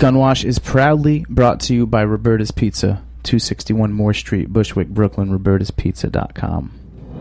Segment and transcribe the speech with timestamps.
[0.00, 6.72] Gunwash is proudly brought to you by Roberta's Pizza, 261 Moore Street, Bushwick, Brooklyn, robertaspizza.com.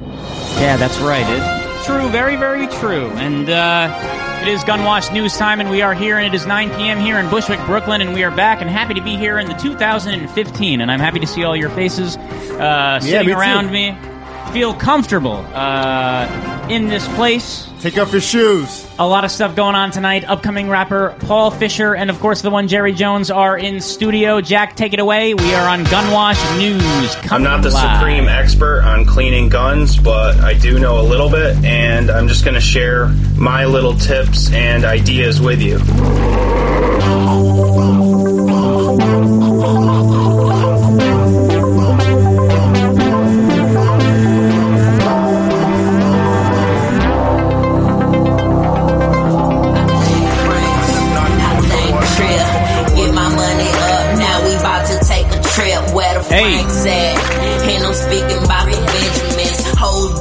[0.02, 1.26] Yeah, that's right.
[1.28, 3.08] It, true, very, very true.
[3.18, 6.70] And uh, it is Gunwash News time, and we are here, and it is 9
[6.78, 7.02] p.m.
[7.02, 9.56] here in Bushwick, Brooklyn, and we are back and happy to be here in the
[9.56, 10.80] 2015.
[10.80, 13.40] And I'm happy to see all your faces uh, sitting me too.
[13.40, 13.90] around me.
[14.52, 17.70] Feel comfortable uh, in this place.
[17.82, 18.86] Take off your shoes.
[18.98, 20.26] A lot of stuff going on tonight.
[20.26, 24.42] Upcoming rapper Paul Fisher and, of course, the one Jerry Jones are in studio.
[24.42, 25.34] Jack, take it away.
[25.34, 27.32] We are on Gunwash News.
[27.32, 28.00] I'm not the live.
[28.00, 32.44] supreme expert on cleaning guns, but I do know a little bit, and I'm just
[32.44, 35.80] going to share my little tips and ideas with you.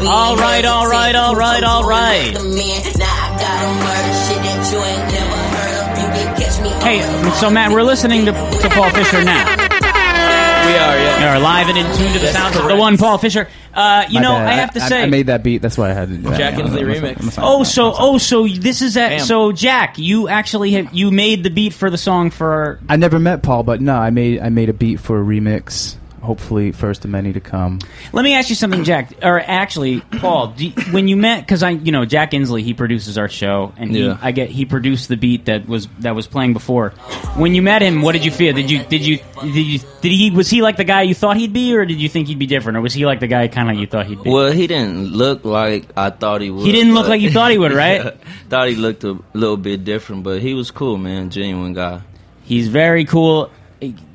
[0.08, 2.32] All right, all right, all right, all right.
[2.32, 5.98] Now I got a murder shit that you ain't never heard of.
[5.98, 9.44] You can catch me Hey, so Matt, we're listening to, to Paul Fisher now.
[10.68, 11.18] We are, yeah.
[11.18, 13.48] We are live and in tune to the That's sounds of the one Paul Fisher.
[13.74, 14.48] Uh, you My know, bad.
[14.48, 15.02] I have to say.
[15.02, 15.58] I, made that beat.
[15.62, 16.38] That's why I had to do that.
[16.38, 17.22] Jack Yeah, Insley I'm- I'm- remix.
[17.22, 17.46] I'm sorry.
[17.48, 19.08] Oh, so oh, so this is that.
[19.10, 19.20] Bam.
[19.20, 22.80] So Jack, you actually have you made the beat for the song for.
[22.88, 25.94] I never met Paul, but no, I made I made a beat for a remix.
[26.28, 27.78] Hopefully, first of many to come.
[28.12, 29.14] Let me ask you something, Jack.
[29.22, 32.74] Or actually, Paul, do you- when you met, because I, you know, Jack Insley, he
[32.74, 34.18] produces our show, and he, Yeah.
[34.20, 36.90] I get he produced the beat that was that was playing before.
[37.36, 38.52] When you met him, what did you feel?
[38.52, 41.38] Did you did you did you did he was he like the guy you thought
[41.38, 43.48] he'd be, or did you think he'd be different, or was he like the guy
[43.48, 44.28] kind of you thought he'd be?
[44.28, 46.66] Well, he didn't look like I thought he would.
[46.66, 48.14] He didn't look like you thought he would, right?
[48.50, 51.30] thought he looked a little bit different, but he was cool, man.
[51.30, 52.02] Genuine guy.
[52.44, 53.50] He's very cool.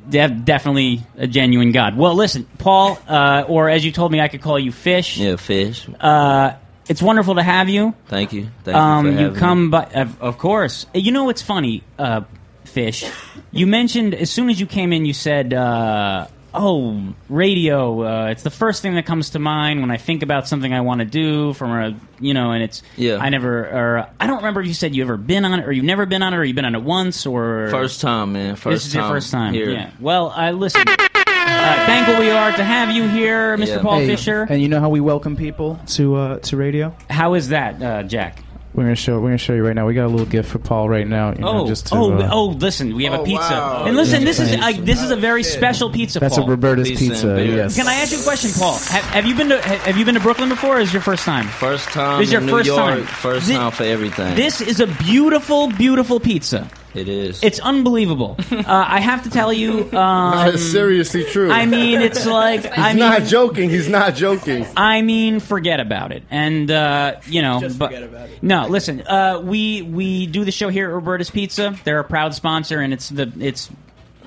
[0.09, 1.95] De- definitely a genuine god.
[1.95, 5.17] Well, listen, Paul, uh, or as you told me, I could call you Fish.
[5.17, 5.87] Yeah, fish.
[5.99, 6.53] Uh,
[6.89, 7.93] it's wonderful to have you.
[8.07, 8.47] Thank you.
[8.65, 9.69] Thank Um, you for you come me.
[9.69, 10.85] by, of, of course.
[10.93, 12.21] You know what's funny, uh,
[12.65, 13.05] Fish?
[13.51, 18.03] You mentioned as soon as you came in, you said, uh, "Oh, radio.
[18.03, 20.81] Uh, it's the first thing that comes to mind when I think about something I
[20.81, 23.17] want to do." From a, you know, and it's Yeah.
[23.19, 25.71] I never, or I don't remember if you said you ever been on it, or
[25.71, 28.55] you've never been on it, or you've been on it once, or First time, man.
[28.55, 29.53] First this is time your first time.
[29.53, 29.69] here.
[29.71, 29.89] Yeah.
[29.99, 30.83] Well, I listen.
[30.87, 33.67] Uh, thankful we are to have you here, Mr.
[33.67, 33.81] Yeah.
[33.81, 34.45] Paul Hey, Fisher.
[34.49, 36.95] And you know how we welcome people to uh, to radio?
[37.09, 38.43] How is that, uh, Jack?
[38.73, 39.19] We're gonna show.
[39.19, 39.85] We're gonna show you right now.
[39.85, 41.31] We got a little gift for Paul right now.
[41.33, 42.45] You know, Oh, just to, oh, uh, oh!
[42.47, 43.83] Listen, we have a Oh, pizza, wow.
[43.85, 44.65] and listen, this is thanks.
[44.65, 46.19] I, this is a very special pizza.
[46.19, 46.47] That's Paul.
[46.47, 47.27] a Roberta's Pizza Pizza.
[47.35, 47.55] beer.
[47.57, 47.75] Yes.
[47.75, 48.73] Can I ask you a question, Paul?
[48.79, 50.77] Have, have you been to have, have you been to Brooklyn before?
[50.77, 51.45] Or is your first time?
[51.47, 52.95] First time This is your in first New York.
[52.97, 53.03] time.
[53.05, 54.35] First Thi- time for everything.
[54.35, 56.67] This is a beautiful, beautiful pizza.
[56.93, 57.43] It is.
[57.43, 58.37] It's unbelievable.
[58.51, 59.91] uh, I have to tell you.
[59.93, 61.51] Um, is seriously true.
[61.51, 63.69] I mean, it's like he's I mean, not joking.
[63.69, 64.65] He's not joking.
[64.77, 66.23] I mean, forget about it.
[66.29, 68.43] And uh, you know, Just but, forget about it.
[68.43, 69.01] No, listen.
[69.01, 71.75] Uh, we we do the show here at Roberta's Pizza.
[71.83, 73.69] They're a proud sponsor, and it's the it's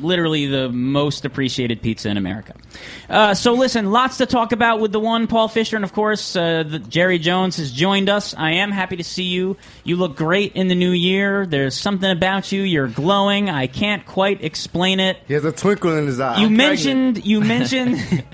[0.00, 2.54] literally the most appreciated pizza in America.
[3.08, 6.36] Uh, so listen, lots to talk about with the one Paul Fisher, and of course,
[6.36, 8.34] uh, the, Jerry Jones has joined us.
[8.36, 9.56] I am happy to see you.
[9.84, 11.46] You look great in the new year.
[11.46, 12.62] There's something about you.
[12.62, 13.48] You're glowing.
[13.50, 15.18] I can't quite explain it.
[15.26, 16.40] He has a twinkle in his eye.
[16.40, 18.24] You I'm mentioned you mentioned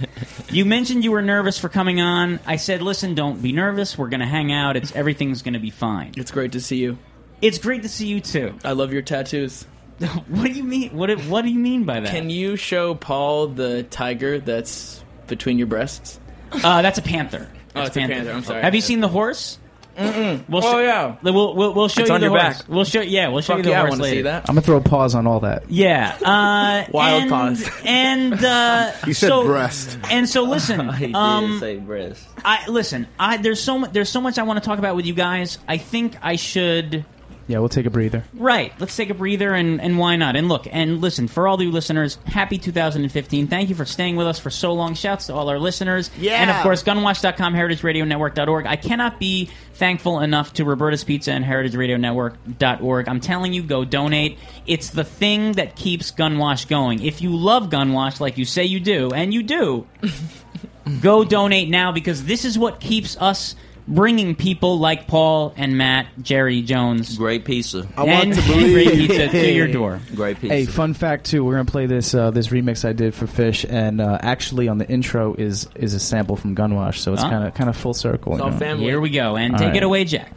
[0.50, 2.40] you mentioned you were nervous for coming on.
[2.46, 3.96] I said, "Listen, don't be nervous.
[3.96, 4.76] We're going to hang out.
[4.76, 6.98] It's everything's going to be fine." It's great to see you.
[7.40, 8.54] It's great to see you too.
[8.64, 9.66] I love your tattoos.
[10.28, 10.90] what do you mean?
[10.96, 12.10] What do- what do you mean by that?
[12.10, 16.18] Can you show Paul the tiger that's between your breasts?
[16.52, 17.48] uh, that's a panther.
[17.74, 18.30] Oh, That's it's a panther.
[18.32, 18.60] I'm sorry.
[18.62, 19.58] Have you seen the horse?
[19.96, 20.46] Mm-mm.
[20.48, 21.16] We'll Oh, yeah.
[21.22, 22.58] We'll, we'll, we'll show It's you on the your horse.
[22.62, 22.68] back.
[22.68, 23.00] We'll show.
[23.00, 24.16] Yeah, we'll show Fuck you the yeah, I horse want to later.
[24.16, 24.42] see that.
[24.48, 25.70] I'm gonna throw a pause on all that.
[25.70, 26.16] Yeah.
[26.22, 27.70] Uh, Wild and, pause.
[27.84, 29.98] And uh, He said so, breast.
[30.10, 30.92] And so listen.
[30.94, 32.26] he did um, say breast.
[32.44, 33.06] I listen.
[33.18, 33.92] I there's so much.
[33.92, 35.58] There's so much I want to talk about with you guys.
[35.68, 37.04] I think I should.
[37.48, 38.24] Yeah, we'll take a breather.
[38.34, 38.72] Right.
[38.78, 40.36] Let's take a breather and, and why not?
[40.36, 43.46] And look, and listen, for all the you listeners, happy 2015.
[43.46, 44.94] Thank you for staying with us for so long.
[44.94, 46.10] Shouts to all our listeners.
[46.18, 46.40] Yeah.
[46.40, 48.66] And of course, gunwash.com, heritageradionetwork.org.
[48.66, 53.08] I cannot be thankful enough to Roberta's Pizza and heritageradionetwork.org.
[53.08, 54.38] I'm telling you, go donate.
[54.66, 57.02] It's the thing that keeps Gunwash going.
[57.02, 59.86] If you love Gunwash like you say you do, and you do,
[61.00, 63.56] go donate now because this is what keeps us
[63.88, 67.86] bringing people like Paul and Matt, Jerry Jones, Great pizza.
[67.96, 69.08] I and want to great believe.
[69.10, 70.00] pizza to your door.
[70.14, 70.54] Great pizza.
[70.54, 71.44] Hey, fun fact too.
[71.44, 74.78] We're gonna play this uh, this remix I did for Fish, and uh, actually on
[74.78, 77.94] the intro is is a sample from Gunwash, so it's kind of kind of full
[77.94, 78.32] circle.
[78.32, 78.58] It's you all know?
[78.58, 78.84] family.
[78.84, 79.76] Here we go, and All take right.
[79.76, 80.32] it away, Jack.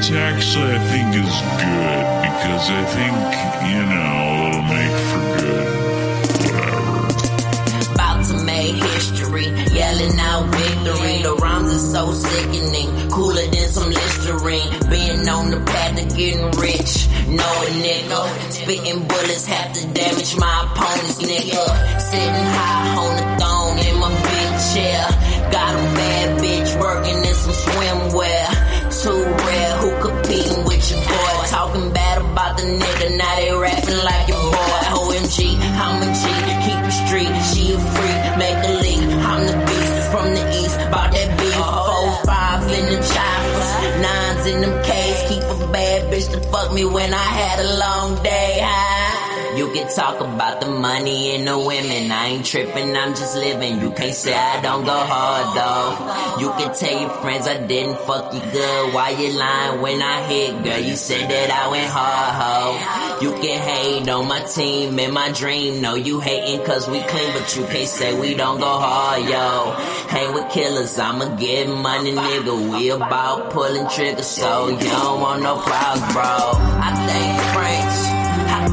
[0.00, 3.16] This actually I think is good because I think,
[3.70, 5.68] you know, it'll make for good
[6.56, 7.92] whatever.
[7.92, 11.22] About to make history, yelling out victory.
[11.22, 14.70] The rhymes are so sickening, cooler than some Listerine.
[14.88, 18.52] Being on the path to getting rich, a nigga.
[18.52, 22.00] Spitting bullets have to damage my opponent's nigga.
[22.00, 25.19] Sitting high on the throne in my big chair.
[31.50, 34.80] Talking bad about the nigga, now they rapping like your boy.
[35.02, 36.22] OMG, I'm a G,
[36.64, 39.02] keep it street, she a freak, make a leak.
[39.28, 41.54] I'm the beast from the east, bout that beef.
[41.58, 43.70] Four, five in them choppers,
[44.00, 45.18] nines in them K's.
[45.28, 48.60] Keep a bad bitch to fuck me when I had a long day.
[48.62, 49.09] Huh?
[49.56, 52.12] You can talk about the money and the women.
[52.12, 53.80] I ain't tripping, I'm just living.
[53.80, 56.40] You can't say I don't go hard though.
[56.40, 58.94] You can tell your friends I didn't fuck you good.
[58.94, 60.78] Why you lying when I hit, girl?
[60.78, 63.20] You said that I went hard, ho.
[63.24, 65.80] You can hate on my team and my dream.
[65.80, 69.72] No, you hating cause we clean, but you can't say we don't go hard, yo.
[70.08, 72.70] Hang with killers, I'ma get money, nigga.
[72.70, 76.22] We about pulling triggers, so you don't want no problems, bro.
[76.22, 78.19] I think French.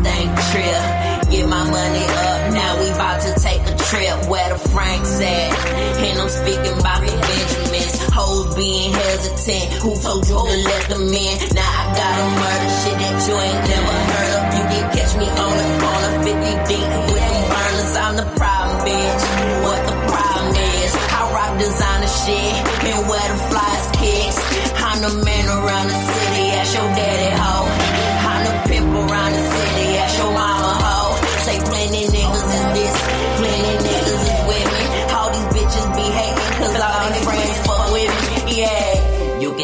[0.07, 0.83] Think trip.
[1.27, 5.51] Get my money up, now we about to take a trip where the Franks at.
[5.99, 7.95] And I'm speaking about the Benjamins.
[8.15, 9.67] Hoes being hesitant.
[9.83, 11.35] Who told you to let them in?
[11.51, 14.43] Now I got a murder shit that you ain't never heard of.
[14.57, 17.93] You can catch me on the corner 50 deep with them burners.
[17.99, 19.23] I'm the problem, bitch.
[19.67, 20.91] What the problem is?
[20.95, 22.55] I rock designer shit
[22.95, 24.37] and wear the flies kicks.
[24.79, 25.99] I'm the man around the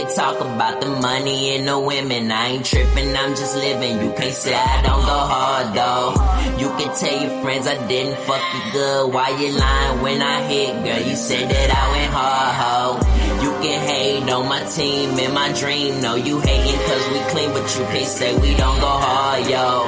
[0.04, 2.32] Talk about the money and the women.
[2.32, 4.00] I ain't tripping, I'm just living.
[4.00, 6.14] You can't say I don't go hard though.
[6.60, 9.14] You can tell your friends I didn't fuck you good.
[9.14, 11.08] Why you lying when I hit, girl?
[11.10, 13.44] You said that I went hard, ho.
[13.44, 16.02] You can hate on my team and my dream.
[16.02, 19.86] No, you hating cause we clean, but you can't say we don't go hard, yo.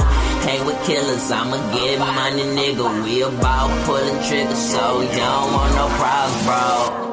[0.48, 3.04] Hang with killers, I'ma get money, nigga.
[3.04, 7.05] We about pulling triggers, so you don't want no problems, bro.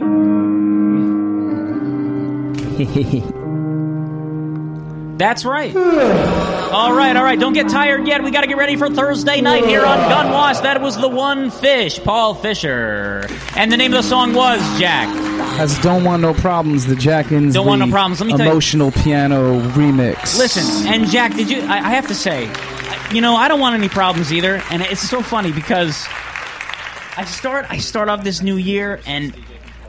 [5.18, 5.76] That's right.
[5.76, 7.38] all right, all right.
[7.38, 8.24] Don't get tired yet.
[8.24, 10.60] We got to get ready for Thursday night here on Gun Wash.
[10.60, 13.26] That was the one fish, Paul Fisher.
[13.54, 15.08] And the name of the song was Jack.
[15.58, 18.20] Has Don't Want No Problems, the Jack Don't Want No Problems.
[18.20, 20.38] Let me tell you- emotional piano remix.
[20.38, 21.60] Listen, and Jack, did you?
[21.64, 22.50] I, I have to say,
[23.12, 26.06] you know, I don't want any problems either, and it's so funny because
[27.18, 29.34] I start I start off this new year and.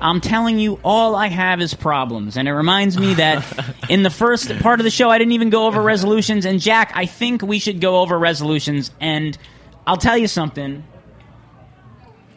[0.02, 2.36] I'm telling you, all I have is problems.
[2.36, 3.46] And it reminds me that
[3.90, 6.46] in the first part of the show, I didn't even go over resolutions.
[6.46, 8.92] And Jack, I think we should go over resolutions.
[9.00, 9.38] And
[9.86, 10.84] I'll tell you something.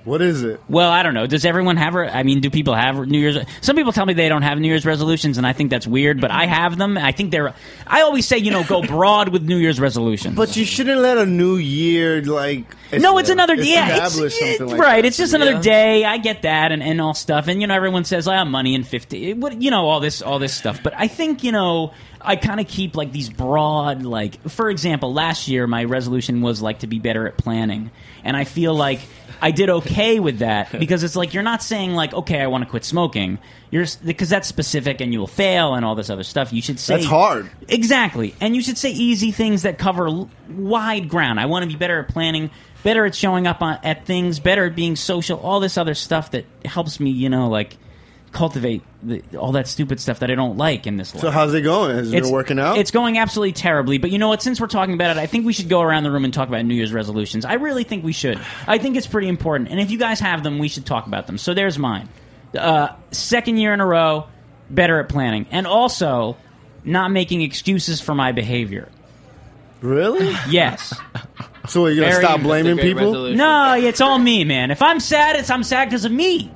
[0.04, 0.60] What is it?
[0.68, 1.26] Well, I don't know.
[1.26, 1.96] Does everyone have?
[1.96, 3.38] I mean, do people have New Year's?
[3.62, 6.20] Some people tell me they don't have New Year's resolutions, and I think that's weird.
[6.20, 6.98] But I have them.
[6.98, 7.54] I think they're.
[7.86, 10.36] I always say, you know, go broad with New Year's resolutions.
[10.36, 14.78] But you shouldn't let a new year like no, it's another yeah, it's, it- like
[14.78, 14.96] right.
[15.02, 15.04] that.
[15.06, 15.60] It's just another Yeah.
[15.62, 16.04] day.
[16.04, 18.74] I get that, and, and all stuff, and you know, everyone says I have money
[18.74, 19.32] in fifty.
[19.32, 20.82] What you know, all this, all this stuff.
[20.82, 25.12] But I think you know, I kind of keep like these broad, like for example,
[25.14, 27.90] last year my resolution was like to be better at planning,
[28.22, 29.00] and I feel like
[29.44, 32.64] I did okay with that because it's like you're not saying like okay, I want
[32.64, 33.38] to quit smoking.
[33.70, 36.52] You're because that's specific and you will fail and all this other stuff.
[36.52, 37.50] You should say That's hard.
[37.68, 38.34] Exactly.
[38.40, 41.38] And you should say easy things that cover l- wide ground.
[41.38, 42.50] I want to be better at planning,
[42.82, 46.30] better at showing up on, at things, better at being social, all this other stuff
[46.30, 47.76] that helps me, you know, like
[48.34, 51.22] cultivate the, all that stupid stuff that I don't like in this life.
[51.22, 51.96] So how's it going?
[51.96, 52.76] Has it been working out?
[52.76, 53.96] It's going absolutely terribly.
[53.98, 54.42] But you know what?
[54.42, 56.48] Since we're talking about it, I think we should go around the room and talk
[56.48, 57.44] about New Year's resolutions.
[57.44, 58.38] I really think we should.
[58.66, 59.70] I think it's pretty important.
[59.70, 61.38] And if you guys have them, we should talk about them.
[61.38, 62.08] So there's mine.
[62.58, 64.26] Uh, second year in a row,
[64.68, 65.46] better at planning.
[65.50, 66.36] And also,
[66.84, 68.88] not making excuses for my behavior.
[69.80, 70.34] Really?
[70.48, 70.94] Yes.
[71.68, 73.30] So you're gonna Very- stop blaming people?
[73.30, 74.70] No, it's all me, man.
[74.70, 76.50] If I'm sad, it's I'm sad because of me.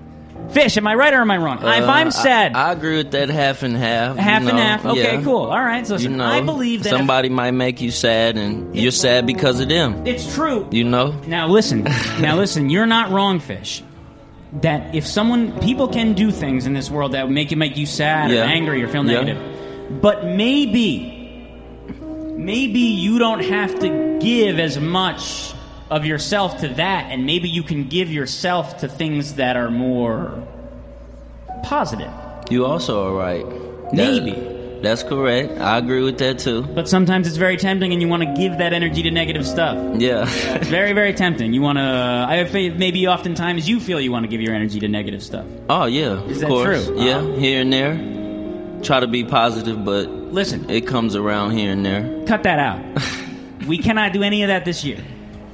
[0.51, 1.59] Fish, am I right or am I wrong?
[1.59, 4.17] if Uh, I'm sad, I, I agree with that half and half.
[4.17, 4.87] you half and half.
[4.87, 5.23] Okay, yeah.
[5.23, 5.43] cool.
[5.51, 5.87] All right.
[5.87, 8.91] So listen, You know, I believe that if- somebody might make you sad, and you're
[8.91, 10.07] sad because of them.
[10.07, 10.67] it's true.
[10.71, 11.85] You know, Now listen,
[12.21, 12.71] now listen.
[12.71, 13.83] You're not wrong, fish.
[14.63, 17.85] That if someone, people can do things in this world that make you make you
[17.85, 18.41] sad Yeah.
[18.41, 19.21] or angry or feel Yeah.
[19.21, 20.01] negative.
[20.01, 21.47] But maybe,
[22.37, 25.53] maybe you don't have to give as much
[25.91, 30.47] of yourself to that, and maybe you can give yourself to things that are more
[31.63, 32.11] positive.
[32.51, 33.47] You also are right.
[33.93, 34.33] Maybe.
[34.33, 35.59] That- that's correct.
[35.59, 36.63] I agree with that too.
[36.63, 39.77] But sometimes it's very tempting, and you want to give that energy to negative stuff.
[40.01, 40.23] Yeah.
[40.55, 41.53] It's very, very tempting.
[41.53, 41.83] You want to.
[41.83, 45.47] I maybe oftentimes you feel you want to give your energy to negative stuff.
[45.69, 46.23] oh yeah.
[46.27, 46.87] Is of that course.
[46.87, 47.03] true?
[47.03, 47.17] Yeah.
[47.17, 47.33] Uh-huh.
[47.41, 48.81] Here and there.
[48.85, 52.25] Try to be positive, but Listen, it comes around here and there.
[52.27, 52.79] cut that out.
[53.67, 54.99] we cannot do any of that this year.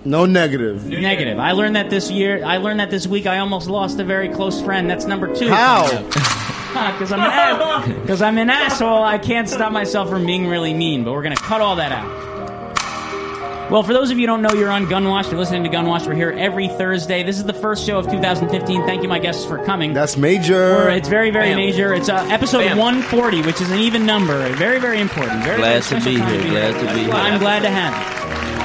[0.05, 0.87] No negative.
[0.87, 1.39] Negative.
[1.39, 2.45] I learned that this year.
[2.45, 3.27] I learned that this week.
[3.27, 4.89] I almost lost a very close friend.
[4.91, 5.49] That's number two.
[5.49, 6.11] How?
[6.75, 9.05] Because I'm an because I'm an asshole.
[9.05, 11.05] I can't stop myself from being really mean.
[11.05, 13.71] But we're gonna cut all that out.
[13.71, 15.31] Well, for those of you who don't know, you're on Gunwash.
[15.31, 16.05] You're listening to Gunwash.
[16.05, 17.23] We're here every Thursday.
[17.23, 18.83] This is the first show of 2015.
[18.87, 19.93] Thank you, my guests, for coming.
[19.95, 20.55] That's major.
[20.79, 21.57] We're- it's very, very Bam.
[21.59, 21.95] major.
[21.95, 22.77] It's uh, episode Bam.
[22.77, 24.53] 140, which is an even number.
[24.55, 25.45] Very, very important.
[25.45, 26.51] Very, Glad very to be special time here.
[26.51, 27.13] Glad to be here.
[27.15, 28.24] I'm glad to have you.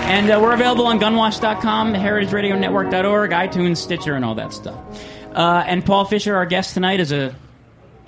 [0.10, 4.76] And uh, we're available on gunwash.com, heritageradionetwork.org, iTunes, Stitcher, and all that stuff.
[5.36, 7.36] Uh, and Paul Fisher, our guest tonight, is a.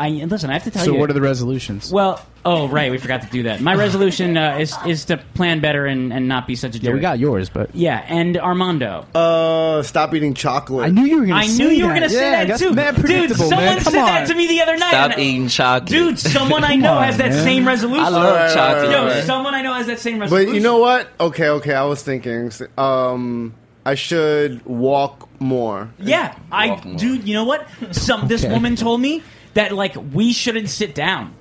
[0.01, 0.49] I listen.
[0.49, 0.99] I have to tell So you.
[0.99, 1.91] what are the resolutions?
[1.91, 3.61] well, oh right, we forgot to do that.
[3.61, 6.83] My resolution uh, is is to plan better and, and not be such a jerk.
[6.89, 9.05] yeah, we got yours, but Yeah, and Armando.
[9.13, 10.85] Uh, stop eating chocolate.
[10.85, 11.47] I knew you were going to.
[11.47, 11.61] Say chocolate.
[11.61, 11.99] I to knew say you were that.
[11.99, 13.35] going to say yeah, that too, mad dude.
[13.37, 13.79] Someone man.
[13.79, 14.27] said Come that on.
[14.29, 14.89] to me the other night.
[14.89, 15.89] Stop eating chocolate.
[15.89, 17.43] Dude, someone I know on, has that man.
[17.43, 18.05] same resolution.
[18.05, 18.75] I love Alright, chocolate.
[18.85, 19.23] alright, Yo, alright.
[19.23, 20.49] someone I know has that same resolution.
[20.49, 21.07] But you know what?
[21.19, 21.73] Okay, okay.
[21.75, 23.53] I was thinking, um,
[23.85, 25.89] I should walk more.
[25.99, 26.97] Yeah, I, Walk more.
[26.97, 27.27] dude.
[27.27, 27.67] You know what?
[27.91, 31.33] Some this woman told me that like we shouldn't sit down.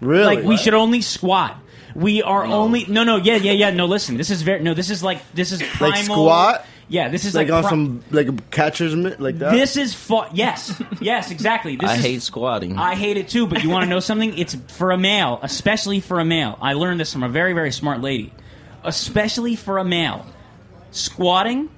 [0.00, 0.36] Really?
[0.36, 1.56] Like we should only squat.
[1.94, 3.70] We are only no, no, yeah, yeah, yeah.
[3.70, 4.16] No, listen.
[4.16, 4.74] This is very no.
[4.74, 5.96] This is like this is primal.
[5.96, 6.66] Like squat?
[6.86, 9.52] Yeah, this is like, like, on pri- some like catcher's mitt, like that.
[9.52, 11.76] This is fa- yes, yes, exactly.
[11.76, 12.78] This I is, hate squatting.
[12.78, 14.36] I hate it too, but you want to know something?
[14.36, 16.58] It's for a male, especially for a male.
[16.60, 18.32] I learned this from a very, very smart lady.
[18.82, 20.26] Especially for a male.
[20.90, 21.70] Squatting,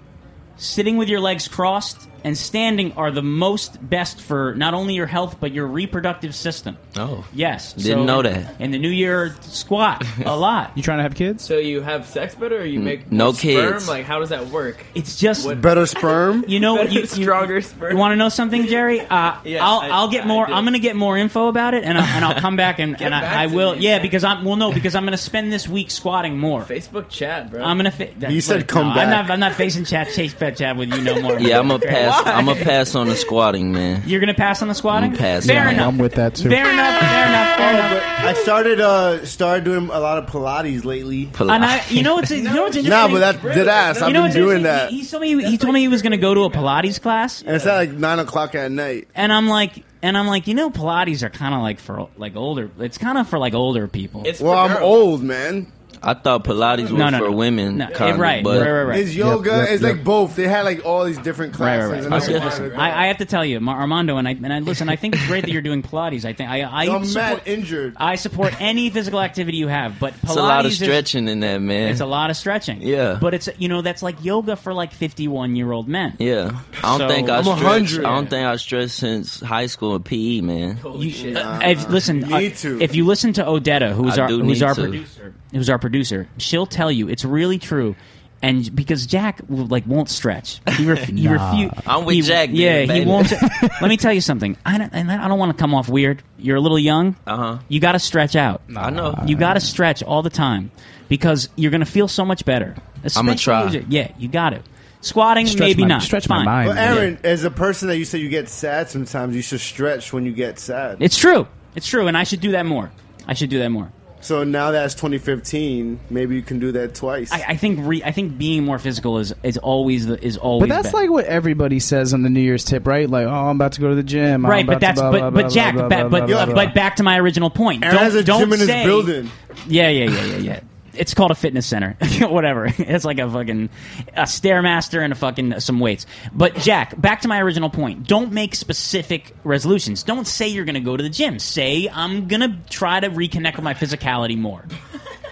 [0.57, 5.07] sitting with your legs crossed, and standing are the most best for not only your
[5.07, 6.77] health, but your reproductive system.
[6.97, 7.25] oh.
[7.33, 7.73] Yes.
[7.73, 8.61] Didn't so know that.
[8.61, 10.73] In the new year, squat a lot.
[10.77, 11.45] You trying to have kids?
[11.45, 13.73] So you have sex better, or you make no more sperm?
[13.73, 13.89] kids.
[13.89, 14.85] Like, how does that work?
[14.95, 15.47] It's just.
[15.47, 16.45] What- Better sperm.
[16.49, 17.93] You know, Better, you, you, stronger sperm.
[17.93, 19.01] You want to know something, Jerry?
[19.01, 20.47] Uh, Yeah, I'll I- I'll get I more.
[20.47, 20.53] do.
[20.53, 23.01] I'm going to get more info about it, and I, and I'll come back and,
[23.01, 23.75] and back I, I to will.
[23.77, 24.03] me, Yeah, man.
[24.03, 26.63] because I'm well, no, because I'm going to spend this week squatting more.
[26.63, 27.63] Facebook chat, bro.
[27.63, 27.91] I'm gonna.
[27.93, 29.05] Fa- that- You said look, come no, back.
[29.07, 29.31] I'm not.
[29.31, 30.09] I'm not facing chat.
[30.11, 31.39] Chase pet chat with you no more.
[31.39, 32.16] Yeah, I'm gonna pass.
[32.27, 34.03] I'm gonna pass on the squatting, man.
[34.07, 35.13] You're gonna pass on the squatting.
[35.13, 35.49] I'm passing.
[35.55, 35.89] Fair Yeah, enough.
[35.89, 36.49] I'm with that too.
[36.49, 37.01] Fair enough.
[37.01, 37.57] Fair enough.
[37.57, 38.03] Fair enough.
[38.21, 41.27] I started uh started doing a lot of Pilates lately.
[41.27, 41.51] Pilates.
[41.55, 42.91] And I, you know what's, you know what's interesting?
[42.91, 44.01] Nah, but that did ass.
[44.03, 44.63] I've you know been what's doing interesting?
[44.63, 45.45] that, He, he told me.
[45.51, 47.93] He told me he was gonna go to a Pilates class, and it's at like
[47.93, 49.09] nine o'clock at night.
[49.15, 52.37] and I'm like, and I'm like, you know, Pilates are kind of like for like
[52.37, 52.71] older.
[52.79, 54.23] It's kind of for like older people.
[54.27, 54.83] it's Well, for I'm girls.
[54.83, 55.73] old, man.
[56.03, 57.37] I thought Pilates was No, no, for no.
[57.37, 59.01] women, No, kind right, of, but right, right, right.
[59.01, 59.51] It's yoga.
[59.51, 59.93] yep, it's yep.
[59.97, 60.37] like both.
[60.37, 61.91] They had like all these different classes.
[61.91, 62.05] right, right.
[62.05, 62.39] and I Okay.
[62.39, 62.77] wanted to go.
[62.77, 64.89] I, I have to tell you, Armando, and I and I listen.
[64.89, 66.25] I think it's great that you're doing Pilates.
[66.25, 67.95] I think I I I'm support, mad injured.
[67.99, 71.29] I support any physical activity you have, but Pilates it's a lot of is- stretching
[71.29, 71.91] in that, man.
[71.91, 72.83] It's a lot of stretching.
[72.83, 73.19] Yeah.
[73.21, 76.15] but it's you know that's like yoga for like 51 year old men.
[76.19, 77.63] yeah, I don't So- think I I'm stretched.
[77.63, 78.05] 100.
[78.05, 80.77] I don't think I stretched since high school in PE, man.
[80.77, 81.37] Holy You, shit.
[81.37, 84.63] uh, if, listen, You uh, need if you listen to Odetta, who's I our who's
[84.63, 84.81] our to.
[84.83, 87.97] producer, who's our producer, she'll tell you it's really true.
[88.43, 91.71] And because Jack will, like won't stretch, he, ref- he Nah.
[91.87, 93.33] I'm with he- Jack, Yeah, baby, he won't.
[93.81, 94.57] Let me tell you something.
[94.65, 96.23] I don't, and I don't want to come off weird.
[96.39, 97.17] You're a little young.
[97.27, 97.59] Uh huh.
[97.69, 98.61] You got to stretch out.
[98.77, 99.15] I know.
[99.27, 100.71] You got to stretch all the time
[101.09, 102.77] because you're going to feel so much better.
[103.17, 103.65] I'ma try.
[103.67, 104.63] as Yeah, you got to.
[105.01, 106.03] Squatting, Stretch maybe my- not.
[106.03, 106.45] stretch my Fine.
[106.45, 106.69] mind.
[106.71, 110.13] But Aaron, as a person that you said you get sad sometimes, you should stretch
[110.13, 110.99] when you get sad.
[111.01, 111.47] It's true.
[111.75, 112.91] It's true, and I should do that more.
[113.27, 113.91] I should do that more.
[114.27, 116.01] So now that's 2015.
[116.11, 117.31] Maybe you can do that twice.
[117.31, 120.69] I, I think re, I think being more physical is is always the, is always.
[120.69, 120.97] But that's better.
[120.97, 123.09] like what everybody says on the New Year's tip, right?
[123.09, 124.45] Like, oh, I'm about to go to the gym.
[124.45, 126.55] I'm right, but that's blah, but blah, but blah, Jack, blah, ba- blah, but but,
[126.57, 127.85] but back to my original point.
[127.85, 129.31] Aaron don't has a don't gym in his say, building.
[129.69, 130.61] Yeah, yeah, yeah, yeah, yeah.
[130.99, 132.73] It's called a fitness center, whatever.
[132.79, 133.71] It's like a fucking
[134.15, 136.07] a stairmaster and a fucking some weights.
[136.33, 138.07] But Jack, back to my original point.
[138.07, 140.03] Don't make specific resolutions.
[140.03, 141.39] Don't say you're going to go to the gym.
[141.39, 144.65] Say I'm going to try to reconnect with my physicality more.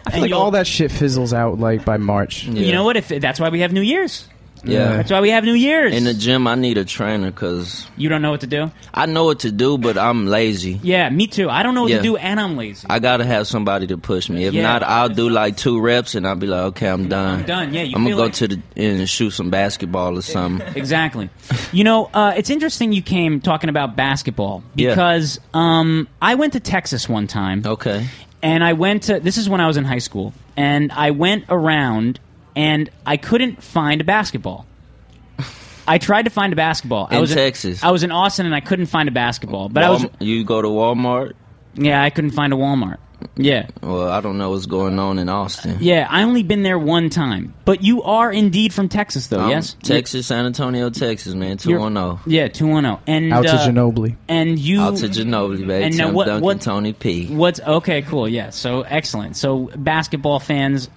[0.06, 2.44] I feel like all that shit fizzles out like by March.
[2.44, 2.97] You know what?
[2.97, 4.28] If that's why we have New Year's.
[4.66, 4.97] Yeah.
[4.97, 5.94] That's why we have New Year's.
[5.94, 8.71] In the gym, I need a trainer because you don't know what to do.
[8.92, 10.80] I know what to do, but I'm lazy.
[10.83, 11.50] Yeah, me too.
[11.50, 11.99] I don't know what Yeah.
[11.99, 12.87] to do, and I'm lazy.
[12.90, 14.44] I gotta have somebody to push me.
[14.44, 14.62] If Yeah.
[14.62, 17.40] not, I'll do like two reps and I'll be like, okay, I'm done.
[17.40, 17.75] I'm done.
[17.75, 20.66] Yeah, you I'm feel gonna go like- to the and shoot some basketball or something.
[20.76, 21.28] Exactly.
[21.73, 24.90] You know, uh, it's interesting you came talking about basketball Yeah.
[24.90, 28.06] because um, I went to Texas one time, Okay.
[28.42, 29.21] and I went to.
[29.21, 32.21] This is when I was in high school, and I went around
[32.56, 34.66] and I couldn't find a basketball.
[35.87, 37.08] I tried to find a basketball.
[37.11, 37.82] I In was Texas.
[37.84, 39.68] I was in Austin and I couldn't find a basketball.
[39.68, 41.34] But I was You go to Walmart.
[41.75, 42.96] yeah, I couldn't find a Walmart.
[43.37, 43.68] Yeah.
[43.82, 45.78] Well, I don't know what's going on in Austin.
[45.80, 47.54] Yeah, I only been there one time.
[47.64, 49.76] But you are indeed from Texas though, Um, yes?
[49.82, 51.56] Texas, San Antonio, Texas, man.
[51.58, 52.20] Two You're- one zero.
[52.26, 52.99] Yeah, 210.
[53.06, 54.16] And Out to uh, Ginobili.
[54.28, 55.84] And you Out to Ginobili, baby.
[55.84, 57.26] And now what- Duncan, what- Tony P.
[57.26, 58.02] What's okay?
[58.02, 58.28] Cool.
[58.28, 58.50] Yeah.
[58.50, 59.37] So excellent.
[59.37, 60.88] So basketball fans,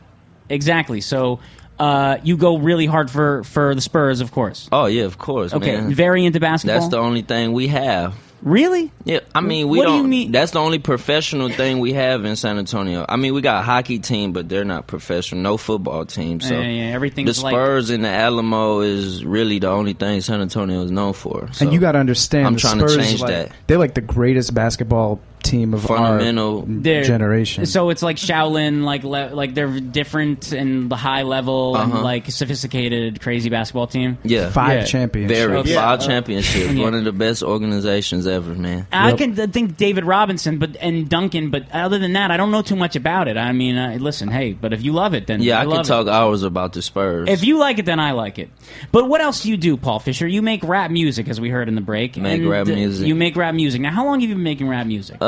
[0.50, 1.01] exactly.
[1.01, 1.39] So
[1.80, 4.68] uh, you go really hard for for the Spurs, of course.
[4.72, 5.54] Oh yeah, of course.
[5.54, 5.75] Okay.
[5.80, 5.94] man.
[5.94, 6.80] Very into basketball.
[6.80, 8.16] That's the only thing we have.
[8.42, 8.92] really.
[9.04, 10.01] Yeah, I mean, we What do don't.
[10.04, 13.04] you mean- That's the only professional thing we have in San Antonio.
[13.08, 15.42] I mean, we got a hockey team, but they're not professional.
[15.42, 16.39] No football team.
[16.42, 20.22] So Yeah, yeah, everything's the like- Spurs and the Alamo is really the only thing
[20.22, 21.50] San Antonio is known for.
[21.54, 23.51] So and you got to understand, I'm the trying to change like, that.
[23.68, 27.66] They're like the greatest basketball team of Fundamental- our generation.
[27.66, 32.04] So it's like Shaolin, like le- like they're different and the high level and Uh-huh.
[32.04, 34.18] like sophisticated, crazy basketball team.
[34.24, 34.84] yeah, Five yeah.
[34.86, 35.39] championships.
[35.39, 35.74] very Okay.
[35.75, 36.08] five Yeah.
[36.08, 36.74] championships.
[36.74, 36.84] Yeah.
[36.84, 38.88] One of the best organizations ever, man.
[38.92, 39.18] I Yep.
[39.18, 42.75] can think David Robinson, but and Duncan, but other than that, I don't know too
[42.75, 43.38] much about it.
[43.38, 45.86] I mean, uh, listen, hey, but if you love it, then Yeah, I, love could
[45.86, 45.89] it.
[45.89, 47.30] talk hours about the Spurs.
[47.30, 48.50] If you like it, then I like it.
[48.92, 50.27] But what else do you do, Paul Fisher?
[50.27, 52.18] You make rap music, as we heard in the break.
[52.18, 53.08] Make and, rap music.
[53.08, 53.82] You make rap music.
[53.82, 55.18] Now, how long have you been making rap music?
[55.22, 55.25] uh,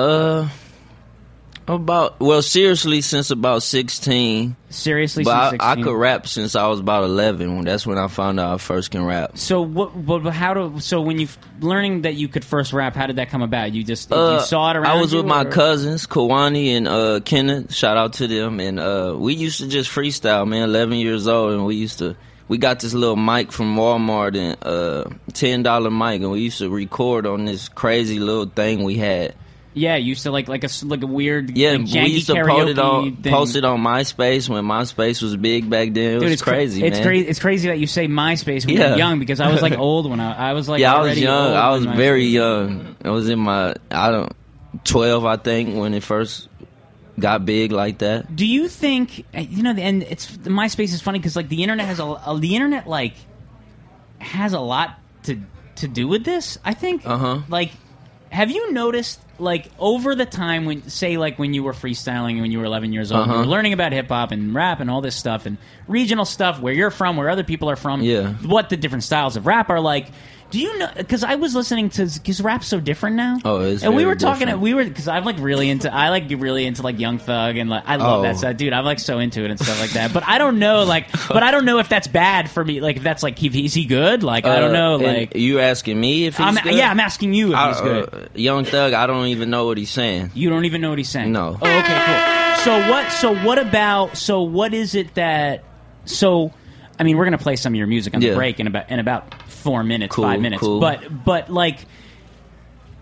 [1.67, 4.55] about well, seriously, since about sixteen.
[4.69, 7.63] Seriously, But since I, I could rap since I was about eleven.
[7.63, 9.37] That's when I found out I first can rap.
[9.37, 9.89] So what?
[10.05, 10.79] But how do?
[10.79, 11.27] So when you
[11.59, 13.73] learning that you could first rap, how did that come about?
[13.73, 14.97] You just you Uh, saw it around.
[14.97, 17.73] I was you, with my cousins, Kawani and uh, Kenneth.
[17.73, 18.59] Shout out to them.
[18.59, 20.63] And uh, we used to just freestyle, man.
[20.63, 22.15] Eleven years old, and we used to.
[22.47, 26.57] We got this little mic from Walmart and uh, ten dollar mic, and we used
[26.57, 29.35] to record on this crazy little thing we had.
[29.73, 32.43] Yeah, you used to like like a like a weird Yeah, like, we used to
[32.43, 33.31] post it on thing.
[33.31, 36.13] post it on MySpace when MySpace was big back then.
[36.17, 37.27] It Dude, was it's cra- crazy, It's crazy.
[37.27, 38.89] It's crazy that you say MySpace when Yeah.
[38.89, 41.20] you're young because I was like old when I I was like yeah, I was
[41.20, 41.53] young.
[41.53, 42.96] I was very young.
[43.05, 44.33] I was in my I don't
[44.83, 46.48] twelve, I think, when it first
[47.20, 48.35] got big like that.
[48.35, 49.72] Do you think uh, you know?
[49.72, 53.13] And it's MySpace is funny because like the internet has a, a the internet like
[54.20, 55.39] has a lot to
[55.75, 56.57] to do with this.
[56.65, 57.05] I think.
[57.05, 57.41] Uh-huh.
[57.48, 57.72] Like,
[58.31, 62.51] have you noticed like over the time when say like when you were freestyling when
[62.51, 63.42] you were 11 years old, you Uh-huh.
[63.42, 66.74] were learning about hip hop and rap and all this stuff and regional stuff where
[66.74, 68.01] you're from, where other people are from.
[68.01, 68.33] Yeah.
[68.46, 70.07] What the different styles of rap are like.
[70.51, 70.90] Do you know?
[70.98, 73.38] Because I was listening to because rap's so different now.
[73.46, 74.48] Oh, it's and we were talking.
[74.48, 74.62] different.
[74.62, 75.94] We were because I'm like really into.
[75.94, 78.22] I like really into like Young Thug and like I love Oh.
[78.24, 78.74] that stuff, dude.
[78.74, 80.12] I'm like so into it and stuff like that.
[80.12, 82.81] But I don't know, like, but I don't know if that's bad for me.
[82.81, 84.24] Like, if that's like, if, is he good?
[84.24, 85.05] Like, I don't Uh, know.
[85.05, 86.74] Like, you asking me if he's I'm, good?
[86.74, 88.09] yeah, I'm asking you if I- he's good.
[88.12, 90.31] uh, Young Thug, I don't even know what he's saying.
[90.33, 91.31] You don't even know what he's saying.
[91.31, 91.59] No.
[91.62, 92.64] Oh, okay, cool.
[92.64, 93.12] So what?
[93.12, 94.18] So what about?
[94.18, 95.64] So what is it that?
[96.05, 96.51] So,
[97.00, 98.35] I mean, we're gonna play some of your music on the Yeah.
[98.35, 100.59] break in about in about four minutes, Cool, five minutes.
[100.62, 100.79] cool.
[100.79, 101.85] But but like.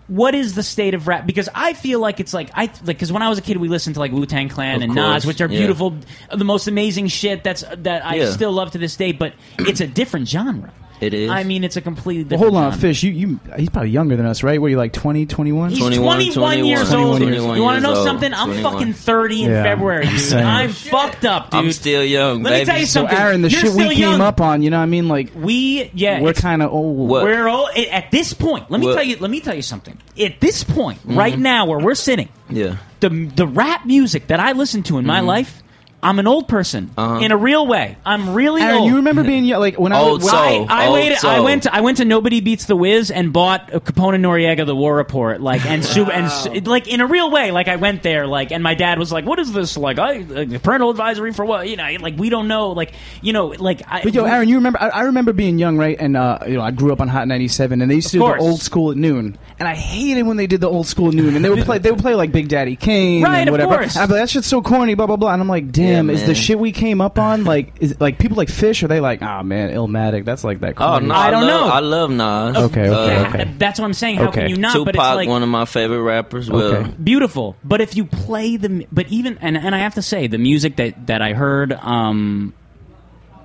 [0.06, 1.26] What is the state of rap?
[1.26, 3.68] Because I feel like it's like I like because when I was a kid, we
[3.68, 5.58] listened to like Wu Tang Clan Of and course, Nas, which are yeah.
[5.58, 5.96] beautiful,
[6.34, 7.44] the most amazing shit.
[7.44, 8.30] That's that I Yeah.
[8.30, 9.12] still love to this day.
[9.12, 10.72] But it's a different genre.
[11.00, 11.30] It is.
[11.30, 12.80] I mean, it's a completely well, hold on, genre.
[12.80, 13.02] Fish.
[13.02, 14.60] You, you, he's probably younger than us, right?
[14.60, 15.70] Were you like 20, 21?
[15.70, 17.20] He's 21, 21, years 21 old.
[17.20, 18.34] years you want to know old, something?
[18.34, 18.72] I'm 21.
[18.72, 20.32] fucking 30 in Yeah, February, dude.
[20.34, 21.60] I'm fucked up, dude.
[21.60, 23.18] I'm still young, Let me tell you So, something.
[23.18, 25.08] Aaron, the You're shit we still came up on, you know what I mean?
[25.08, 27.08] Like, We yeah, we're kind of old.
[27.08, 27.22] What?
[27.24, 28.70] we're all at this point.
[28.70, 28.94] Let me What?
[28.94, 29.16] tell you.
[29.18, 29.96] Let me tell you something.
[30.20, 31.42] At this point, right mm-hmm.
[31.42, 32.76] now, where we're sitting, Yeah.
[33.00, 35.26] the the rap music that I listen to in my mm-hmm.
[35.28, 35.62] life,
[36.00, 37.18] I'm an old person Uh-huh.
[37.24, 37.96] in a real way.
[38.06, 38.88] I'm really Aaron, old.
[38.88, 40.30] you remember being young, like when I Old was.
[40.30, 40.38] soul.
[40.38, 41.24] I, I Old waited.
[41.24, 41.64] I went.
[41.64, 44.76] To, I went to Nobody Beats the Wiz and bought a Capone and Noriega, the
[44.76, 46.30] War Report, like and su- and
[46.64, 47.50] su- like in a real way.
[47.50, 49.76] Like I went there, like and my dad was like, "What is this?
[49.76, 51.68] Like, I like, parental advisory for what?
[51.68, 52.70] You know, like we don't know.
[52.70, 54.80] Like you know, like I, But yo, Aaron, you remember?
[54.80, 55.96] I, I remember being young, right?
[55.98, 58.34] And uh, you know, I grew up on Hot 97, and they used to Of
[58.34, 59.36] do the old school at noon.
[59.58, 61.78] And I hated when they did the old school at noon, and they would play.
[61.78, 63.74] They would play like Big Daddy Kane Right, and of whatever.
[63.78, 63.96] course.
[63.96, 65.32] And I'd be like, that shit's so corny, blah blah blah.
[65.32, 68.18] And I'm like, damn, Yeah, is the shit we came up on like is like
[68.18, 68.82] people like Fish?
[68.82, 70.24] Are they like, ah man, Illmatic?
[70.24, 70.74] That's like that.
[70.76, 71.06] Oh Corny.
[71.08, 71.72] no, I don't love, know.
[71.72, 72.56] I love Nas.
[72.70, 73.54] Okay, okay, Uh, okay.
[73.58, 74.16] That's what I'm saying.
[74.18, 74.42] How Okay.
[74.42, 74.72] can you not?
[74.72, 76.50] Tupac, but it's like one of my favorite rappers.
[76.50, 76.90] Well, Okay.
[77.02, 77.56] beautiful.
[77.64, 80.76] But if you play the, but even and and I have to say the music
[80.76, 82.54] that that I heard um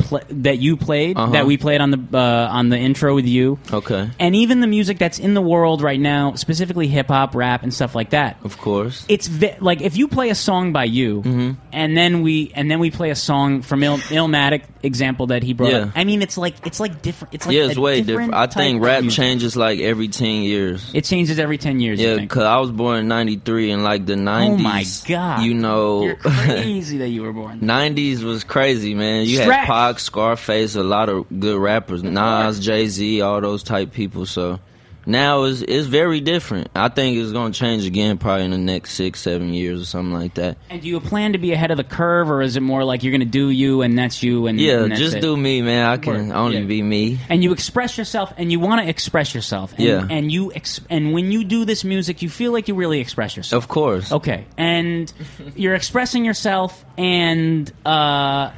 [0.04, 1.32] pl- that you played Uh-huh.
[1.34, 3.58] that we played on the uh, on the intro with you.
[3.72, 4.10] Okay.
[4.20, 7.74] And even the music that's in the world right now, specifically hip hop, rap, and
[7.74, 8.38] stuff like that.
[8.44, 9.06] Of course.
[9.10, 11.52] It's vi- like if you play a song by you, Mm-hmm.
[11.72, 15.54] and then we and then we play a song from Il- Illmatic example that he
[15.54, 15.72] brought.
[15.72, 15.78] Yeah.
[15.88, 15.92] up.
[15.96, 17.34] I mean, it's like it's like different.
[17.34, 18.34] It's like yeah, a it's way different.
[18.34, 20.92] I think rap changes like every ten years.
[20.94, 22.00] It changes every ten years.
[22.00, 24.50] Yeah, because I was born in '93 and like the '90s.
[24.54, 25.44] Oh my god!
[25.44, 27.60] You know, you're crazy that you were born.
[27.74, 29.26] '90s was crazy, man.
[29.26, 33.92] You had Pac, Scarface, a lot of good rappers, Nas, Jay Z, all those type
[33.94, 34.26] people.
[34.26, 34.60] So
[35.06, 36.70] now it's it's very different.
[36.74, 40.14] I think it's gonna change again, probably in the next six, seven years or something
[40.14, 40.58] like that.
[40.70, 43.04] And do you plan to be ahead of the curve, or is it more like
[43.04, 44.48] you're going to do you and that's you?
[44.48, 45.22] And Yeah, and that's just it?
[45.22, 45.86] do me, man.
[45.86, 46.64] I can only Yeah.
[46.64, 47.20] be me.
[47.30, 50.08] and you express yourself and you want to express yourself and, Yeah.
[50.10, 53.36] and you ex- and when you do this music you feel like you really express
[53.36, 54.12] yourself Of course.
[54.12, 55.12] okay and
[55.56, 58.52] you're expressing yourself and uh,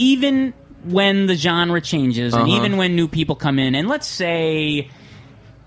[0.00, 0.52] even
[0.84, 2.56] when the genre changes and Uh-huh.
[2.56, 4.88] even when new people come in and let's say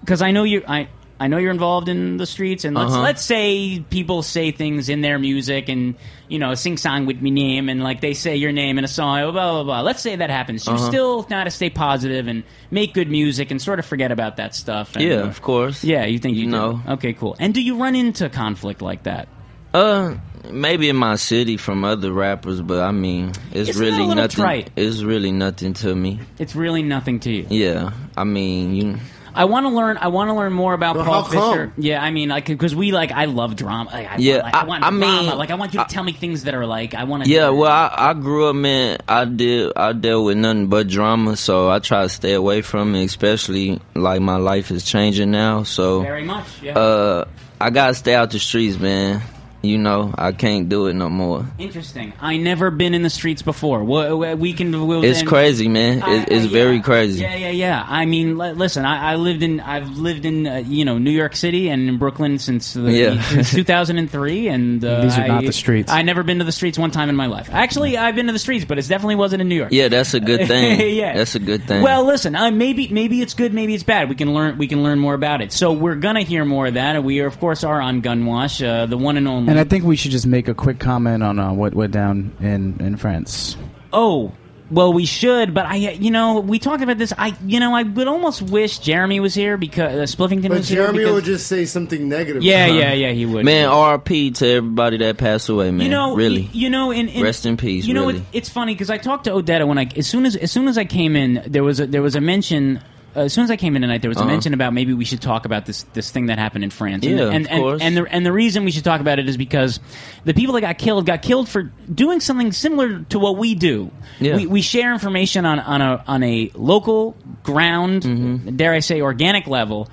[0.01, 0.87] because i know you i
[1.19, 3.01] I know you're involved in the streets, and let's Uh-huh.
[3.01, 5.95] let's say people say things in their music, and
[6.27, 8.89] you know, sing song with me name, and like they say your name in a
[8.89, 9.81] song, blah blah blah.
[9.81, 10.67] Let's say that happens.
[10.67, 10.87] You Uh-huh.
[10.89, 14.53] still got to stay positive and make good music, and sort of forget about that
[14.53, 14.95] stuff.
[14.97, 15.83] And, Yeah, of course.
[15.85, 16.51] yeah, you think you, do.
[16.51, 16.81] know.
[16.89, 17.37] Okay, cool.
[17.39, 19.29] And do you run into conflict like that?
[19.73, 20.15] Uh,
[20.51, 24.15] maybe in my city from other rappers, but I mean, it's Isn't that a really
[24.15, 24.29] nothing.
[24.35, 24.69] trite?
[24.75, 26.19] It's really nothing to me.
[26.39, 27.47] It's really nothing to you.
[27.49, 28.99] Yeah, I mean, you.
[29.35, 29.97] I want to learn.
[29.97, 31.51] I want to learn more about Well, Paul how come?
[31.53, 31.73] Fisher.
[31.79, 33.11] Yeah, I mean, like because we like.
[33.11, 33.89] I love drama.
[33.91, 35.05] Like, I Yeah, want, like, I, I- want I drama.
[35.23, 36.93] mean, like I want you to I- tell me things that are like.
[36.93, 37.29] I want to.
[37.31, 38.99] Yeah, well, I, I grew up, man.
[39.07, 39.71] I did.
[39.75, 43.05] I dealt with nothing but drama, so I try to stay away from it.
[43.05, 46.45] Especially like my life is changing now, so very much.
[46.61, 46.77] Yeah.
[46.77, 47.25] uh,
[47.59, 49.23] I gotta stay out the streets, man.
[49.65, 51.45] You know, I can't do it no more.
[51.57, 52.11] Interesting.
[52.19, 53.81] I never been in the streets before.
[53.85, 54.87] We, we can.
[54.87, 56.03] We'll, It's and- crazy, man.
[56.03, 57.21] I- It, it's I- very crazy.
[57.21, 57.85] Yeah, yeah, yeah.
[57.87, 58.83] I mean, li- listen.
[58.83, 59.61] I, I lived in.
[59.61, 60.45] I've lived in.
[60.45, 63.21] Uh, you know, New York City and in Brooklyn since, the, Yeah.
[63.29, 64.49] since 2003.
[64.49, 65.89] And uh, These are not I- the streets.
[65.93, 67.47] I never been to the streets one time in my life.
[67.49, 69.71] Actually, I've been to the streets, but it definitely wasn't in New York.
[69.71, 70.93] Yeah, that's a good thing.
[70.97, 71.83] yeah, That's a good thing.
[71.83, 74.09] Well, listen, uh, maybe maybe it's good, maybe it's bad.
[74.09, 75.53] We can learn we can learn more about it.
[75.53, 77.01] So we're gonna hear more of that.
[77.01, 79.52] We of course are on Gunwash, uh, the one and only.
[79.53, 82.35] And I think we should just make a quick comment on uh, what went down
[82.39, 83.55] in, in France.
[83.91, 84.31] oh.
[84.71, 87.13] Well, we should, but I, you know, we talked about this.
[87.15, 90.69] I, you know, I would almost wish Jeremy was here because uh, Spliffington But was
[90.69, 90.81] here.
[90.83, 92.41] Jeremy because- would just say something negative.
[92.41, 93.45] yeah, yeah, yeah, he would.
[93.45, 94.31] man, R.P.
[94.31, 95.81] to everybody that passed away, man.
[95.85, 96.43] you know, really.
[96.43, 98.19] y- you know, in, in Rest in peace, You know, really.
[98.21, 100.67] it, it's funny because I talked to Odetta when I as soon as as soon
[100.67, 102.81] as I came in, there was a, there was a mention.
[103.15, 104.29] As soon as I came in tonight, there was a Uh-huh.
[104.29, 107.03] mention about maybe we should talk about this this thing that happened in France.
[107.05, 107.81] Yeah, and, and, of and, course.
[107.81, 109.79] and the and the reason we should talk about it is because
[110.25, 113.91] the people that got killed got killed for doing something similar to what we do.
[114.19, 114.35] Yeah.
[114.37, 118.55] We, we share information on on a on a local ground, Mm-hmm.
[118.55, 119.89] dare I say, organic level.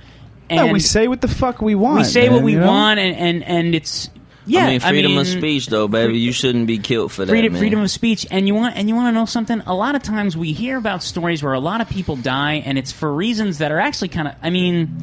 [0.48, 1.98] And No, we say what the fuck we want.
[1.98, 2.66] we say what man, we you know?
[2.66, 4.10] want, and, and, and it's
[4.46, 4.64] yeah.
[4.64, 6.18] I mean, freedom of mean, speech, though, baby.
[6.18, 7.60] You shouldn't be killed for that, freedom, man.
[7.60, 10.02] freedom of speech and you want and you want to know something a lot of
[10.02, 13.58] times we hear about stories where a lot of people die and it's for reasons
[13.58, 14.96] that are actually kind of i mean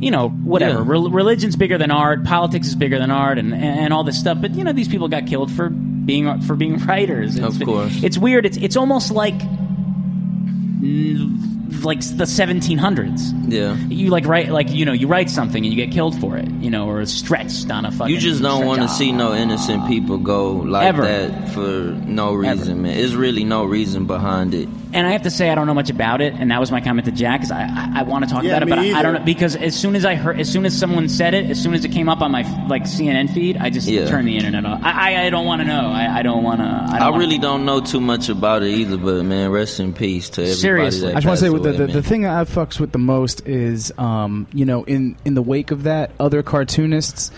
[0.00, 0.84] you know whatever Yeah.
[0.86, 4.38] Rel- religion's bigger than art politics is bigger than art and, and all this stuff
[4.40, 8.02] but you know these people got killed for being for being writers it's, Of course.
[8.02, 9.38] it's weird it's it's almost like
[10.80, 11.51] mm,
[11.84, 13.74] like the 1700s yeah.
[13.88, 16.48] you like write like you know you write something and you get killed for it
[16.52, 19.86] you know or stretched on a fucking You just don't want to see no innocent
[19.88, 21.02] people go like Ever.
[21.02, 22.96] that for no reason, man.
[22.96, 24.68] There's really no reason behind it.
[24.94, 26.80] And I have to say, I don't know much about it, and that was my
[26.82, 27.40] comment to Jack.
[27.40, 29.14] Because I, I, I want to talk Yeah, about it, but me I, I don't
[29.14, 31.72] know because as soon as I heard, as soon as someone said it, as soon
[31.74, 34.06] as it came up on my like CNN feed, I just Yeah.
[34.06, 34.80] turned the internet off.
[34.82, 35.88] I, I, I don't want to know.
[35.90, 36.64] I, I don't want to.
[36.66, 39.80] I, I, don't wanna- really don't know too much about it either, but man, rest
[39.80, 40.60] in peace to everybody.
[40.60, 41.00] Seriously.
[41.08, 42.78] that I just want to say passed the, away, the, the thing that I fucks
[42.80, 47.30] with the most is, um, you know, in in the wake of that, other cartoonists,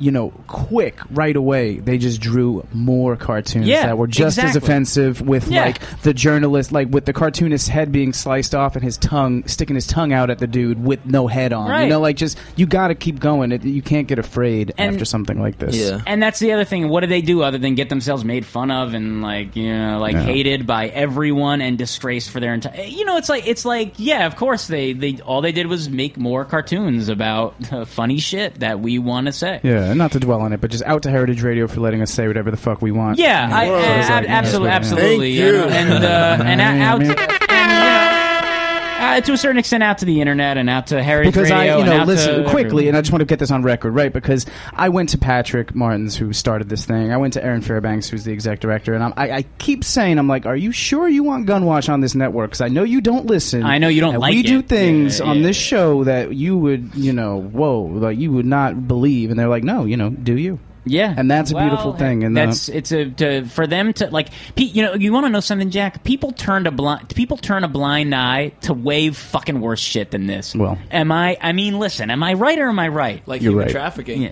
[0.00, 4.56] you know, quick right away, they just drew more cartoons Yeah, that were just as
[4.56, 5.20] offensive.
[5.20, 5.66] With Yeah.
[5.66, 9.74] like the journalist, like with the cartoonist's head being sliced off and his tongue sticking
[9.76, 11.68] his tongue out at the dude with no head on.
[11.70, 11.82] Right.
[11.84, 13.52] You know, like just you got to keep going.
[13.52, 15.76] It, you can't get afraid And- after something like this.
[15.76, 16.00] Yeah.
[16.06, 16.88] And that's the other thing.
[16.88, 19.98] What do they do other than get themselves made fun of and like you know
[19.98, 20.22] like Yeah.
[20.22, 22.82] hated by everyone and disgraced for their entire?
[22.84, 25.88] You know, it's like it's like yeah, of course they they all they did was
[25.90, 29.60] make more cartoons about uh, funny shit that we want to say.
[29.62, 32.00] Yeah, and not to dwell on it, but just out to Heritage Radio for letting
[32.02, 33.18] us say whatever the fuck we want.
[33.18, 33.78] Yeah, I, Word.
[33.98, 35.36] It's like, ab- absolutely, absolutely.
[35.36, 35.52] Thank you.
[35.52, 39.82] know, and uh, and I out, mean- and, you know, Uh, to a certain extent,
[39.82, 42.62] out to the internet and out to Heritage because Radio I, you know, listen quickly,
[42.64, 42.88] everyone.
[42.88, 44.12] and I just want to get this on record, right?
[44.12, 47.10] Because I went to Patrick Martins, who started this thing.
[47.12, 50.18] I went to Erin Fairbanks, who's the exec director, and I'm, I, I keep saying,
[50.18, 52.50] I'm like, are you sure you want Gunwash on this network?
[52.50, 53.62] Because I know you don't listen.
[53.64, 56.94] I know you don't like We do things Yeah, on this show that you would,
[56.94, 60.36] you know, whoa, like you would not believe, and they're like, no, you know, do
[60.36, 60.58] you?
[60.86, 62.24] Yeah, and that's a Well, beautiful thing.
[62.24, 64.28] And uh, that's it's a to, for them to like.
[64.56, 66.04] Pe- you know, you want to know something, Jack?
[66.04, 70.26] People turn a blind people turn a blind eye to way fucking worse shit than
[70.26, 70.54] this.
[70.54, 70.78] Well.
[70.90, 71.36] am I?
[71.40, 73.26] I mean, listen, am I right or am I right?
[73.28, 73.72] Like You're human right.
[73.72, 74.22] trafficking.
[74.22, 74.30] Yeah.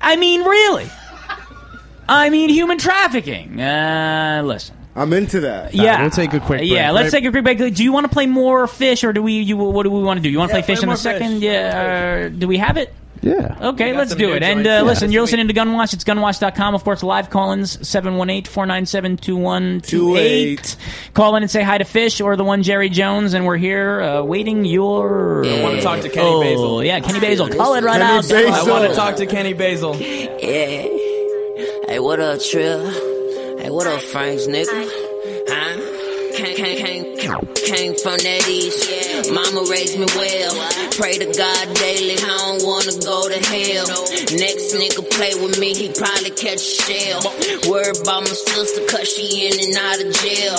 [0.00, 0.88] I mean, really.
[2.08, 3.60] I mean, human trafficking.
[3.60, 4.76] Uh, listen.
[4.94, 5.72] I'm into that.
[5.72, 7.20] Yeah, we'll take a quick break, Yeah, let's right?
[7.20, 7.74] take a quick break.
[7.74, 9.40] Do you want to play more fish, or do we?
[9.40, 10.28] You, what do we want to do?
[10.28, 11.32] You want to Yeah, play fish play in more a second?
[11.34, 11.42] fish.
[11.44, 12.26] Yeah.
[12.26, 12.92] Uh, do we have it?
[13.22, 13.56] Yeah.
[13.60, 14.42] Okay, let's do it.
[14.42, 15.94] And uh, Yeah, listen, you're listening to Gunwash.
[15.94, 16.74] It's gunwash.com.
[16.74, 20.76] Of course, live call-ins 718-497-2128.
[21.14, 24.00] Call in and say hi to Fish or the one Jerry Jones, and we're here
[24.02, 25.44] uh, waiting your...
[25.46, 26.84] I want to talk to Kenny oh, Basil.
[26.84, 27.48] yeah, Kenny Basil.
[27.48, 28.28] Call it right Kenny out.
[28.28, 28.52] Basil.
[28.52, 29.96] I want to talk to Kenny Basil.
[29.96, 30.82] Yeah.
[31.88, 32.86] Hey, what up, Trill?
[33.60, 34.88] Hey, what up, Franks, nigga?
[35.48, 36.36] Huh?
[36.36, 37.01] Came, came, came,
[37.40, 39.32] came from that east.
[39.32, 40.52] Mama raised me well.
[40.98, 42.16] Pray to God daily.
[42.20, 43.88] I don't wanna go to hell.
[44.36, 47.20] Next nigga play with me, he probably catch a shell.
[47.70, 50.56] Worry about my sister, cause she in and out of jail.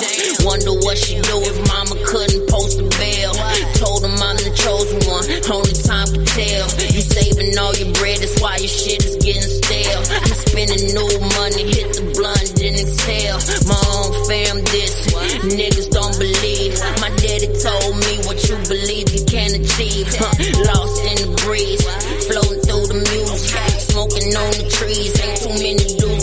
[0.47, 3.33] Wonder what she do if mama couldn't post a bail.
[3.77, 6.65] Told him I'm the chosen one, only time can tell.
[6.89, 10.01] You saving all your bread, that's why your shit is getting stale.
[10.09, 13.37] I'm spending new money, hit the blunt, then exhale.
[13.69, 14.95] My own fam this,
[15.53, 16.62] niggas don't believe.
[16.71, 20.07] My daddy told me what you believe you can achieve.
[20.15, 20.31] Huh.
[20.63, 21.83] Lost in the breeze,
[22.27, 23.59] floating through the music,
[23.91, 25.11] smoking on the trees.
[25.19, 26.22] Ain't too many dudes.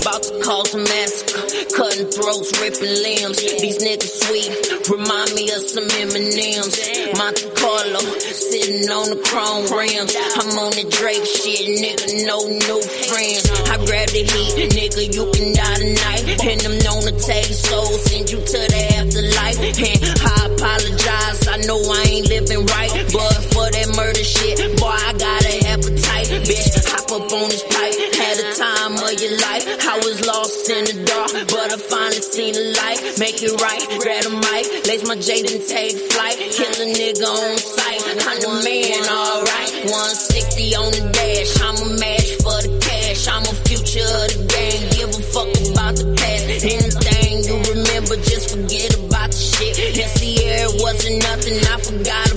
[0.00, 1.44] About to cause a massacre,
[1.76, 3.36] cutting throats, ripping limbs.
[3.36, 4.48] These niggas sweet,
[4.88, 7.12] remind me of some M&Ms.
[7.20, 8.00] Monte Carlo,
[8.32, 10.16] sitting on the chrome rims.
[10.40, 12.80] I'm on the Drake shit, nigga, no new
[13.12, 13.44] friends.
[13.68, 16.24] I grab the heat, nigga, you can die tonight.
[16.48, 19.60] And I'm known to take soul, send you to the afterlife.
[19.60, 22.92] And I apologize, I know I ain't living right.
[23.12, 25.99] But for that murder shit, boy, I got an appetite.
[26.46, 29.64] Bitch, hop up on this pipe, had a time of your life.
[29.84, 33.00] I was lost in the dark, but I finally seen the light.
[33.18, 36.36] Make it right, grab a mic, lace my J, then take flight.
[36.38, 39.72] Kill a nigga on sight, I'm the man, alright.
[39.84, 43.28] 160 on the dash, I'm a match for the cash.
[43.28, 46.44] I'm a future of the game, give a fuck about the past.
[46.64, 49.76] Anything you remember, just forget about the shit.
[50.16, 52.29] Sierra it wasn't nothing, I forgot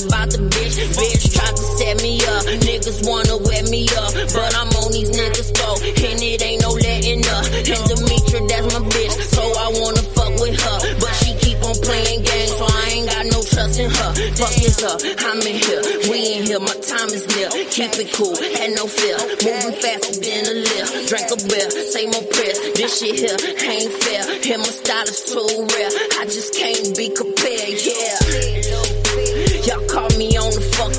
[1.03, 1.35] bitch.
[1.35, 4.11] Tried to set me up, niggas wanna wet me up.
[4.31, 7.45] But I'm on these niggas' though, and it ain't no letting up.
[7.51, 10.77] And Demetra, that's my bitch, so I wanna fuck with her.
[10.99, 14.11] But she keep on playing games, so I ain't got no trust in her.
[14.39, 14.95] Fuck is her,
[15.27, 17.49] I'm in here, we in here, my time is near.
[17.73, 21.09] Keep it cool, had no fear, moving faster than a lift.
[21.09, 23.37] Drank a beer, say more prayers, this shit here
[23.67, 24.23] ain't fair.
[24.53, 28.22] And my style is too rare, I just can't be compared, yeah.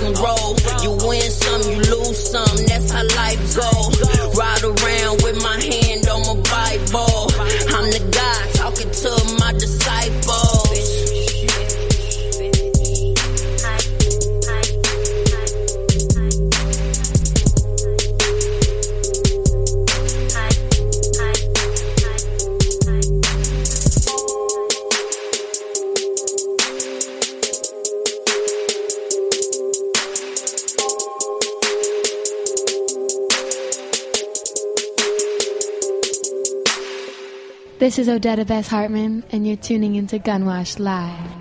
[0.05, 0.61] Fucking road.
[0.83, 2.57] You win some, you lose some.
[2.67, 4.37] That's how life goes.
[4.37, 4.84] Ride around
[37.85, 41.34] This is Odetta Bess Hartman, and you're tuning into Gunwash Live.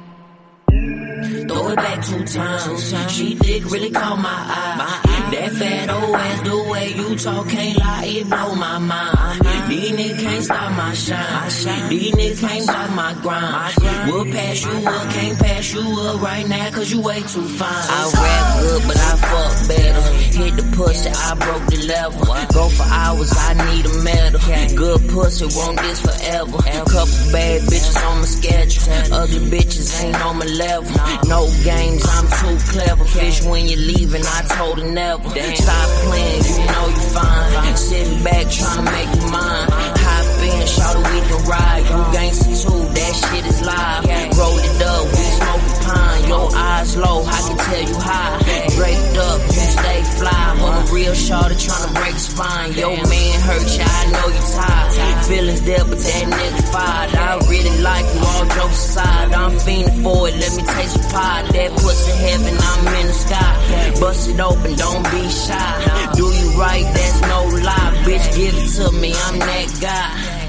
[1.48, 3.12] Throw it back two times.
[3.12, 5.30] She dick really caught my eye.
[5.32, 9.42] That fat old ass, the way you talk can't lie, it blow my mind.
[9.68, 11.90] These niggas can't stop my shine.
[11.90, 13.74] These niggas can't stop my grind.
[14.08, 17.70] We'll pass you up, can't pass you up right now, cause you way too fine.
[17.72, 20.02] I rap good, but I fuck better.
[20.38, 22.26] Hit the pussy, I broke the level.
[22.54, 24.40] Go for hours, I need a medal.
[24.76, 26.58] Good pussy, won't this forever.
[26.58, 29.14] A couple bad bitches on my schedule.
[29.14, 30.63] Ugly bitches ain't on my level.
[31.28, 33.04] No games, I'm too clever.
[33.04, 35.30] Fish when you're leaving, I told her never.
[35.30, 37.76] Stop playing, you know you fine.
[37.78, 39.68] Sitting back, trying to make you mine.
[39.72, 41.84] Hop in, shout we can ride.
[41.84, 44.06] You gangsta too, that shit is live.
[44.38, 45.06] Roll it up,
[46.34, 48.42] Your eyes low, I can tell you high.
[48.74, 50.58] Draped up, you stay fly.
[50.66, 52.74] On a real shorty trying to break spine.
[52.74, 54.90] Your man hurt you, I know you tired.
[54.98, 57.14] Feel feelings there, but that nigga fired.
[57.14, 59.32] I really like you, all jokes aside.
[59.32, 61.44] I'm fiending for it, let me taste some pie.
[61.54, 63.54] That pussy heaven, I'm in the sky.
[64.02, 66.12] Bust it open, don't be shy.
[66.18, 67.94] Do you right, that's no lie.
[68.10, 70.44] Bitch, give it to me, I'm that guy.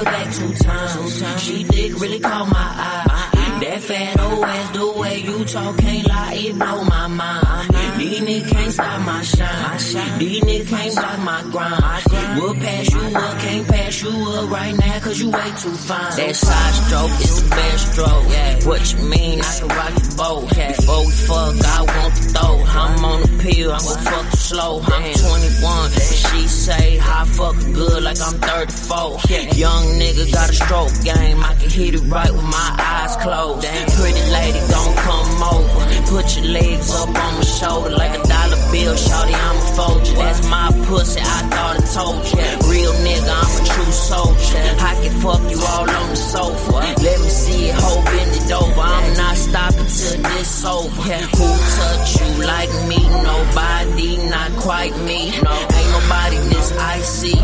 [0.00, 1.42] It back two times.
[1.42, 3.29] She did really caught my eye.
[3.60, 7.89] That fat ass, the way you talk, can't lie, it blow my mind.
[8.00, 10.18] These niggas can't stop my shine.
[10.18, 12.40] These niggas can't block my grind.
[12.40, 16.16] We'll pass you up, can't pass you up right now, cause you way too fine.
[16.16, 18.24] That side stroke is the best stroke.
[18.30, 18.66] Yeah.
[18.66, 19.40] What you mean?
[19.40, 20.56] I can rock the boat.
[20.56, 20.76] Yeah.
[20.76, 22.64] Before we fuck, I want the throw.
[22.64, 24.80] I'm on the pill, I'm gon' fuck slow.
[24.80, 29.20] I'm 21, she say, I fuck good like I'm 34.
[29.60, 33.66] Young nigga got a stroke game, I can hit it right with my eyes closed.
[34.00, 35.80] Pretty lady, don't come over.
[36.10, 40.14] Put your legs up on my shoulder like a dollar bill, shorty, I'ma fold you.
[40.16, 42.70] That's my pussy, I thought I told you.
[42.70, 44.64] Real nigga, I'm a true soldier.
[44.80, 46.72] I can fuck you all on the sofa.
[46.72, 48.80] Let me see it, hoe bend it over.
[48.80, 51.02] I'm not stopping till this over.
[51.36, 53.00] Who touch you like me?
[53.22, 55.30] Nobody, not quite me.
[55.42, 57.36] No, ain't nobody this icy.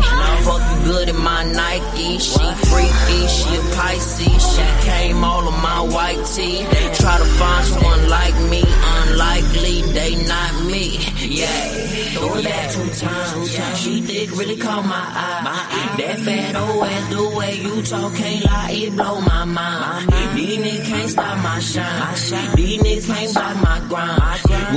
[0.45, 2.19] Fuck you good in my Nike.
[2.19, 4.41] She freaky, she a Pisces.
[4.53, 6.65] She came all on my white tee.
[7.01, 8.63] Try to find someone like me,
[9.01, 10.97] unlikely, they not me.
[11.19, 11.47] Yeah,
[12.13, 13.55] throw back two times.
[13.79, 15.95] She did really caught my eye.
[15.97, 20.09] That fat old ass, the way you talk, can't lie, it blow my mind.
[20.35, 22.55] These niggas can't stop my shine.
[22.55, 24.21] These niggas can't block my grind.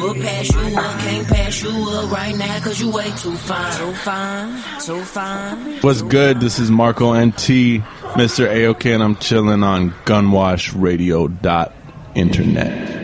[0.01, 3.77] We'll pass you up, can't pass you up right now, cause you way too fine.
[3.79, 5.79] Too fine, too fine.
[5.81, 6.41] What's good?
[6.41, 7.83] This is Marco NT,
[8.17, 8.49] Mr.
[8.49, 13.00] AOK, and I'm chilling on gunwashradio.internet.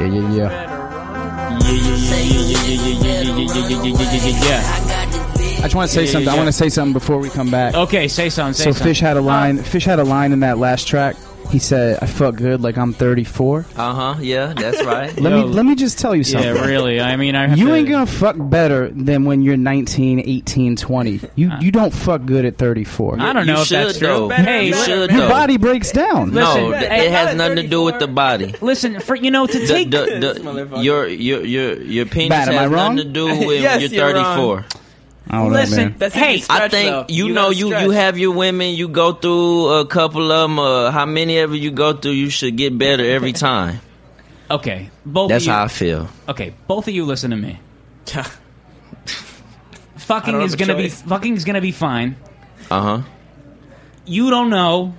[0.00, 0.06] yeah.
[0.06, 0.80] Yeah, yeah, yeah.
[1.60, 5.00] Yeah, yeah, yeah, yeah, yeah, yeah, yeah, yeah, yeah, yeah, yeah, yeah, yeah, yeah.
[5.60, 6.28] I just want to say something.
[6.28, 7.74] I want to say something before we come back.
[7.74, 8.54] Okay, say something.
[8.54, 8.86] Say so something.
[8.86, 9.58] Fish had a uh, line.
[9.58, 11.16] Fish had a line in that last track.
[11.48, 14.14] He said, "I felt good like I'm 34." Uh huh.
[14.20, 15.12] Yeah, that's right.
[15.20, 16.54] Let me let me just tell you something.
[16.54, 17.00] Yeah, really.
[17.00, 20.76] I mean, I have You to, ain't gonna fuck better than when you're 19, 18,
[20.76, 21.20] 20.
[21.34, 23.16] You you don't fuck good at 34.
[23.20, 24.28] I don't You know if that's should, true.
[24.28, 25.28] Hey, You li- should, Your though.
[25.28, 26.30] body breaks down.
[26.32, 28.54] Listen, no, th- hey, it has nothing to do with the body.
[28.60, 30.04] Listen, for you know to The, take the,
[30.70, 34.14] the, your your your your penis Bad, has nothing to do with Yes, you're you're
[34.14, 34.62] wrong.
[34.62, 34.79] 34.
[35.32, 35.94] I don't Listen, know, man.
[35.98, 37.04] That's Hey, if I think though.
[37.08, 37.84] you, You know you stretch.
[37.84, 38.74] you have your women.
[38.74, 40.58] You go through a couple of them.
[40.58, 43.80] Uh, how many ever you go through, you should get better every time.
[44.50, 45.52] okay, both That's of you.
[45.52, 46.08] how I feel.
[46.28, 47.60] Okay, both of you listen to me.
[49.96, 52.16] Fucking is gonna be fucking is gonna be fine.
[52.70, 53.02] Uh huh.
[54.06, 54.94] You don't know,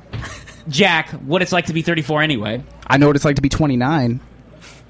[0.69, 2.63] Jack, what it's like to be 34 anyway.
[2.87, 4.19] I know what it's like to be 29.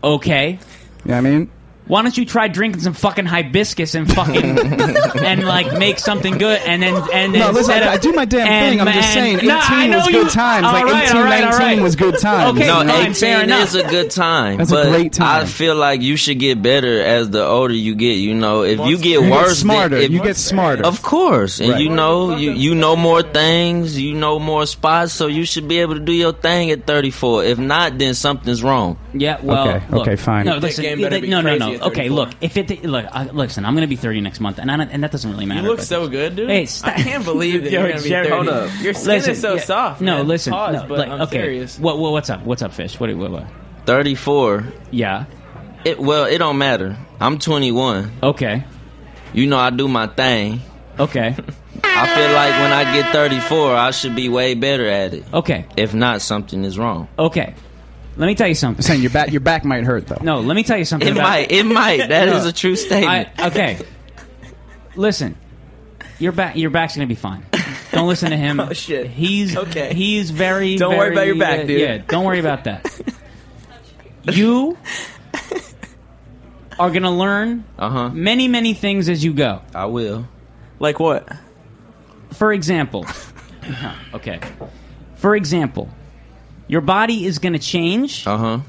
[0.04, 1.49] Okay, You know I mean?
[1.91, 4.58] Why don't you try drinking some fucking hibiscus and fucking
[5.25, 7.97] and like make something good and then and then No, listen, instead I, of- I
[7.97, 8.80] do my damn and- thing.
[8.80, 10.65] I'm just and- saying, 18 No, I know was you- good times.
[10.67, 11.84] All like right, 18, all right, all 19 right.
[11.84, 12.58] was good times.
[12.58, 14.58] Okay, no, fine, eighteen fair is a good time.
[14.58, 15.41] That's a great time.
[15.43, 18.13] I feel like you should get better as the older you get.
[18.15, 19.97] You know, if you get You get worse, smarter.
[19.97, 20.86] If, You get smarter.
[20.86, 21.82] Of course, and Right.
[21.82, 23.99] you know you you know more things.
[23.99, 27.43] You know more spots, so you should be able to do your thing at 34.
[27.43, 28.97] If not, then something's wrong.
[29.13, 30.45] Yeah, well, Okay, look, okay, fine.
[30.45, 31.80] No, That listen, game better be no, no, no.
[31.81, 32.15] Crazy at Okay, 34.
[32.15, 34.89] look, if it look, I, listen, I'm gonna be 30 next month, and I don't,
[34.89, 35.61] and that doesn't really matter.
[35.61, 36.49] You look but- so good, dude.
[36.49, 36.97] Hey, stop.
[36.97, 38.35] I can't believe that Yo, you're gonna be Jared, 30.
[38.35, 38.81] hold up.
[38.81, 40.01] Your skin Listen, is so yeah, soft.
[40.01, 40.27] No, man.
[40.27, 41.79] listen, Pause, no, but like, I'm okay, serious.
[41.79, 42.43] what, what, what's up?
[42.43, 42.99] What's up, fish?
[42.99, 43.47] What, what, what?
[43.85, 44.65] 34.
[44.91, 45.25] Yeah.
[45.83, 46.95] It, well, it don't matter.
[47.19, 48.11] I'm 21.
[48.21, 48.63] Okay.
[49.33, 50.61] You know I do my thing.
[50.99, 51.27] Okay.
[51.83, 55.23] I feel like when I get 34, I should be way better at it.
[55.33, 55.65] Okay.
[55.77, 57.07] If not, something is wrong.
[57.17, 57.55] Okay.
[58.17, 58.80] Let me tell you something.
[58.80, 60.17] I'm saying your back, your back might hurt though.
[60.21, 61.08] No, let me tell you something.
[61.08, 61.52] It about- might.
[61.52, 61.97] It might.
[62.10, 62.50] That is No.
[62.50, 63.30] a true statement.
[63.38, 63.80] I, okay.
[64.95, 65.38] Listen,
[66.19, 67.45] your back, your back's gonna be fine.
[67.91, 68.60] Don't listen to him.
[68.60, 69.08] Oh, shit.
[69.08, 69.93] He's Okay.
[69.93, 70.76] He's very.
[70.78, 71.80] Don't worry about your very, back, uh, dude.
[71.82, 72.86] Yeah, don't worry about that.
[74.24, 74.78] you
[76.80, 78.10] are gonna learn Uh huh.
[78.10, 79.62] many, many things as you go.
[79.74, 80.28] I will.
[80.80, 81.32] Like what?
[82.34, 83.06] For example,
[84.13, 84.39] okay.
[85.15, 85.89] For example,
[86.71, 88.60] your body is gonna change, Uh huh.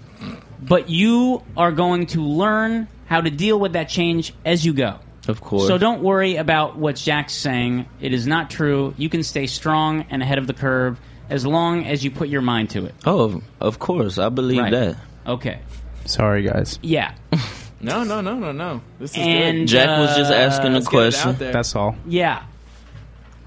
[0.61, 4.99] but you are going to learn how to deal with that change as you go.
[5.29, 5.69] Of course.
[5.69, 7.87] So don't worry about what Jack's saying.
[8.01, 8.93] It is not true.
[8.99, 10.99] You can stay strong and ahead of the curve
[11.31, 12.95] as long as you put your mind to it.
[13.07, 14.19] Oh, of- of course.
[14.19, 14.73] I believe Right.
[14.73, 14.97] that.
[15.27, 15.61] Okay.
[16.07, 16.79] Sorry, guys.
[16.83, 17.15] Yeah.
[17.85, 18.81] No, no, no, no, no.
[19.01, 19.27] This is good.
[19.27, 21.37] And Jack was just uh, asking a Let's get it out question.
[21.41, 21.53] there.
[21.53, 21.97] That's all.
[22.07, 22.45] Yeah.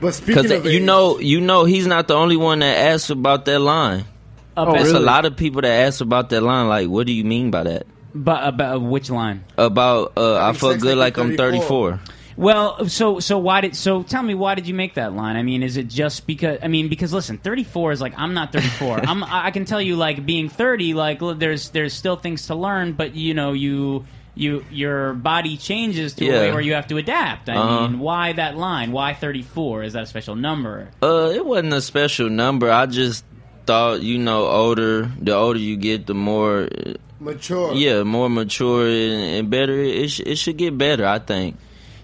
[0.01, 2.75] But speaking Because of you age- know, you know, he's not the only one that
[2.91, 4.03] asked about that line.
[4.57, 4.97] Oh, There's really?
[5.03, 6.67] a lot of people that ask about that line.
[6.67, 7.87] Like, what do you mean by that?
[8.13, 9.43] But about which line?
[9.57, 11.91] About uh, I feel good like like you're I'm 34.
[11.97, 12.15] 34.
[12.37, 15.35] Well, so so why did so tell me why did you make that line?
[15.37, 18.51] I mean, is it just because I mean because listen, 34 is like I'm not
[18.53, 18.99] 34.
[19.07, 22.55] I'm I I can tell you like being 30 like there's there's still things to
[22.55, 26.87] learn, but you know, you you your body changes to a way where you have
[26.87, 27.47] to adapt.
[27.49, 27.87] I Uh-huh.
[27.87, 28.91] mean, why that line?
[28.91, 29.83] Why 34?
[29.83, 30.89] Is that a special number?
[31.01, 32.69] Uh, it wasn't a special number.
[32.69, 33.23] I just
[33.65, 35.09] thought, you know, older.
[35.19, 36.67] The older you get, the more,
[37.19, 37.73] mature.
[37.73, 39.73] yeah, more mature and, and better.
[39.73, 41.05] It sh- it should get better.
[41.05, 41.57] I think.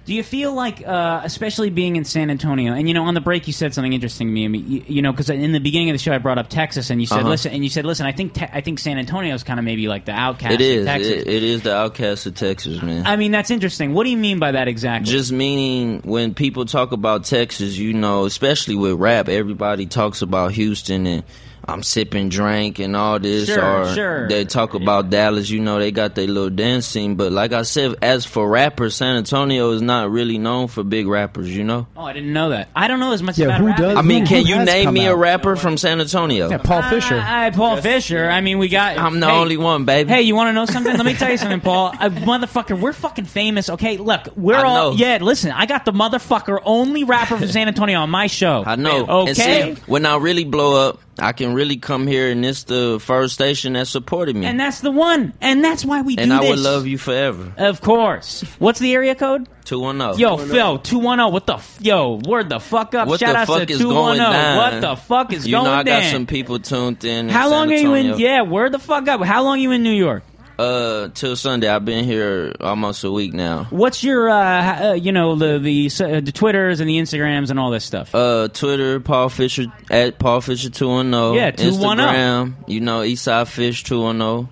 [0.04, 3.22] Do you feel like, uh, especially being in San Antonio, and you know, on the
[3.22, 4.46] break you said something interesting to me.
[4.46, 6.50] I mean, you, you know, because in the beginning of the show I brought up
[6.50, 7.30] Texas, and you said, Uh-huh.
[7.30, 9.64] listen, and you said, listen, I think te- I think San Antonio is kind of
[9.64, 10.54] maybe like the outcast.
[10.54, 10.86] It of is.
[10.88, 11.12] Texas.
[11.12, 13.06] It, it is the outcast of Texas, man.
[13.06, 13.94] I mean, that's interesting.
[13.94, 15.10] What do you mean by that exactly?
[15.12, 20.52] Just meaning when people talk about Texas, you know, especially with rap, everybody talks about
[20.54, 21.24] Houston and
[21.68, 23.48] I'm sipping drink and all this.
[23.48, 24.28] Sure, or sure.
[24.28, 27.16] they talk about Dallas, you know, they got their little dance scene.
[27.16, 31.08] But like I said, as for rappers, San Antonio is not really known for big
[31.08, 31.88] rappers, you know?
[31.96, 32.70] oh, I didn't know that.
[32.76, 33.78] I don't know as much Yeah, about who rap.
[33.78, 33.98] does?
[33.98, 35.20] I mean, Who- can who you name come me a out?
[35.20, 36.50] rapper from San Antonio?
[36.50, 37.16] Yeah, Paul Fisher.
[37.20, 38.28] I, I- Paul Fisher.
[38.30, 38.98] I mean, we got.
[38.98, 40.10] I'm the hey, only one, baby.
[40.12, 40.96] Hey, you want to know something?
[40.96, 41.88] Let me tell you something, Paul.
[42.00, 43.70] Uh, motherfucker, we're fucking famous.
[43.70, 44.92] Okay, look, we're I all.
[44.92, 44.98] know.
[44.98, 48.64] Yeah, listen, I got the motherfucker only rapper from San Antonio on my show.
[48.66, 49.06] I know.
[49.06, 49.30] Okay.
[49.62, 53.00] And see, when I really blow up, I can really come here, and it's the
[53.00, 54.46] first station that supported me.
[54.46, 55.34] And that's the one.
[55.42, 56.50] And that's why we And do I this.
[56.52, 57.54] would love you forever.
[57.58, 58.42] Of course.
[58.60, 59.48] What's the area code?
[59.66, 60.20] 210.
[60.20, 61.32] Yo, Phil, 210.
[61.34, 63.08] What the f- Yo, word the fuck up.
[63.08, 63.90] What Shout the out fuck to is 210.
[63.90, 64.32] going oh.
[64.32, 64.58] down?
[64.58, 65.50] What the fuck is going on?
[65.50, 66.02] you going know, I down?
[66.04, 67.28] got some people tuned in.
[67.28, 68.06] in How San long are you in?
[68.08, 68.28] Antonio.
[68.28, 69.22] Yeah, word the fuck up.
[69.22, 70.24] How long you in New York?
[70.62, 71.68] Uh, till Sunday.
[71.68, 73.64] I've been here almost a week now.
[73.72, 77.60] What's your, uh, uh you know, the the uh, the Twitters and the Instagrams and
[77.60, 78.14] all this stuff?
[78.14, 81.34] Uh, Twitter, Paul Fisher at Paul Fisher two one zero.
[81.34, 82.06] Yeah, 210.
[82.06, 84.50] Instagram, you know, Eastside Fish two one zero.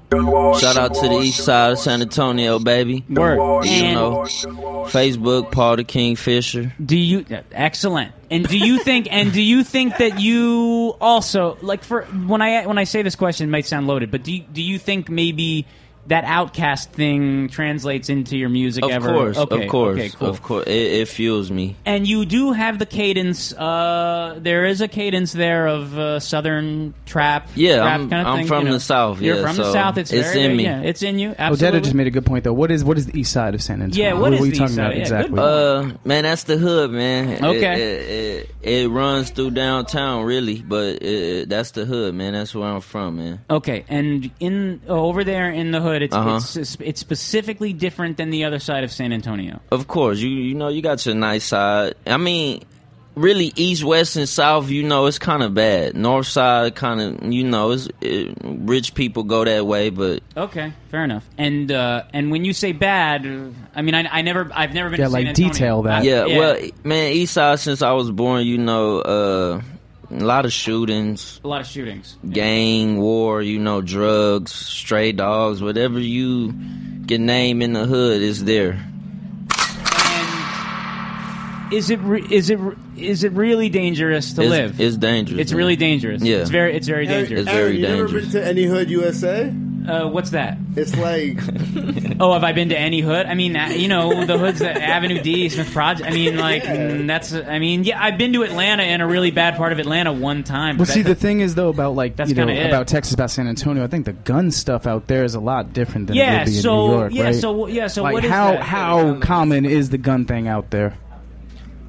[0.58, 3.06] Shout out to the East Side of San Antonio, baby.
[3.08, 3.66] Work.
[3.68, 4.24] You And- know,
[4.90, 6.74] Facebook, Paul the King Fisher.
[6.84, 8.14] Do you excellent?
[8.32, 9.08] And do you think?
[9.20, 13.16] And do you think that you also like for when I when I say this
[13.16, 15.68] question it might sound loaded, but do you, do you think maybe
[16.10, 19.14] that outcast thing translates into your music Of ever?
[19.14, 20.28] course, okay, of course, okay, cool.
[20.30, 20.68] of course.
[20.68, 21.76] It, it fuels me.
[21.86, 23.54] And you do have the cadence.
[23.54, 27.50] Uh, there is a cadence there of uh, southern trap.
[27.56, 28.74] Yeah, rap I'm- kind of I'm thing, from you know.
[28.74, 29.98] the South, You're yeah, from the south.
[29.98, 30.64] It's, it's very, in me.
[30.64, 31.34] Yeah, it's in you.
[31.38, 31.80] Absolutely.
[31.80, 32.54] Odetta just made a good point though.
[32.54, 34.04] What is what is the east side of San Antonio?
[34.06, 34.96] Yeah, what what is are we the talking east about side?
[34.98, 35.36] Yeah, exactly?
[35.36, 37.46] good Uh, man, that's the hood, man.
[37.46, 37.82] Okay.
[37.82, 42.34] It, it, it runs through downtown, really, but it, that's the hood, man.
[42.34, 43.40] That's where I'm from, man.
[43.50, 46.38] Okay, and in oh, over there in the hood, it's, Uh-huh.
[46.60, 49.60] it's it's specifically different than the other side of San Antonio.
[49.72, 51.96] Of course, you you know you got your nice side.
[52.08, 52.62] I mean,
[53.16, 54.70] really, east, west, and south.
[54.70, 55.96] You know, it's kind of bad.
[55.96, 60.72] North side, kind of, you know, it's it, rich people go that way, but Okay,
[60.90, 61.28] fair enough.
[61.38, 64.90] And uh, and when you say bad, uh, I mean I, I never I've never
[64.90, 65.52] been Yeah, to like Antonio.
[65.54, 66.02] detail that.
[66.02, 69.62] I- yeah, well, man, east side since I was born, you know, uh,
[70.12, 71.40] a lot of shootings.
[71.44, 72.18] a lot of shootings.
[72.30, 76.54] gang war, you know, drugs, stray dogs, whatever you
[77.08, 78.86] can name in the hood is there.
[81.72, 84.82] Is it re- is it re- is it really dangerous to It's, live?
[84.82, 85.40] it's dangerous.
[85.40, 85.58] It's man.
[85.60, 86.24] really dangerous.
[86.24, 86.38] Yeah.
[86.38, 87.42] it's very it's very Erin, dangerous.
[87.42, 88.24] It's very Erin, you ever dangerous.
[88.34, 89.54] been to any hood USA?
[89.90, 90.58] Uh, what's that?
[90.76, 91.40] It's like
[92.22, 93.26] Oh, have I been to any hood?
[93.26, 96.10] I mean, uh, you know, the hoods that Avenue D, Smith Project.
[96.10, 97.34] I mean, like mm, that's.
[97.34, 100.44] I mean, yeah, I've been to Atlanta in a really bad part of Atlanta one
[100.44, 100.78] time.
[100.78, 102.68] Well, but see, that- the thing is though about like That's you know kinda it.
[102.68, 103.84] about Texas, about San Antonio.
[103.84, 106.46] I think the gun stuff out there is a lot different than Yeah, it would
[106.48, 107.36] be so- in New York, yeah, right?
[107.36, 108.62] so- yeah, so like what is how that?
[108.62, 110.98] how common is the gun thing out there?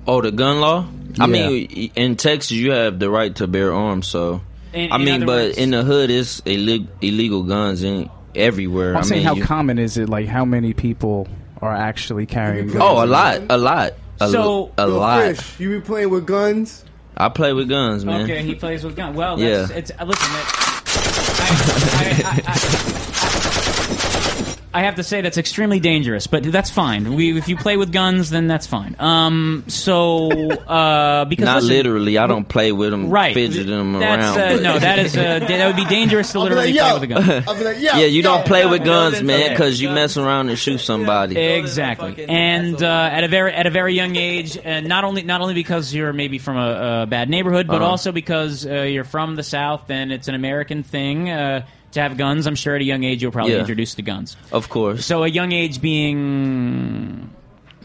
[0.06, 0.86] Oh, the gun law?
[1.18, 1.26] I Yeah.
[1.26, 4.40] mean, in Texas, you have the right to bear arms, so.
[4.72, 8.08] In- I in mean, other but words- in the hood, it's illegal, illegal guns in
[8.34, 8.90] everywhere.
[8.92, 10.08] I'm I saying mean, how you- common is it?
[10.08, 11.26] Like how many people
[11.60, 12.78] are actually carrying mm-hmm.
[12.78, 12.84] guns?
[12.98, 15.36] Oh, a lot, a lot, a, So- a lot.
[15.36, 16.84] Fish, you be playing with guns?
[17.16, 18.22] I play with guns, man.
[18.22, 19.16] Okay, he plays with guns.
[19.16, 19.66] Well, Yeah.
[19.66, 20.32] that's, it's listen.
[20.32, 20.66] That,
[21.42, 21.46] I,
[22.02, 22.49] I, I, I,
[24.72, 27.14] I have to say that's extremely dangerous, but that's fine.
[27.14, 28.94] We, if you play with guns, then that's fine.
[29.00, 32.18] Um, so uh, because Not listen, literally.
[32.18, 33.34] I don't play with them, right?
[33.34, 34.58] fidgeting them That's, around.
[34.58, 37.06] Uh, no, that is uh, that would be dangerous to literally like, play with a
[37.08, 37.64] gun.
[37.64, 39.48] Like, yo, yeah, you yo, don't play yo, with yo, guns, that's man, okay.
[39.50, 41.36] because you mess around and shoot somebody.
[41.36, 45.40] Exactly, and uh, at a very at a very young age, and not only not
[45.40, 47.90] only because you're maybe from a, a bad neighborhood, but Uh-huh.
[47.90, 52.16] also because uh, you're from the South and it's an American thing uh, to have
[52.16, 52.46] guns.
[52.46, 53.60] I'm sure at a young age you'll probably Yeah.
[53.60, 54.36] introduced to guns.
[54.52, 55.04] Of course.
[55.04, 57.30] So a young age being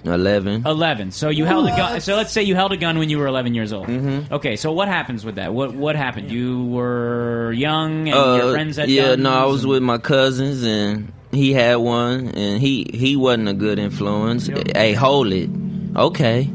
[0.04, 0.64] 11.
[0.66, 1.12] 11.
[1.12, 2.00] So you held a gun.
[2.02, 3.88] So let's say you held a gun when you were 11 years old.
[3.88, 4.32] Mhm.
[4.32, 4.56] Okay.
[4.56, 5.54] So what happens with that?
[5.54, 6.32] What what happened?
[6.32, 9.24] You were young and Uh, your friends had yeah, guns.
[9.24, 13.50] no, I was and- with my cousins and he had one and he he wasn't
[13.50, 14.48] a good influence.
[14.76, 15.50] Hey, hold it,
[15.96, 16.50] okay,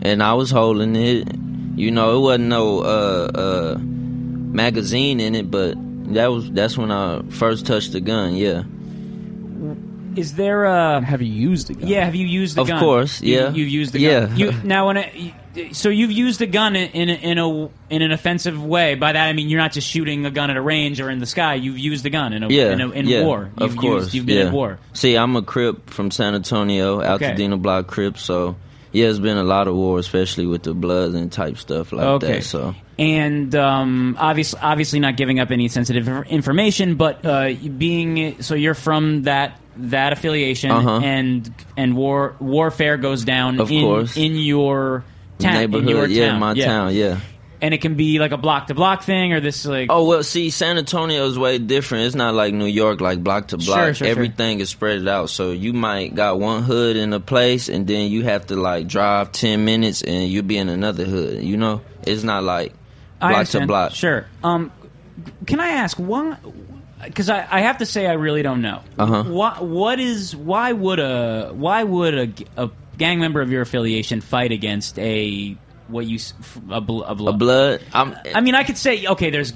[0.00, 1.28] and I was holding it.
[1.76, 5.76] You know, it wasn't no uh uh magazine in it, but
[6.12, 8.36] that was that's when I first touched the gun.
[8.36, 8.62] Yeah,
[10.16, 11.00] Is there a?
[11.00, 11.88] Have you used a gun?
[11.88, 12.04] Yeah.
[12.04, 12.76] Have you used the Of gun?
[12.76, 13.50] Of course, yeah.
[13.52, 14.26] You've used the Yeah.
[14.26, 14.36] gun.
[14.36, 15.34] You, now, when it,
[15.72, 18.94] so you've used a gun in in a, in a in an offensive way.
[18.96, 21.18] By that I mean you're not just shooting a gun at a range or in
[21.20, 21.54] the sky.
[21.54, 23.50] You've used a gun in a yeah, in, a, in yeah, war.
[23.60, 24.46] You've of course, used, you've been yeah.
[24.46, 24.78] at war.
[24.92, 27.32] See, I'm a Crip from San Antonio, Okay.
[27.34, 28.56] Altadena Block Crip, so.
[28.94, 32.06] Yeah, it's been a lot of war, especially with the bloods and type stuff like
[32.06, 32.32] Okay.
[32.38, 32.44] that.
[32.44, 38.54] So and um, obviously, obviously not giving up any sensitive information, but uh, being so
[38.54, 41.00] you're from that that affiliation, Uh-huh.
[41.02, 44.16] and and war warfare goes down Of in, course.
[44.16, 45.04] in your
[45.40, 47.18] town, neighborhood, in your yeah, town, my town, yeah.
[47.60, 50.22] And it can be like a block to block thing, or this like Oh well,
[50.22, 52.06] see, San Antonio is way different.
[52.06, 53.78] It's not like New York, like block to block.
[53.78, 54.08] Sure, sure, sure.
[54.08, 55.30] Everything is spread out.
[55.30, 58.86] So you might got one hood in a place, and then you have to like
[58.86, 61.42] drive ten minutes, and you'll be in another hood.
[61.42, 62.72] You know, it's not like
[63.20, 63.92] block to block.
[63.92, 64.26] Sure.
[64.42, 64.72] Um,
[65.46, 66.36] can I ask why?
[67.02, 68.80] Because I, I have to say I really don't know.
[68.98, 69.24] Uh-huh.
[69.24, 74.20] Why, what is why would a why would a, a gang member of your affiliation
[74.20, 75.56] fight against a
[75.88, 76.34] what you s-
[76.70, 77.34] a, bl- a blood?
[77.34, 77.80] A blood.
[77.92, 79.30] I'm, I mean, I could say okay.
[79.30, 79.52] There's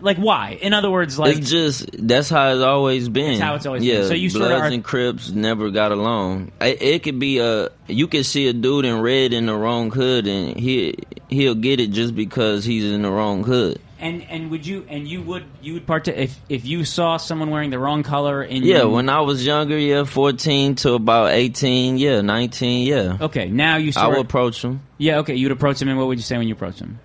[0.00, 0.58] like why?
[0.62, 3.32] In other words, like it's just that's how it's always been.
[3.32, 4.08] It's how it's always yeah, been.
[4.08, 6.50] So you Bloods are- and Crips never got along.
[6.60, 9.90] It, it could be a you could see a dude in red in the wrong
[9.90, 10.96] hood, and he
[11.28, 13.80] he'll get it just because he's in the wrong hood.
[14.02, 17.50] And and would you and you would you would part if if you saw someone
[17.50, 21.96] wearing the wrong color in Yeah, when I was younger, yeah, fourteen to about eighteen,
[21.96, 23.16] yeah, nineteen, yeah.
[23.20, 26.18] okay now you I would approach them yeah okay you'd approach them and what would
[26.18, 26.98] you say when you approach them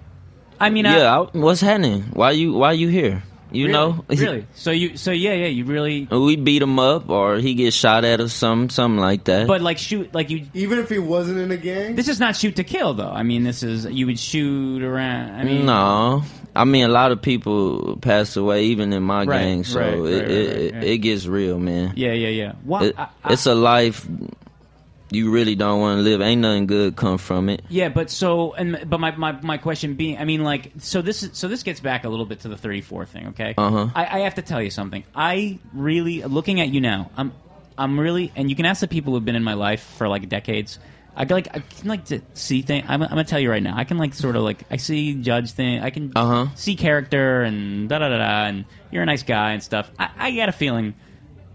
[0.59, 2.03] I mean I, yeah, I, what's happening?
[2.13, 3.23] Why you Why you here?
[3.51, 3.73] You Really?
[3.73, 4.45] know, really?
[4.55, 6.05] So you, so yeah, yeah, you really.
[6.11, 9.47] we beat him up, or he gets shot at, or something, something like that.
[9.47, 10.45] But like shoot, like you.
[10.53, 13.09] Even if he wasn't in a gang, This is not shoot to kill, though.
[13.09, 15.35] I mean, this is you would shoot around.
[15.39, 16.23] I mean, no,
[16.55, 19.63] I mean a lot of people pass away, even in my Right, gang.
[19.63, 20.83] So right, it, right, it, right, it, right.
[20.83, 21.93] it gets real, man.
[21.95, 22.51] Yeah, yeah, yeah.
[22.63, 22.85] Why?
[22.85, 24.05] It- I- I- it's a life
[25.09, 26.21] you really don't want to live.
[26.21, 27.61] Ain't nothing good come from it.
[27.69, 31.23] Yeah, but so and but my, my my question being, I mean, like, so this
[31.23, 33.53] is so this gets back a little bit to the thirty four thing, okay?
[33.57, 33.87] Uh-huh.
[33.95, 35.03] I, I have to tell you something.
[35.15, 37.09] I really looking at you now.
[37.15, 37.31] I'm
[37.77, 40.27] I'm really, and you can ask the people who've been in my life for like
[40.29, 40.79] decades.
[41.15, 42.85] I can, like I can like to see things.
[42.87, 43.75] I'm, I'm gonna tell you right now.
[43.77, 45.79] I can like sort of like I see judge thing.
[45.81, 46.47] I can Uh-huh.
[46.55, 48.45] see character and da da da da.
[48.45, 49.89] And you're a nice guy and stuff.
[49.97, 50.93] I, I got a feeling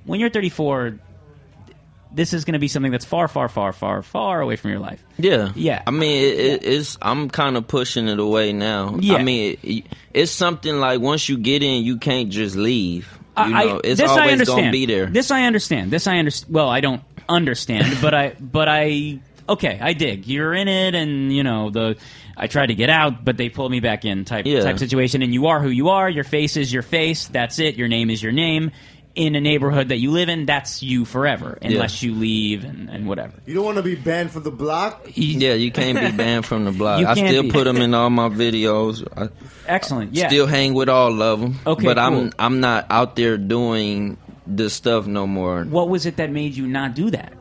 [0.05, 0.99] when you're 34,
[2.15, 4.81] this is going to be something that's far, far, far, far, far away from your
[4.81, 5.03] life.
[5.19, 5.83] Yeah, Yeah.
[5.87, 8.97] I mean, it, it, it's I'm kind of pushing it away now.
[9.01, 9.17] Yeah.
[9.17, 13.09] I mean, it, it's something like once you get in, you can't just leave.
[13.37, 14.61] You I- know, it's this I always understand.
[14.61, 15.07] gonna be there.
[15.07, 15.91] This I understand.
[15.91, 16.53] This I understand.
[16.55, 20.27] Well, I don't understand, but I, but I, okay, I dig.
[20.27, 21.97] You're in it, and you know the.
[22.35, 24.25] I tried to get out, but they pulled me back in.
[24.25, 24.61] Type Yeah.
[24.61, 26.09] type situation, and you are who you are.
[26.09, 27.29] Your face is your face.
[27.29, 27.77] That's it.
[27.77, 28.71] Your name is your name.
[29.15, 33.07] In a neighborhood that you live in, that's you forever, unless you leave and, and
[33.07, 33.35] whatever.
[33.45, 35.03] you don't want to be banned from the block.
[35.15, 37.01] yeah, you can't be banned from the block.
[37.01, 37.51] You I can't still be.
[37.51, 39.07] put them in all my videos.
[39.15, 39.29] I
[39.67, 40.15] Excellent.
[40.15, 40.29] Yeah.
[40.29, 41.59] still hang with all of them.
[41.67, 42.05] Okay, but cool.
[42.05, 45.65] I'm I'm not out there doing the stuff no more.
[45.65, 47.35] what was it that made you not do that?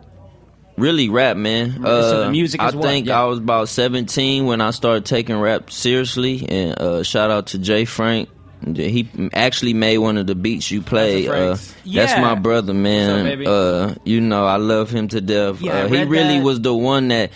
[0.77, 1.81] Really, rap, man.
[1.81, 2.83] So Uh, the music I is what?
[2.85, 3.21] think Yeah.
[3.21, 6.45] I was about 17 when I started taking rap seriously.
[6.49, 8.29] And uh, shout out to Jay Frank.
[8.75, 11.25] He actually made one of the beats you play.
[11.25, 11.75] That's Uh, Franks.
[11.95, 13.23] That's my brother, man.
[13.25, 13.45] baby?
[13.47, 15.61] uh, you know, I love him to death.
[15.61, 16.43] Yeah, uh, he really that.
[16.45, 17.31] was the one that.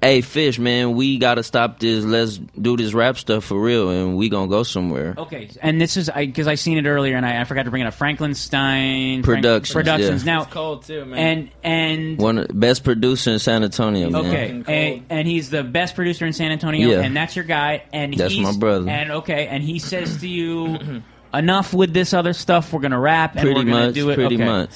[0.00, 2.04] Hey, Fish, man, we gotta stop this.
[2.04, 5.14] Let's do this rap stuff for real, and we gonna go somewhere.
[5.18, 7.82] Okay, and this is because I, seen it earlier, and I, I forgot to bring
[7.82, 7.94] it up.
[7.94, 10.24] Franklin Frank- Productions, Productions.
[10.24, 10.32] yeah.
[10.34, 11.18] Now, It's cold too, man.
[11.18, 15.50] and and One of the best producer in San Antonio, okay, Fucking and, and he's
[15.50, 17.00] the best producer in San Antonio, Yeah.
[17.00, 18.88] and that's your guy, and That's he's, my brother.
[18.88, 21.02] And okay, and he says to you,
[21.34, 22.72] "Enough with this other stuff.
[22.72, 24.44] We're gonna rap, and pretty we're gonna much, do it." pretty okay.
[24.44, 24.70] much.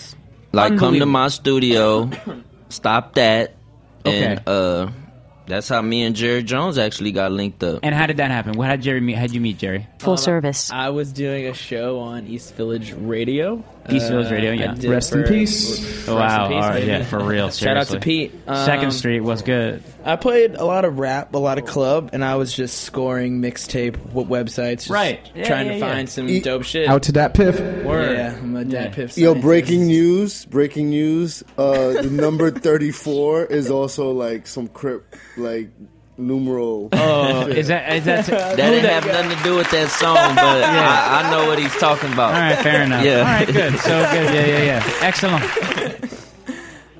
[0.50, 2.10] Like, come to my studio,
[2.70, 3.54] stop that,
[4.04, 4.42] and Okay.
[4.48, 4.88] uh,
[5.46, 7.80] that's how me and Jerry Jones actually got linked up.
[7.82, 8.52] And how did that happen?
[8.52, 9.16] What had Jerry meet?
[9.16, 9.86] How'd you meet Jerry?
[9.98, 10.70] Full service.
[10.70, 14.74] I was doing a show on East Village Radio, East Village Radio, yeah.
[14.74, 15.80] did Rest in peace.
[15.80, 16.44] rest Oh, wow.
[16.44, 17.50] in peace, All right, yeah, for real.
[17.50, 18.28] Shout out to seriously.
[18.28, 18.40] Pete.
[18.46, 19.82] Second Um, Street was good.
[20.04, 23.40] I played a lot of rap, a lot of club, and I was just scoring
[23.42, 25.20] mixtape w- websites, just Right.
[25.34, 25.92] Yeah, trying yeah, to yeah.
[25.94, 26.88] find some E- dope shit.
[26.88, 27.84] Out to DatPiff.
[27.84, 28.16] Word.
[28.16, 29.16] Yeah, I'm a DatPiff.
[29.16, 29.42] Yo, scientist.
[29.42, 30.44] breaking news!
[30.44, 31.42] Breaking news!
[31.58, 32.50] Uh, the number
[32.82, 35.70] thirty-four is also like some crip like
[36.26, 36.88] numeral.
[36.92, 38.26] Oh, is that is that?
[38.26, 41.74] That didn't have nothing to do with that song, but I, I know what he's
[41.76, 42.34] talking about.
[42.34, 43.04] All right, fair enough.
[43.04, 43.18] Yeah.
[43.18, 43.78] All right, good.
[43.80, 44.34] So good.
[44.34, 44.92] Yeah, yeah, yeah.
[45.00, 45.44] Excellent.
[45.44, 45.98] yeah.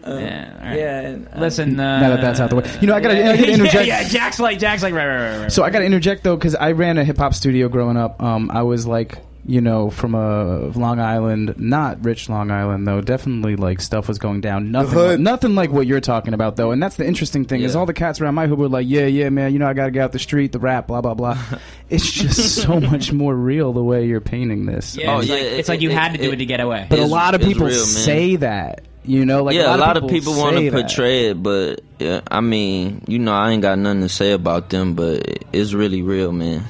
[0.04, 0.78] All right.
[0.78, 1.78] Yeah, and, um, Listen.
[1.78, 3.86] Uh, Now that that's out the way, you know, I gotta, I gotta yeah, interject.
[3.86, 5.52] yeah, Jack's like Jack's like right, right, right, right.
[5.52, 8.22] So I got to interject though because I ran a hip hop studio growing up.
[8.22, 13.00] Um, I was like, you know, from a Long Island, not rich Long Island though.
[13.00, 14.70] Definitely like stuff was going down.
[14.70, 15.20] Nothing, hood.
[15.20, 16.70] nothing like what you're talking about though.
[16.70, 19.06] And that's the interesting thing is all the cats around my hood were like, yeah,
[19.06, 21.14] yeah, man, you know, I got to get out the street, the rap, blah blah
[21.14, 21.36] blah.
[21.90, 24.96] it's just so much more real the way you're painting this.
[24.96, 26.36] yeah, Oh, it's, yeah, like, it- it's like you it- had to do it- it
[26.36, 26.86] to get away.
[26.88, 28.82] But a lot of people real, say that.
[29.04, 32.40] You know, like yeah, a lot, of people, want to portray it, but yeah, I
[32.40, 36.30] mean, you know, I ain't got nothing to say about them, but it's really real,
[36.30, 36.62] man.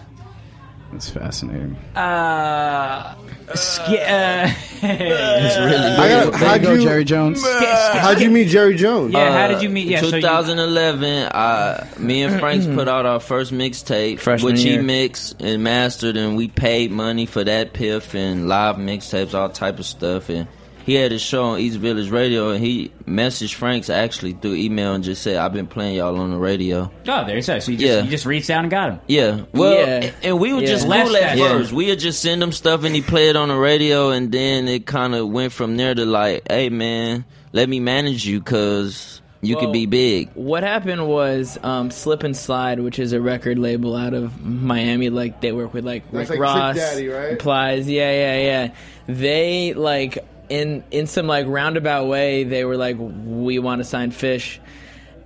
[0.94, 1.74] It's fascinating.
[1.96, 3.14] Uh,
[3.54, 4.52] sk- uh,
[4.84, 6.30] It's really I real.
[6.30, 7.42] got, There you how'd go, you Jerry Jones.
[7.46, 9.12] how'd you meet Jerry Jones?
[9.14, 9.86] yeah, how did you meet?
[9.86, 14.62] Yeah, so you, 2011, uh, me and Franks put out our first mixtape, Freshman which
[14.62, 14.82] he year.
[14.82, 19.86] mixed and mastered, and we paid money for DatPiff and live mixtapes, all type of
[19.86, 20.28] stuff.
[20.28, 20.46] And
[20.84, 24.94] he had a show on East Village Radio, and he messaged Franks actually through email
[24.94, 27.58] and just said, "I've been playing y'all on the radio." oh, there you go.
[27.58, 28.02] So you just Yeah.
[28.04, 29.00] you just reached out and got him.
[29.08, 30.10] Yeah, well, Yeah.
[30.22, 30.66] and we were Yeah.
[30.66, 31.38] just Less cool at that.
[31.38, 31.72] first.
[31.72, 34.68] We would just send him stuff, and he play it on the radio, and then
[34.68, 39.20] it kind of went from there to like, "Hey, man, let me manage you, cause
[39.40, 43.20] you Well, could be big." What happened was um, Slip and Slide, which is a
[43.20, 45.10] record label out of Miami.
[45.10, 47.38] Like they work with like That's Rick like Ross, Daddy, right?
[47.38, 47.88] Plies.
[47.88, 48.68] Yeah, yeah, yeah.
[49.08, 50.18] They like
[50.52, 52.44] in in some like roundabout way.
[52.44, 54.60] They were like, we want to sign Fish,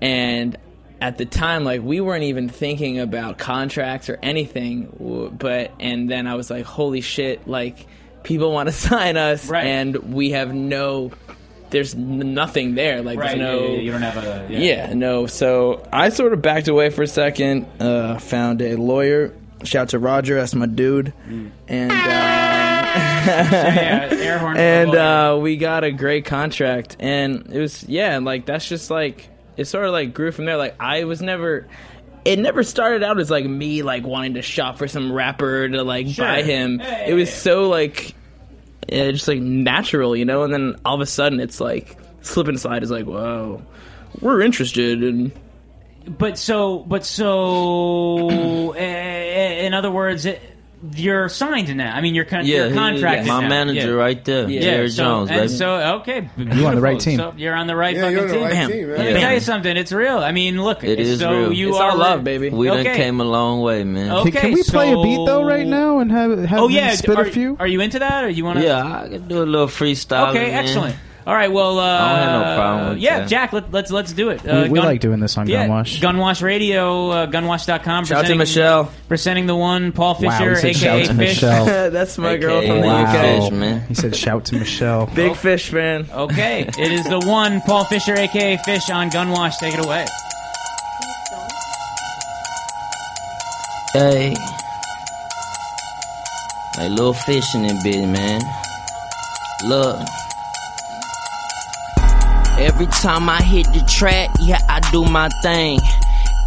[0.00, 0.56] and
[1.00, 5.32] at the time, like we weren't even thinking about contracts or anything.
[5.38, 7.46] But and then I was like, holy shit!
[7.48, 7.86] Like
[8.22, 9.66] people want to sign us, Right.
[9.66, 11.10] and we have no.
[11.68, 13.02] There's nothing there.
[13.02, 13.36] Like Right.
[13.36, 13.66] there's no.
[13.74, 14.46] yeah, you don't have a.
[14.52, 14.58] Yeah.
[14.60, 15.26] Yeah, no.
[15.26, 17.66] So I sort of backed away for a second.
[17.80, 19.34] Uh, found a lawyer.
[19.64, 21.12] Shout to Roger, that's my dude.
[21.66, 21.90] And
[23.26, 24.56] yeah, air horn.
[24.56, 25.32] and for the lawyer.
[25.32, 26.96] uh, we got a great contract.
[27.00, 30.56] And it was yeah, like that's just like it sort of like grew from there.
[30.56, 31.66] Like I was never.
[32.24, 35.84] It never started out as like me like wanting to shop for some rapper to
[35.84, 36.24] like Sure.
[36.26, 36.80] buy him.
[36.80, 38.14] Yeah, it was so like
[38.88, 40.42] yeah, just like natural, you know.
[40.42, 43.62] And then all of a sudden, it's like slip and slide is like, whoa,
[44.20, 45.30] we're interested in.
[46.08, 50.40] But so, but so, in other words, it,
[50.94, 51.94] you're signed now.
[51.96, 53.26] I mean, you're, con- Yeah, you're he- contracted.
[53.26, 53.48] my now.
[53.48, 53.94] manager yeah.
[53.94, 54.60] right there, Yeah.
[54.60, 55.48] Jerry so, Jones, and baby.
[55.52, 57.18] So okay, You on the right team.
[57.18, 58.42] So you're on the right Yeah, fucking you're on the team.
[58.44, 58.70] right Bam.
[58.70, 58.96] team, man.
[58.98, 59.20] Let me Yeah.
[59.20, 59.76] tell you something.
[59.76, 60.18] It's real.
[60.18, 61.52] I mean, look, It is so real.
[61.52, 62.50] you It's are all love, baby.
[62.50, 62.84] we okay.
[62.84, 64.10] done came a long way, man.
[64.12, 64.30] Okay.
[64.30, 67.18] Can, can we play a beat though right now and have have Oh yeah, spit
[67.18, 67.56] are, a few?
[67.58, 68.64] Are you into that, or you want to?
[68.64, 70.30] Yeah, I can do a little freestyle.
[70.30, 70.96] Okay, excellent.
[71.26, 73.28] All right, well, uh, I don't have no problem with yeah, that.
[73.28, 74.46] Jack, let, let's let's do it.
[74.46, 75.98] Uh, we we like doing this on yeah, Gunwash.
[76.00, 78.04] Gunwash Radio, uh, gunwash.com.
[78.04, 78.92] Shout out to presenting- Michelle.
[79.08, 81.42] Presenting the one, Paul Wow, Fisher, he said aka shout to Fish.
[81.42, 81.64] Michelle.
[81.90, 83.02] That's my AKA girl from the Wow.
[83.02, 83.42] UK.
[83.42, 83.80] Fish, man.
[83.88, 86.06] He said, "Shout to Michelle." Big fish fan.
[86.12, 89.56] Okay, it is the one, Paul Fisher, aka Fish, on Gunwash.
[89.58, 90.06] Take it away.
[93.92, 94.36] Hey.
[96.76, 98.42] Hey, little fish in it, bit, man.
[99.66, 100.06] Look.
[102.58, 105.78] Every time I hit the track, yeah, I do my thing.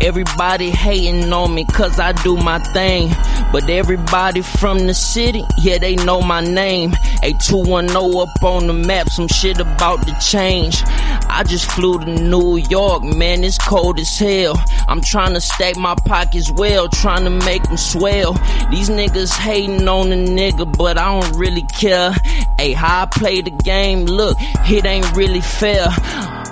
[0.01, 3.09] Everybody hating on me cause I do my thing.
[3.51, 6.93] But everybody from the city, yeah, they know my name.
[7.23, 10.83] A 210 up on the map, some shit about to change.
[10.85, 14.55] I just flew to New York, man, it's cold as hell.
[14.87, 18.33] I'm trying to stack my pockets well, trying to make them swell.
[18.71, 22.11] These niggas hating on a nigga, but I don't really care.
[22.57, 25.87] Hey, how I play the game, look, it ain't really fair.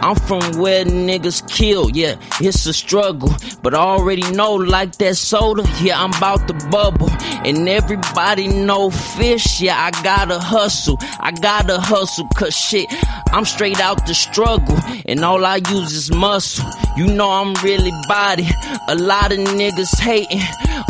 [0.01, 3.33] I'm from where niggas kill, yeah, it's a struggle.
[3.61, 7.09] But I already know, like that soda, yeah, I'm about to bubble.
[7.45, 10.97] And everybody know fish, yeah, I gotta hustle.
[11.19, 12.87] I gotta hustle, cause shit,
[13.31, 14.77] I'm straight out the struggle.
[15.05, 16.69] And all I use is muscle.
[16.95, 18.47] You know I'm really body.
[18.87, 20.41] A lot of niggas hating.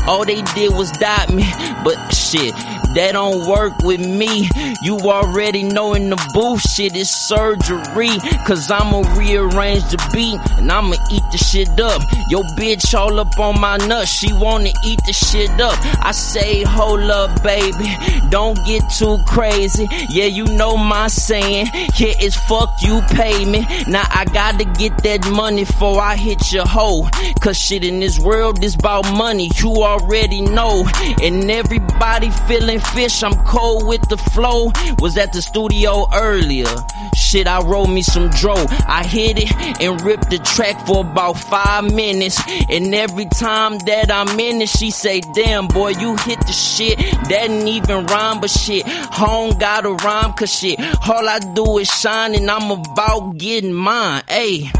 [0.07, 1.43] All they did was dot me.
[1.83, 2.53] But shit,
[2.95, 4.49] that don't work with me.
[4.81, 8.17] You already know in the bullshit shit is surgery.
[8.45, 12.01] Cause I'ma rearrange the beat and I'ma eat the shit up.
[12.29, 14.11] Yo, bitch, all up on my nuts.
[14.11, 15.77] She wanna eat the shit up.
[16.03, 17.95] I say, hold up, baby.
[18.29, 19.87] Don't get too crazy.
[20.09, 21.67] Yeah, you know my saying.
[21.73, 23.65] Yeah, it's fuck you pay me.
[23.87, 27.09] Now I gotta get that money before I hit your hoe.
[27.39, 29.49] Cause shit in this world is about money.
[29.55, 30.87] You already know.
[31.21, 33.23] And everybody feeling fish.
[33.23, 34.71] I'm cold with the flow.
[34.99, 36.73] Was at the studio earlier.
[37.15, 38.55] Shit, I rolled me some dro.
[38.87, 42.39] I hit it and ripped the track for about five minutes.
[42.69, 46.97] And every time that I'm in it, she say, damn boy, you hit the shit.
[47.29, 48.85] That didn't even rhyme, but shit.
[48.87, 50.79] Home got a rhyme, cause shit.
[51.07, 54.23] All I do is shine and I'm about getting mine.
[54.27, 54.71] Ayy.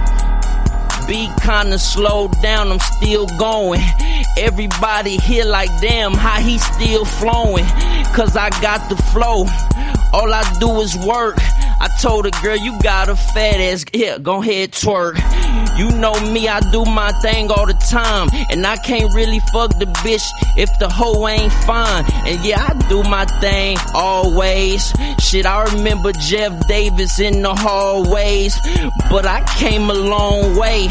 [1.07, 3.81] Beat kinda slowed down, I'm still going.
[4.37, 7.65] Everybody here like, damn, how he still flowing.
[8.13, 9.45] Cause I got the flow.
[10.13, 11.37] All I do is work.
[11.79, 13.85] I told her, girl, you got a fat ass.
[13.93, 15.15] Yeah, go ahead, twerk.
[15.77, 18.29] You know me, I do my thing all the time.
[18.49, 20.25] And I can't really fuck the bitch
[20.57, 22.05] if the hoe ain't fine.
[22.25, 24.93] And yeah, I do my thing always.
[25.19, 28.59] Shit, I remember Jeff Davis in the hallways.
[29.09, 30.87] But I came a long way.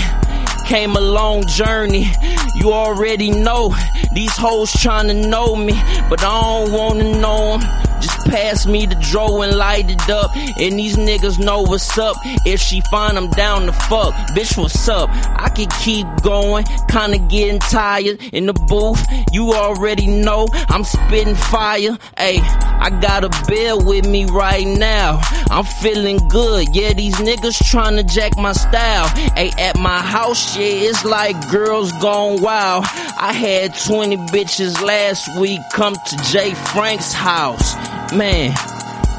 [0.67, 2.07] Came a long journey.
[2.55, 3.75] You already know.
[4.13, 5.75] These hoes trying to know me.
[6.09, 7.61] But I don't wanna know them.
[8.01, 10.35] Just pass me the dro and light it up.
[10.37, 12.17] And these niggas know what's up.
[12.45, 14.15] If she find I'm down to fuck.
[14.35, 15.11] Bitch, what's up?
[15.13, 16.65] I can keep going.
[16.89, 19.05] Kinda getting tired in the booth.
[19.33, 21.97] You already know I'm spitting fire.
[22.17, 25.21] Hey, I got a bill with me right now.
[25.51, 26.75] I'm feeling good.
[26.75, 29.09] Yeah, these niggas trying to jack my style.
[29.37, 32.85] Hey, at my house, yeah, it's like girls gone wild.
[33.19, 37.96] I had 20 bitches last week come to Jay Frank's house.
[38.15, 38.55] Man.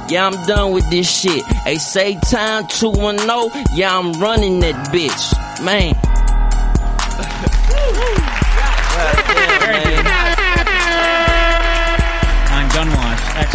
[0.10, 1.44] Yeah, I'm done with this shit.
[1.66, 3.66] Hey, say time 210.
[3.76, 5.64] Yeah, I'm running that bitch.
[5.64, 5.94] Man.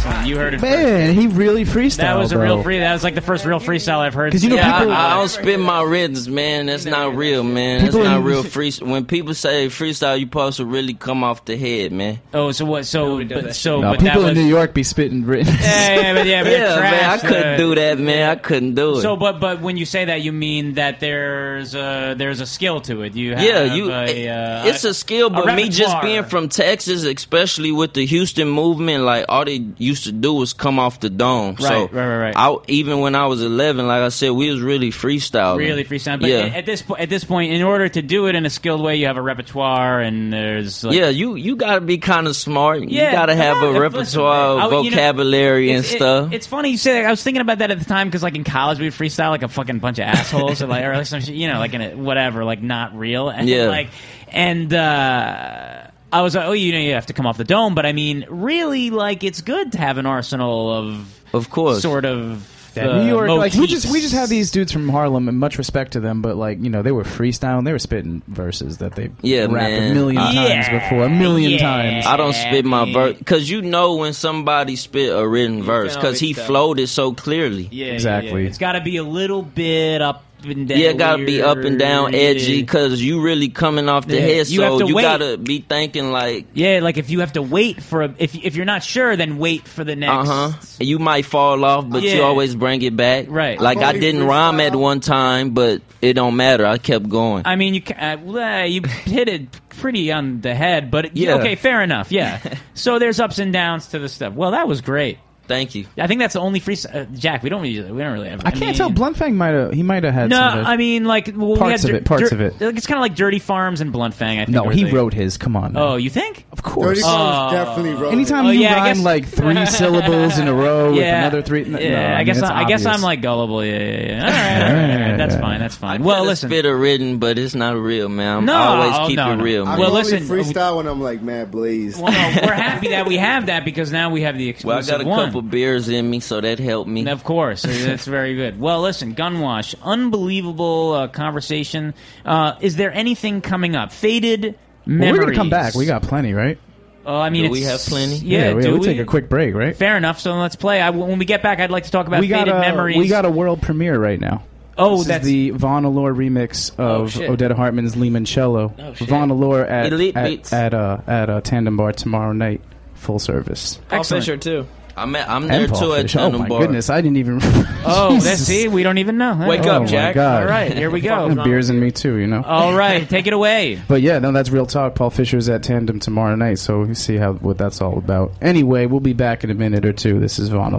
[0.05, 0.27] Excellent.
[0.27, 0.73] You heard it first.
[0.73, 1.97] Man, he really freestyled.
[1.99, 2.45] That was a bro.
[2.45, 2.79] real free.
[2.81, 4.33] That was like the first real freestyle I've heard.
[4.33, 6.67] 'Cause you know yeah, people- I, I don't spit my rhythms, man.
[6.67, 7.83] That's not real, man.
[7.85, 8.89] That's not real freestyle.
[8.89, 12.19] When people say freestyle, you supposed to really come off the head, man.
[12.35, 12.87] Oh, so what?
[12.87, 15.55] So, but, so, No, but people that in New York be spitting written.
[15.55, 18.31] Yeah, yeah, but yeah, but Yeah, it man, I couldn't the- do that, man.
[18.31, 19.03] I couldn't do it.
[19.03, 22.81] So, but but when you say that, you mean that there's a there's a skill
[22.83, 23.15] to it.
[23.15, 23.93] You have yeah, you.
[23.93, 28.49] A, uh, it's a skill, but me just being from Texas, especially with the Houston
[28.49, 31.57] movement, like all they used to do was come off the dome.
[31.59, 32.35] so, Right, right, right, right.
[32.37, 35.59] I, even when I was eleven, like I said, we was really freestyling.
[35.59, 36.21] really freestyle.
[36.21, 36.47] But yeah.
[36.59, 38.97] at this po- at this point, in order to do it in a skilled way,
[38.97, 42.83] you have a repertoire, and there's like, yeah, you you gotta be kind of smart.
[42.89, 44.63] Yeah, you gotta have yeah, a repertoire, man.
[44.63, 46.33] I- you know, vocabulary and it- stuff.
[46.33, 47.07] it's funny you say that.
[47.07, 49.43] I was thinking about that at the time because, like, in college, we freestyle like
[49.43, 51.81] a fucking bunch of assholes, or like, or like some shit, you know, like in
[51.83, 53.67] a, whatever, like not real, and Yeah.
[53.69, 53.89] like,
[54.29, 55.82] and uh,
[56.13, 57.93] I was like, oh, you know, you have to come off the dome, but I
[57.93, 62.49] mean, really, like, it's good to have an arsenal of, of course, sort of.
[62.75, 65.39] Yeah, uh, New York, like we just we just have these dudes from Harlem, and
[65.39, 68.79] much respect to them, but like you know they were freestyling, they were spitting verses
[68.79, 69.91] that they Yeah, rapped man.
[69.91, 70.33] a million I-
[70.63, 72.07] times before, a million times.
[72.07, 76.19] I don't spit my verse because you know when somebody spit a written verse because
[76.19, 77.69] he flowed it so clearly.
[77.71, 78.37] Yeah, yeah, yeah.
[78.37, 80.79] It's got to be a little bit up and down.
[80.79, 84.21] Yeah, gotta be up and down, edgy, because you really coming off the Yeah.
[84.21, 85.03] head, You so have to you wait.
[85.03, 88.57] gotta be thinking like, Yeah, like if you have to wait for a, if if
[88.57, 90.13] you're not sure, then wait for the next.
[90.29, 90.53] uh huh.
[90.81, 92.15] You might fall off, but Yeah.
[92.17, 93.27] you always bring it back.
[93.29, 93.61] Right.
[93.61, 96.67] Like I've I only didn't rhyme at one time, but it don't matter.
[96.67, 97.43] I kept going.
[97.47, 99.47] I mean, you uh, you hit it
[99.79, 101.35] pretty on the head, but Yeah.
[101.37, 102.13] okay, fair enough.
[102.13, 102.41] Yeah.
[102.75, 104.35] so there's ups and downs to the stuff.
[104.35, 105.19] Well, that was great.
[105.49, 105.87] Thank you.
[105.99, 106.77] I think that's the only free.
[106.93, 108.41] Uh, Jack, we don't really, we don't really have.
[108.47, 108.91] I can't mean- tell.
[108.91, 110.65] Bluntfang might have he might have had No, some.
[110.67, 112.55] I mean like well, we Parts had of dir- it, parts dir- of it.
[112.77, 114.41] It's kind of like Dirty Farms and Bluntfang.
[114.41, 114.51] I think.
[114.51, 115.37] no, he the- wrote his.
[115.37, 115.77] Come on.
[115.77, 116.47] Oh, you think?
[116.53, 116.89] Of course.
[116.99, 120.55] Dirty Farms definitely wrote Anytime Oh, you yeah, rhyme guess- like three syllables in a
[120.55, 123.65] row with another three, no, Yeah, I, I guess I, I guess I'm like gullible.
[123.65, 124.23] Yeah, yeah, yeah.
[124.23, 125.17] All right, all right, all right.
[125.19, 125.61] that's fine.
[125.61, 126.03] That's fine.
[126.05, 126.49] Well, Coulda listen.
[126.51, 128.39] spit a written, but it's not real, man.
[128.39, 129.45] I'm No, always keep no, it no.
[129.45, 129.79] real, I man.
[129.81, 131.97] Well, only listen, freestyle when I'm like mad blaze.
[131.99, 135.07] Well, we're happy that we have that because now we have the Well, I exclusive
[135.07, 135.32] one.
[135.33, 137.09] Couple beers in me, so that helped me.
[137.09, 138.61] Of course, that's very good.
[138.61, 141.95] Well, listen, Gunwash, unbelievable uh, conversation.
[142.25, 143.93] Uh, is there anything coming up?
[143.93, 144.55] Faded Well,
[144.87, 145.13] memories.
[145.19, 145.75] we're gonna come back.
[145.75, 146.59] We got plenty, right?
[147.05, 148.17] Oh, I mean, Do we it's- have plenty?
[148.17, 148.87] Yeah, we, do we'll we?
[148.87, 149.75] take a quick break, right?
[149.77, 150.21] Fair enough.
[150.21, 150.81] So let's play.
[150.81, 152.97] I, when we get back, I'd like to talk about we got faded a memories.
[152.97, 154.45] we got a world premiere right now.
[154.79, 157.29] Oh, this that's- is the Von Allure remix of shit.
[157.29, 158.73] Odetta Hartman's Limoncello.
[158.79, 159.09] Oh, shit.
[159.09, 160.53] Von Allure at Elite at, Beats.
[160.53, 162.61] at uh at uh, Tandem Bar tomorrow night,
[162.95, 163.81] full service.
[163.89, 164.25] Paul Excellent.
[164.25, 164.67] Fisher too.
[164.97, 166.17] I'm at, I'm And there Paul too at Fish.
[166.17, 166.61] Oh Tandem my Bar.
[166.61, 167.39] goodness, I didn't even.
[167.85, 168.25] Oh, Jesus.
[168.25, 169.47] that's see, we don't even know.
[169.49, 170.15] Wake Oh up, my Jack.
[170.15, 170.43] God.
[170.43, 171.35] All right, here we go.
[171.43, 172.43] Beers in me too, you know.
[172.43, 173.81] All right, take it away.
[173.89, 174.95] But yeah, no, that's real talk.
[174.95, 178.33] Paul Fisher's at Tandem tomorrow night, so we'll see how what that's all about.
[178.43, 180.21] Anyway, we'll be back in a minute or two.
[180.21, 180.75] This is Vaughn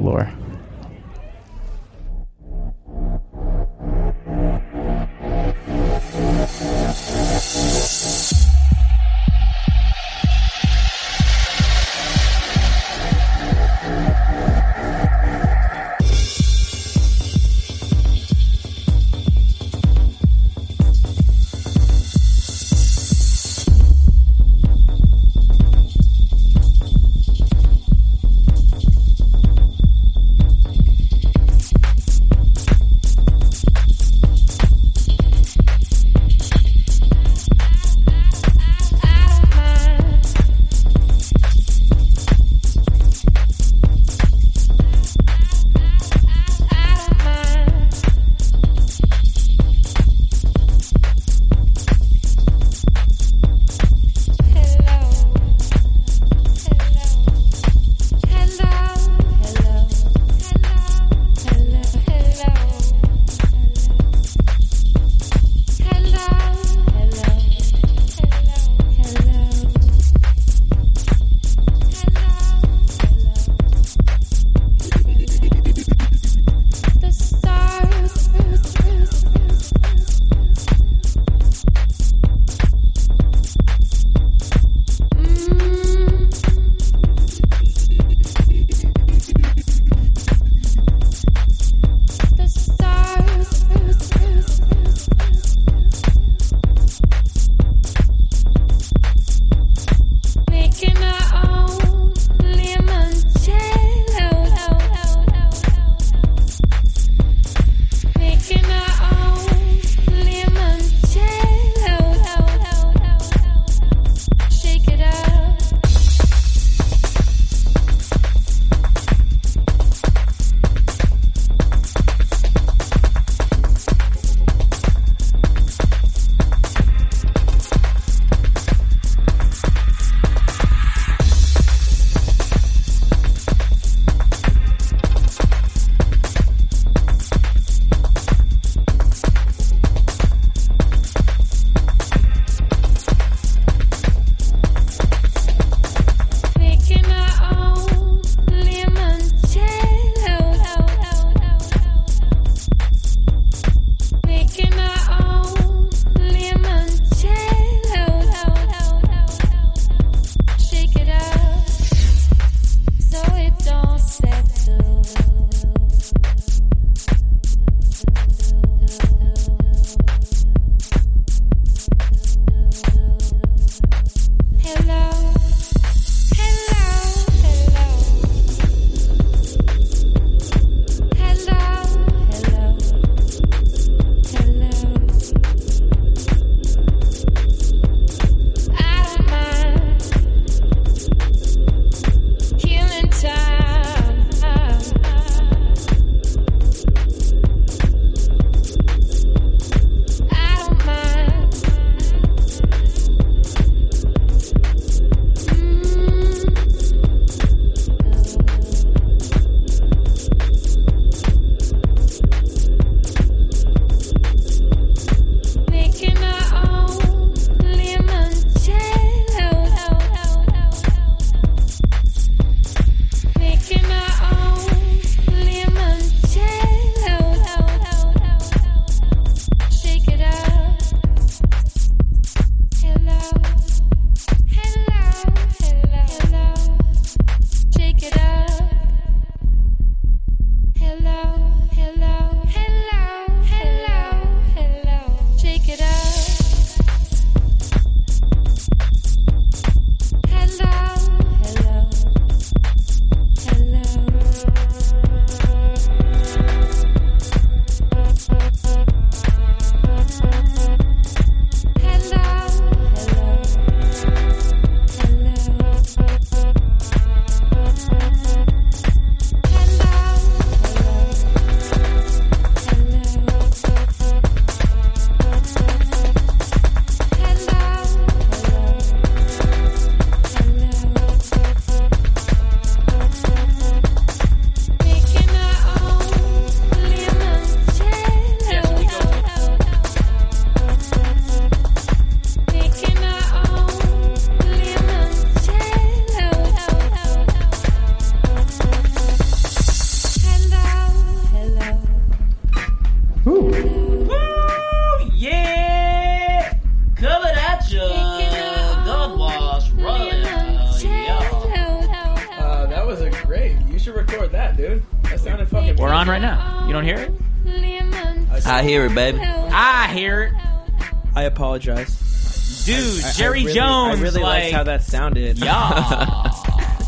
[324.74, 325.38] that sounded.
[325.38, 326.32] Yeah.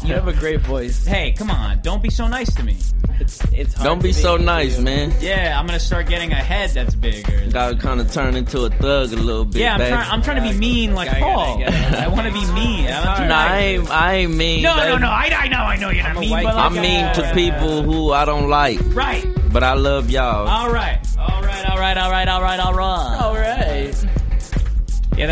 [0.04, 1.06] you have a great voice.
[1.06, 1.80] hey, come on.
[1.82, 2.78] Don't be so nice to me.
[3.20, 4.84] It's it's hard Don't to be so nice, you.
[4.84, 5.14] man.
[5.22, 7.48] Yeah, I'm gonna start getting a head that's bigger.
[7.50, 9.62] Gotta kind of turn into a thug a little bit.
[9.62, 9.92] Yeah, I'm baby.
[9.92, 10.12] trying.
[10.12, 11.58] I'm trying to be mean like I gotta Paul.
[11.60, 11.94] get it.
[12.00, 12.88] I want to be mean.
[12.88, 14.64] I'm Nah, I ain't, I ain't mean.
[14.64, 15.08] No, no, no.
[15.08, 17.84] I, I know, I know you're not I'm mean, but like, I'm mean to people
[17.84, 19.26] who I don't like, Right.
[19.54, 20.48] but I love y'all.
[20.48, 20.58] All right.
[20.68, 20.95] All right.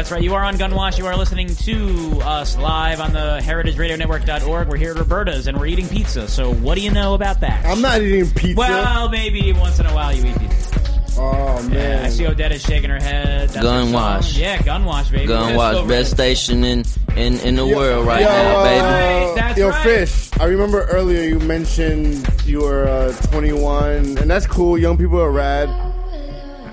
[0.04, 0.22] That's right.
[0.22, 0.98] You are on Gunwash.
[0.98, 4.68] You are listening to us live on the heritageradionetwork.org.
[4.68, 6.28] We're here at Roberta's and we're eating pizza.
[6.28, 7.66] So what do you know about that?
[7.66, 8.54] I'm not eating pizza.
[8.58, 11.16] well, maybe once in a while you eat pizza.
[11.20, 12.04] oh Yeah, man.
[12.06, 13.48] I see Odetta shaking her head.
[13.48, 13.94] That's Gun song.
[13.94, 14.38] wash.
[14.38, 15.28] Yeah, Gunwash, baby.
[15.28, 16.84] Gun Let's Watch, best station in
[17.16, 18.82] in, in the Yo- world right yo, now, uh, baby.
[18.82, 19.84] Right, that's yo, right.
[19.84, 20.30] fish.
[20.38, 24.78] I remember earlier you mentioned you were uh, 21, and that's cool.
[24.78, 25.70] Young people are rad,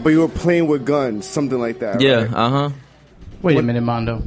[0.03, 2.01] but you were playing with guns, something like that.
[2.01, 2.33] Yeah, right?
[2.35, 2.71] uh huh.
[3.43, 4.23] Wait a minute, Mondo.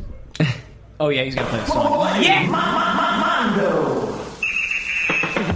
[0.99, 2.24] Oh, yeah, he's going to play the song.
[2.24, 2.47] Yeah!
[2.47, 4.14] Mondo.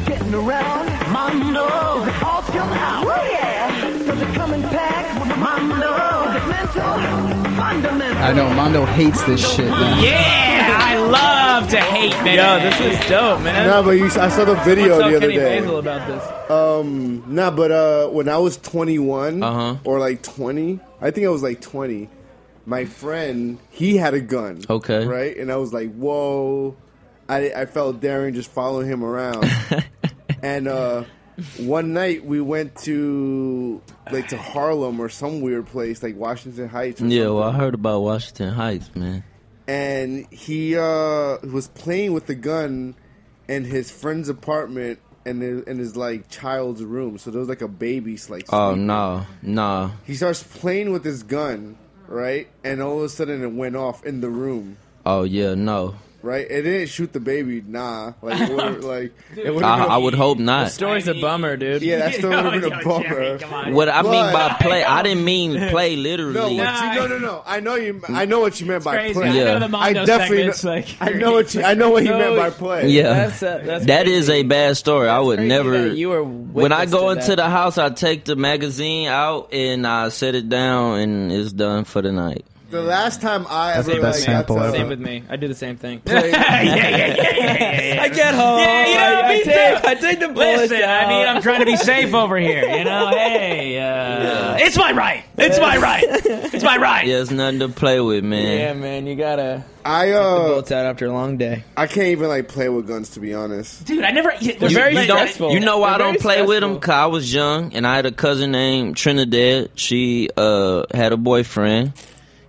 [0.06, 1.62] Getting around, Mondo.
[2.26, 3.04] All still out.
[3.06, 3.72] Oh yeah.
[4.06, 5.38] Does it come in packs?
[5.38, 6.30] Mondo.
[6.30, 7.56] Is it mental?
[7.56, 8.18] Fundamental.
[8.24, 9.70] I know Mondo hates this shit.
[9.70, 10.04] Man.
[10.04, 10.78] Yeah!
[10.80, 12.36] I love to hate, man.
[12.62, 13.68] Yo, this is dope, man.
[13.68, 15.60] Nah, but you, I saw the video What's up, the other Kenny day.
[15.60, 16.52] Basil about this?
[16.52, 19.78] Um, nah, but uh, when I was 21 Uh-huh.
[19.84, 22.10] or like 20, I think I was like 20.
[22.68, 24.62] My friend, he had a gun.
[24.70, 25.06] Okay.
[25.08, 26.76] Right, and I was like, whoa.
[27.30, 29.50] I I felt daring just following him around.
[30.44, 31.04] and uh,
[31.60, 37.02] one night we went to like to Harlem or some weird place like Washington Heights.
[37.02, 37.36] Or Yeah, something.
[37.36, 39.24] well, I heard about Washington Heights, man.
[39.68, 42.96] and he uh, was playing with the gun
[43.48, 47.18] in his friend's apartment and in, in his like child's room.
[47.18, 48.46] So there was like a baby like.
[48.54, 48.88] Oh sleeping.
[48.88, 49.92] no, no.
[50.06, 51.78] He starts playing with his gun,
[52.08, 52.48] right?
[52.64, 54.78] And all of a sudden it went off in the room.
[55.06, 55.96] Oh yeah, no.
[56.28, 57.62] Right, it didn't shoot the baby.
[57.66, 59.64] Nah, like, it would've- like it would.
[59.64, 60.58] I, I would hope not.
[60.58, 60.72] The not.
[60.74, 61.82] story's a bummer, dude.
[61.82, 63.72] Yeah, that still would have been a Yo, Jerry, bummer.
[63.72, 66.34] What I mean by But- play, I didn't mean play No, literally.
[66.34, 67.44] what you, no, no, no.
[67.46, 68.02] I know you.
[68.10, 69.14] I know what you meant by crazy.
[69.14, 69.30] play.
[69.30, 70.38] I know the Mondo I definitely.
[70.52, 71.64] segments, Know, like, I know what you.
[71.64, 72.90] I know what he meant by play.
[72.90, 75.08] Yeah, That's, uh, that's that is a bad story.
[75.08, 75.88] I would crazy never.
[75.90, 77.36] that you were when I witness go into that.
[77.38, 81.86] the house, I take the magazine out and I set it down, and it's done
[81.86, 82.46] for the night.
[82.70, 84.72] The last time I That's ever the best like, got sample to, ever.
[84.78, 85.24] Same with me.
[85.30, 86.02] I do the same thing.
[86.06, 88.02] yeah, yeah, yeah, yeah, yeah, yeah.
[88.02, 88.60] I get home.
[88.60, 89.88] Yeah, you know, I, me I take, too.
[89.88, 91.08] I take the bullets Listen, I out.
[91.10, 92.64] mean, I'm trying to be safe over here.
[92.78, 95.24] You know, hey, uh, it's my right.
[95.38, 96.04] It's my right.
[96.08, 97.08] It's my right.
[97.08, 98.58] Yeah, it's nothing to play with, man.
[98.60, 101.64] Yeah, man, you gotta I take the uh, bullets out after a long day.
[101.78, 103.86] I can't even like play with guns to be honest.
[103.86, 104.34] Dude, I never.
[104.42, 105.52] Yeah, They're You, very you don't, stressful.
[105.54, 106.72] you know why I They're don't very play with them?
[106.72, 106.80] stressful.
[106.82, 109.70] Cause I was young and I had a cousin named Trinidad.
[109.76, 111.94] She uh had a boyfriend.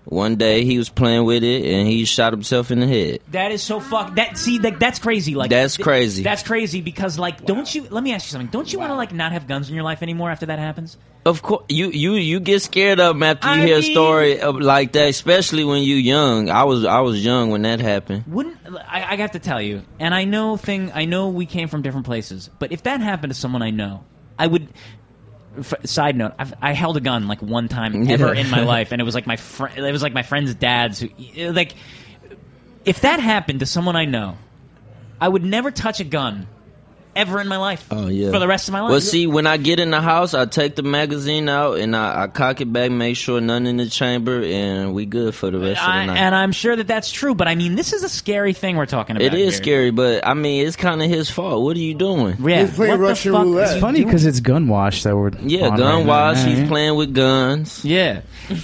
[0.08, 3.20] One day he was playing with it and he shot himself in the head.
[3.30, 4.14] That is so fuck.
[4.14, 5.34] That see, like that's crazy.
[5.34, 6.22] Like That's th- crazy.
[6.22, 7.86] That's crazy because like, don't you?
[7.90, 8.48] Let me ask you something.
[8.48, 10.96] Don't you want to like not have guns in your life anymore after that happens?
[11.26, 14.40] Of course, you you you get scared of 'em after you I hear a story
[14.40, 16.48] of, like that, especially when you're young.
[16.48, 18.24] I was I was young when that happened.
[18.28, 18.56] Wouldn't
[18.88, 19.82] I, I have to tell you?
[20.00, 20.90] And I know thing.
[20.94, 24.04] I know we came from different places, but if that happened to someone I know,
[24.38, 24.68] I would.
[25.56, 28.92] F- side note: I've, I held a gun like one time ever in my life,
[28.92, 29.78] and it was like my friend.
[29.78, 31.00] It was like my friend's dad's.
[31.00, 31.08] Who,
[31.52, 31.74] like,
[32.84, 34.36] if that happened to someone I know,
[35.20, 36.46] I would never touch a gun
[37.18, 37.86] ever in my life.
[37.90, 38.90] Oh yeah, for the rest of my life.
[38.90, 42.22] Well, see, when I get in the house, I take the magazine out and I,
[42.22, 45.58] I cock it back, make sure none in the chamber, and we good for the
[45.58, 46.18] rest of the night.
[46.18, 48.86] and I'm sure that that's true, but I mean, this is a scary thing we're
[48.86, 49.26] talking about.
[49.26, 49.62] It is here.
[49.62, 51.62] scary, but I mean, it's kind of his fault.
[51.62, 52.36] What are you doing?
[52.40, 53.72] Yeah, He's playing what the Russian fuck roulette.
[53.72, 56.38] It's funny because it's gun wash that we're Yeah, on gun right wash.
[56.38, 57.84] Yeah, He's playing with guns.
[57.84, 58.22] Yeah,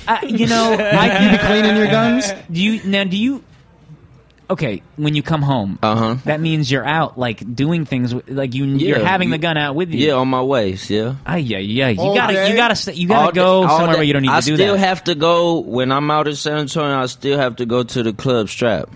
[0.08, 2.32] uh, you know, Mike, You be cleaning your guns?
[2.52, 3.04] Do you now?
[3.04, 3.42] Do you?
[4.50, 6.14] Okay, when you come home, Uh huh.
[6.26, 8.66] that means you're out, like doing things, like you.
[8.66, 10.06] Yeah, you're having you- the gun out with you.
[10.06, 10.90] Yeah, on my waist.
[10.90, 11.14] Yeah.
[11.24, 11.88] Ay, yeah, yeah.
[11.88, 12.50] You All gotta, day?
[12.50, 13.94] you gotta, st- you gotta All go day- somewhere day.
[13.94, 14.62] where you don't need I to do that.
[14.62, 16.98] I still have to go when I'm out in San Antonio.
[17.00, 18.90] I still have to go to the club strap.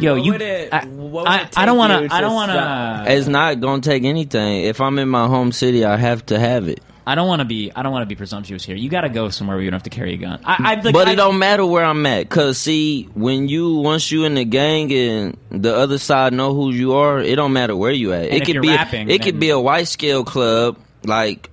[0.00, 0.32] Yo, What you.
[0.32, 0.78] would it- I,
[1.26, 2.14] I, I don't want to.
[2.14, 3.04] I don't want to.
[3.12, 4.62] It's not gonna take anything.
[4.64, 6.80] If I'm in my home city, I have to have it.
[7.06, 7.72] I don't want to be.
[7.74, 8.76] I don't want to be presumptuous here.
[8.76, 10.40] You gotta go somewhere where you don't have to carry a gun.
[10.44, 13.76] I, I like, but I, it don't matter where I'm at, cause see, when you
[13.76, 17.52] once you in the gang and the other side know who you are, it don't
[17.52, 18.26] matter where you at.
[18.26, 21.50] It could be rapping, it then- could be a white scale club, like,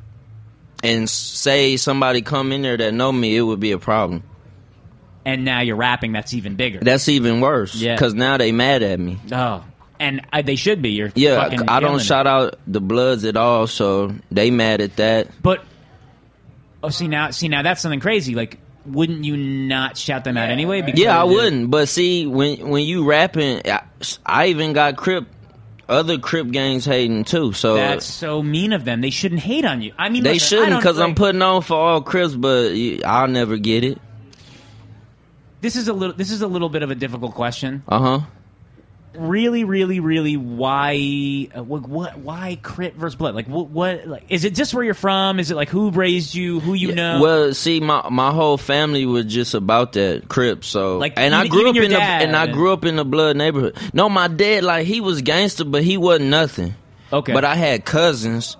[0.83, 4.23] and say somebody come in there that know me, it would be a problem.
[5.25, 6.11] And now you're rapping.
[6.13, 6.79] That's even bigger.
[6.79, 7.97] That's even worse, Yeah.
[7.97, 9.17] cause now they mad at me.
[9.31, 9.63] Oh,
[9.99, 10.91] and I, they should be.
[10.91, 12.03] You're Yeah, fucking I don't killing it.
[12.05, 15.27] shout out the Bloods at all, so they mad at that.
[15.41, 15.63] But
[16.83, 18.35] oh, see now, see now that's something crazy.
[18.35, 20.81] Like, wouldn't you not shout them out anyway?
[20.81, 21.69] Because Yeah, I wouldn't.
[21.69, 23.83] But see, when when you rapping, I,
[24.25, 25.27] I even got Crip,
[25.87, 27.51] other Crip gangs hating too.
[27.53, 29.01] So That's so mean of them.
[29.01, 29.93] They shouldn't hate on you.
[29.97, 32.71] I mean, they listen, shouldn't because I'm putting on for all Crips, but
[33.05, 33.99] I'll never get it.
[35.61, 36.15] This is a little.
[36.15, 37.83] This is a little bit of a difficult question.
[37.87, 38.19] Uh huh.
[39.15, 40.37] Really, really, really.
[40.37, 41.47] Why?
[41.55, 42.19] Uh, what, what?
[42.19, 43.33] Why Crip versus Blood?
[43.33, 43.69] Like, what?
[43.69, 44.07] What?
[44.07, 45.39] Like, is it just where you're from?
[45.39, 46.59] Is it like who raised you?
[46.59, 47.19] Who you know?
[47.21, 50.63] Well, see, my my whole family was just about that Crip.
[50.63, 53.35] So, Like, and I grew up in the and I grew up in the Blood
[53.35, 53.75] neighborhood.
[53.93, 56.75] No, my dad, like he was gangster, but he wasn't nothing.
[57.11, 57.33] Okay.
[57.33, 58.55] but I had cousins,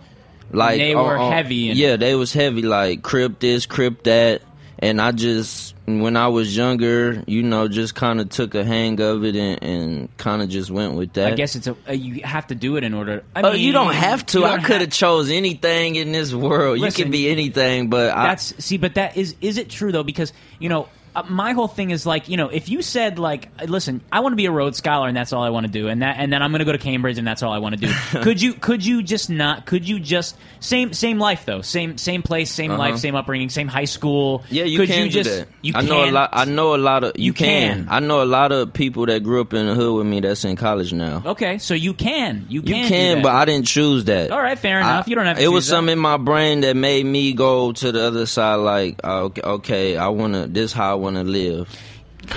[0.52, 4.41] like They were on- heavy in yeah, they was heavy, like Crip this, Crip that,
[4.82, 8.99] and I just when I was younger, you know, just kind of took a hang
[9.01, 11.34] of it and, and kind of just went with that.
[11.34, 11.75] I guess it's a.
[11.88, 13.23] Uh, you have to do it in order.
[13.36, 14.45] I oh, mean, you don't have to.
[14.45, 16.77] I don't could have chose anything in this world.
[16.77, 19.91] you Listen, can be anything, but I, That's see, but that is is it true
[19.91, 20.03] though?
[20.03, 23.49] Because you know, uh, my whole thing is like, you know, if you said like,
[23.68, 25.88] listen, I want to be a Rhodes Scholar and that's all I want to do,
[25.88, 27.80] and that, and then I'm going to go to Cambridge and that's all I want
[27.80, 27.93] to do.
[28.22, 29.66] could you, could you just not?
[29.66, 32.80] Could you just same same life though, same same place, same Uh-huh.
[32.80, 34.43] life, same upbringing, same high school?
[34.49, 35.47] Yeah, you could can you do just, that.
[35.62, 36.30] You I know a lot.
[36.34, 37.12] I know a lot of.
[37.18, 37.86] You, You can.
[37.86, 37.88] can.
[37.89, 40.45] I know a lot of people that grew up in the hood with me that's
[40.45, 41.22] in college now.
[41.26, 43.24] Okay, so you can, you You can, can, do that.
[43.24, 44.32] but I didn't choose that.
[44.32, 45.07] All right, fair enough.
[45.07, 45.38] I- you don't have.
[45.38, 45.72] to It was that.
[45.72, 48.55] something in my brain that made me go to the other side.
[48.55, 50.47] Like, okay, okay I wanna.
[50.47, 51.70] This how I wanna live.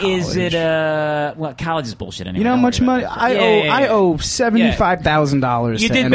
[0.01, 1.35] Is it uh?
[1.37, 2.39] Well, college is bullshit anyway.
[2.39, 3.41] You know how Don't much worry money about I that.
[3.41, 3.45] owe?
[3.45, 3.75] Yeah, yeah, yeah.
[3.75, 6.11] I owe seventy five thousand dollars You to did NYU.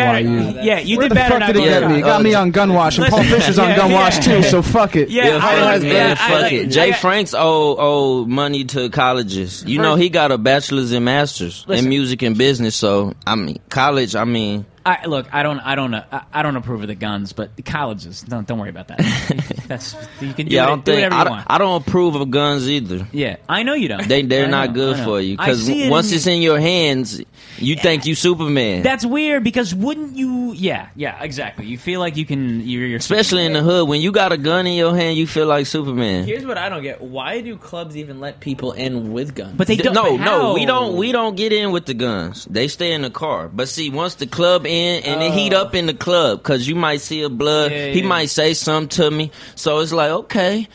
[0.53, 0.61] better.
[0.65, 1.95] Yeah, you Where did the better fuck not did he to get do me?
[1.95, 4.37] He got me on Gunwash, and Paul Listen, Fisher's on yeah, Gunwash yeah.
[4.41, 4.43] too.
[4.43, 5.09] So fuck it.
[5.09, 6.11] Yeah, I fuck like- it, yeah, man.
[6.11, 6.67] I fuck like- it.
[6.67, 9.63] Jay I- Franks owe owe money to colleges.
[9.67, 11.85] You know, he got a bachelor's and master's Listen.
[11.85, 12.75] in music and business.
[12.75, 14.15] So I mean, college.
[14.15, 16.95] I mean, I, look, I don't, I don't, uh, I- I don't approve of the
[16.95, 18.99] guns, but the colleges, don't, don't worry about that.
[19.67, 21.47] That's you can do, yeah, I don't do think whatever I you don't, want.
[21.49, 23.07] I don't approve of guns either.
[23.11, 24.07] Yeah, I know you don't.
[24.07, 25.05] They they're I not know, good I know.
[25.05, 27.21] for you I because see it once in- it's in your hands,
[27.57, 28.83] you think you Superman.
[28.83, 30.53] That's weird because wouldn't you?
[30.53, 31.65] Yeah, yeah, exactly.
[31.65, 32.61] You feel like you can.
[32.67, 35.27] You're, you're Especially in the hood, when you got a gun in your hand, you
[35.27, 36.25] feel like Superman.
[36.25, 39.55] Here's what I don't get: Why do clubs even let people in with guns?
[39.57, 39.93] But they don't.
[39.93, 40.95] no, no, we don't.
[40.95, 42.45] We don't get in with the guns.
[42.45, 43.47] They stay in the car.
[43.49, 46.75] But see, once the club in and it heat up in the club, because you
[46.75, 48.07] might see a blood, Yeah, he yeah.
[48.07, 49.31] might say something to me.
[49.55, 50.67] So it's like, okay,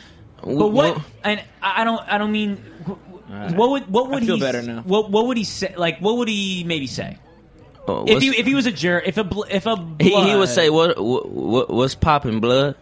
[0.43, 0.99] But what?
[1.23, 2.01] And I I don't.
[2.13, 2.57] I don't mean.
[3.55, 3.83] What would?
[3.89, 4.41] What would I feel he?
[4.41, 4.81] better now.
[4.85, 5.73] What What would he say?
[5.77, 7.17] Like, what would he maybe say?
[7.87, 10.35] Uh, If he if he was a jerk, if a bl- if a he, he
[10.35, 12.75] would say, what, what, what what's popping blood?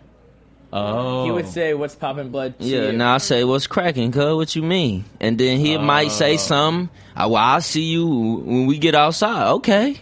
[0.73, 2.93] Oh, He would say, "What's popping blood?" To Yeah, you?
[2.93, 4.35] now I say, what's cracking, cuz?
[4.35, 5.03] What you mean?
[5.19, 6.09] And then he might Oh.
[6.23, 6.89] say something.
[7.13, 9.51] I, well, I'll see you when we get outside.
[9.59, 9.99] Okay.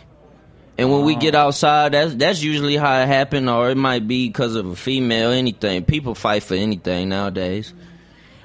[0.80, 4.28] And when we get outside, that's that's usually how it happened, or it might be
[4.28, 5.84] because of a female, anything.
[5.84, 7.74] People fight for anything nowadays.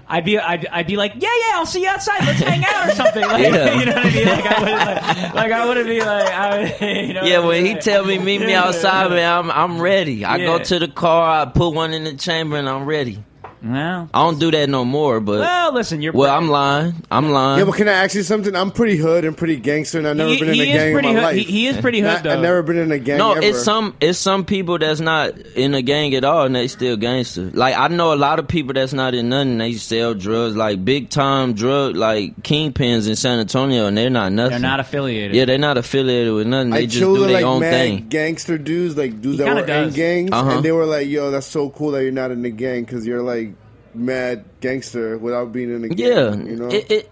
[0.06, 2.20] I'd be I'd, I'd be like, yeah, yeah, I'll see you outside.
[2.26, 3.22] Let's hang out or something.
[3.26, 3.78] Like, Yeah.
[3.78, 4.26] you know what I mean?
[4.26, 7.22] Like I wouldn't like, like I wouldn't be like, I would, you know.
[7.24, 10.24] Yeah, when he tell me meet me outside, man, I'm I'm ready.
[10.24, 13.22] I go to the car, I put one in the chamber, and I'm ready.
[13.64, 16.12] Well, I don't do that no more, but well, listen, you're.
[16.12, 16.94] well, I'm lying.
[17.10, 17.60] I'm lying.
[17.60, 18.54] Yeah, but can I ask you something?
[18.54, 20.72] I'm pretty hood and pretty gangster, and I've never He- been in he a is
[20.74, 21.36] gang in pretty my hood- life.
[21.36, 23.16] he- he is pretty hood, I've never been in a gang.
[23.18, 23.40] No, ever.
[23.42, 26.96] it's some it's some people that's not in a gang at all and they still
[26.98, 27.50] gangster.
[27.54, 29.56] Like I know a lot of people that's not in nothing.
[29.56, 34.32] They sell drugs, like big time drug, like kingpins in San Antonio, and they're not
[34.32, 34.50] nothing.
[34.50, 35.34] They're not affiliated.
[35.36, 36.70] Yeah, they're not affiliated with nothing.
[36.70, 38.06] They I just do with their like own mad thing.
[38.10, 40.50] gangster dudes, like dudes He that were kinda in gangs, Uh-huh.
[40.50, 43.06] and they were like, "Yo, that's so cool that you're not in the gang because
[43.06, 43.53] you're like
[43.94, 46.68] mad gangster without being in the gang." Yeah, you know.
[46.68, 47.10] it, it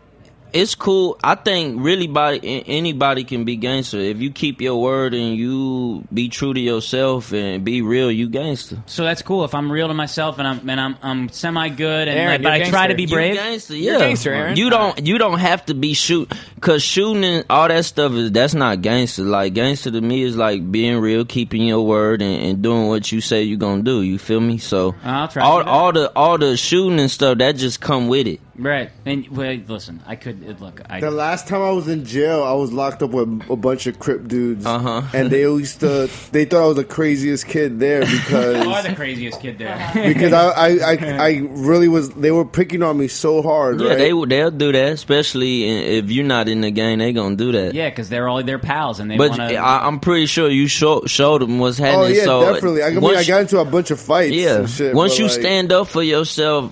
[0.53, 1.19] it's cool.
[1.25, 5.37] I think really body a- anybody can be gangster if you keep your word and
[5.37, 8.11] you be true to yourself and be real.
[8.11, 8.83] You gangster.
[8.87, 9.45] So that's cool.
[9.45, 12.43] If I'm real to myself and I'm and I'm I'm semi good and Erin, like,
[12.43, 12.97] but you're I try to gangster.
[12.97, 13.35] be You brave.
[13.35, 14.57] gangster, You're gangster, Erin.
[14.57, 18.31] You don't you don't have to be shoot because shooting and all that stuff is
[18.33, 19.23] that's not gangster.
[19.23, 23.11] Like gangster to me is like being real, keeping your word, and, and doing what
[23.13, 24.03] you say you're gonna do.
[24.03, 24.59] You feel me?
[24.59, 28.27] So I'll try all all the all the shooting and stuff that just come with
[28.27, 28.41] it.
[28.55, 28.91] Right.
[29.07, 30.83] And wait, listen, I could it- look.
[30.89, 33.87] I The last time I was in jail, I was locked up with a bunch
[33.87, 35.03] of Crip dudes, Uh-huh.
[35.15, 36.11] and they used to.
[36.33, 39.91] They thought I was the craziest kid there because you are the craziest kid there.
[39.95, 40.97] because I, I I
[41.29, 42.11] I really was.
[42.11, 43.81] They were picking on me so hard.
[43.81, 43.99] Yeah, right?
[43.99, 45.65] they will- they'll do that, especially
[45.99, 46.99] if you're not in the gang.
[46.99, 47.73] They gonna do that.
[47.75, 49.57] yeah, because they're all their pals and they But want to.
[49.57, 51.97] I, I'm pretty sure you show, showed them what's happening.
[52.01, 52.19] Oh happening.
[52.19, 52.83] yeah, so definitely.
[52.83, 54.35] I mean, once I got into a bunch of fights.
[54.35, 54.59] Yeah.
[54.59, 56.71] and shit, Once you like, stand up for yourself,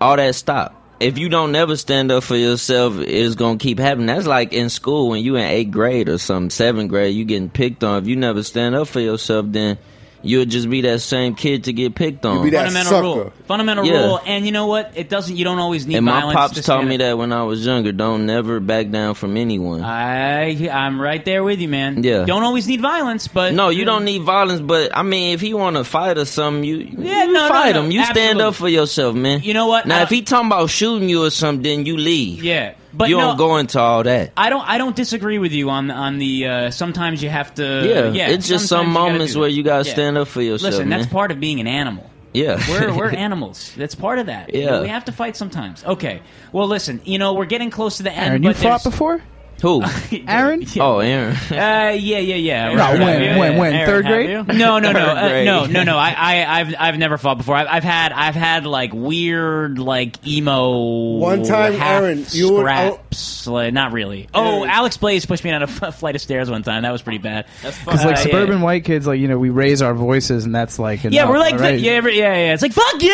[0.00, 0.80] all that stop.
[1.04, 4.06] If you don't never stand up for yourself, it's gonna keep happening.
[4.06, 7.50] That's like in school when you in eighth grade or some seventh grade, you getting
[7.50, 8.02] picked on.
[8.02, 9.76] If you never stand up for yourself, then
[10.24, 12.38] you'll just be that same kid to get picked on.
[12.50, 13.32] fundamental rule.
[13.46, 14.06] Fundamental Yeah.
[14.06, 14.20] rule.
[14.26, 14.92] And you know what?
[14.96, 15.36] It doesn't.
[15.36, 16.36] You don't always need And my violence.
[16.36, 17.00] pops to taught stand me up.
[17.00, 17.92] that when I was younger.
[17.92, 19.82] Don't never back down from anyone.
[19.82, 22.02] I I'm right there with you, man.
[22.02, 22.24] Yeah.
[22.24, 25.40] Don't always need violence, but no, you uh, don't need violence, but I mean, if
[25.40, 27.90] he want to fight or something, you Yeah, you no, no, fight no, him.
[27.90, 28.42] You stand absolutely.
[28.44, 29.40] up for yourself, man.
[29.42, 29.86] You know what?
[29.86, 32.42] Now, I- if uh, he talking about shooting you or something, then you leave.
[32.42, 34.32] Yeah, but you no, don't go into all that.
[34.36, 34.66] I don't.
[34.66, 36.46] I don't disagree with you on on the.
[36.46, 37.62] Uh, sometimes you have to.
[37.62, 38.28] Yeah, yeah.
[38.30, 39.94] it's just some sometimes you gotta moments where you gotta Yeah.
[39.94, 41.00] stand up for yourself, Listen, man.
[41.00, 42.08] that's part of being an animal.
[42.32, 42.60] Yeah.
[42.68, 43.72] we're we're animals.
[43.76, 44.54] That's part of that.
[44.54, 44.80] Yeah.
[44.80, 45.84] we have to fight sometimes.
[45.84, 46.22] Okay.
[46.52, 47.00] Well, listen.
[47.04, 48.30] You know, we're getting close to the end.
[48.30, 49.22] Erin, you but fought before?
[49.62, 49.82] Who?
[50.28, 50.64] Erin?
[50.78, 51.34] Oh, Erin.
[51.34, 52.68] Uh, yeah, yeah, yeah.
[52.72, 53.58] No, Right, when, right, when, yeah.
[53.58, 53.72] when?
[53.74, 54.30] Erin, Third grade?
[54.30, 54.42] you?
[54.58, 55.96] No, no, no, uh, no, no, no.
[55.96, 57.54] I, I, I've, I've never fought before.
[57.56, 61.16] I've, I've had, I've had like weird, like emo.
[61.18, 63.46] One time, half Erin, you would- scraps.
[63.46, 64.28] like, not really.
[64.34, 66.82] Oh, Alex Blaze pushed me down a f- flight of stairs one time.
[66.82, 67.46] That was pretty bad.
[67.62, 70.78] That's Because like suburban white kids, like you know, we raise our voices, and that's
[70.78, 71.78] like Yeah, we're like, right?
[71.80, 72.52] yeah, every- yeah, yeah.
[72.54, 73.10] It's like fuck you.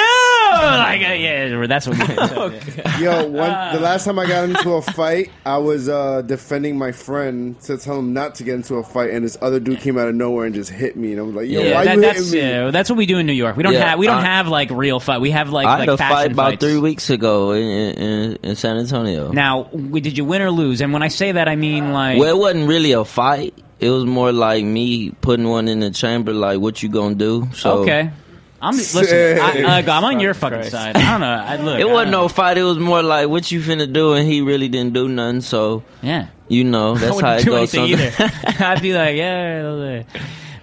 [0.52, 1.98] like, uh, yeah, that's what.
[1.98, 6.78] We Yo, one, the last time I got into a fight, I was uh, defending
[6.78, 9.80] my friend to tell him not to get into a fight, and this other dude
[9.80, 11.84] came out of nowhere and just hit me, and I was like, "Yo, yeah, why
[11.84, 13.56] that- you that's hitting me?" yeah, that's what we do in New York.
[13.56, 15.20] We don't Yeah, have we don't I- have like real fight.
[15.20, 16.64] We have like I like had a fashion fight about fights.
[16.64, 19.32] three weeks ago in, in, in San Antonio.
[19.32, 20.80] Now, we, did you win or lose?
[20.80, 22.18] And when I say that, I mean like.
[22.18, 23.52] well, it wasn't really a fight.
[23.80, 27.48] It was more like me putting one in the chamber, like what you gonna do.
[27.54, 28.10] So okay.
[28.62, 29.38] I'm listen.
[29.38, 30.96] I, I, I'm on your fucking side.
[30.96, 31.26] I don't know.
[31.26, 32.58] I, look, it I wasn't don't no fight.
[32.58, 35.40] It was more like what you finna do, and he really didn't do nothing.
[35.40, 36.26] So Yeah.
[36.48, 37.74] you know that's wouldn't how it do goes.
[37.74, 38.12] either.
[38.64, 40.02] I'd be like, yeah.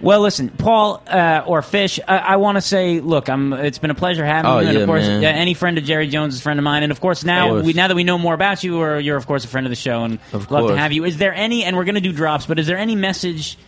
[0.00, 3.52] Well, listen, Paul uh, or Fish, I, I want to say, look, I'm.
[3.52, 5.24] It's been a pleasure having Oh, you, and yeah, of course, man.
[5.24, 7.48] uh, any friend of Jerry Jones is a friend of mine, and of course, now
[7.48, 7.64] course.
[7.64, 9.70] we now that we know more about you, or you're of course a friend of
[9.70, 11.02] the show, and Of love to have you.
[11.04, 11.64] Is there any?
[11.64, 13.58] And we're going to do drops, but is there any message?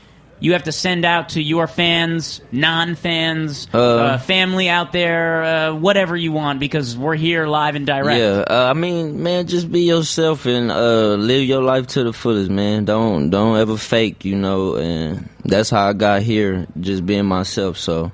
[0.42, 5.74] You have to send out to your fans, non-fans, uh, Uh, family out there, uh,
[5.74, 8.18] whatever you want, because we're here live and direct.
[8.18, 12.14] Yeah, uh, I mean, man, just be yourself and uh, live your life to the
[12.14, 12.86] fullest, man.
[12.86, 14.76] Don't don't ever fake, you know.
[14.76, 17.76] And that's how I got here, just being myself.
[17.76, 18.10] So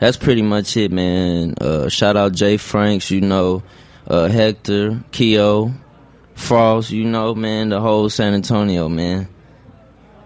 [0.00, 1.54] that's pretty much it, man.
[1.60, 3.62] Uh, shout out Jay Franks, you know,
[4.08, 5.72] uh, Hector, Keo,
[6.34, 9.28] Frost, you know, man, the whole San Antonio, man.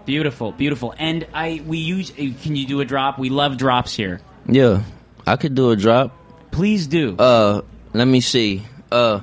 [0.05, 0.93] Beautiful, beautiful.
[0.97, 2.11] And I, we use.
[2.11, 3.17] uh, Can you do a drop?
[3.17, 4.19] We love drops here.
[4.47, 4.83] Yeah,
[5.25, 6.11] I could do a drop.
[6.51, 7.15] Please do.
[7.17, 7.61] Uh,
[7.93, 8.63] let me see.
[8.91, 9.21] Uh,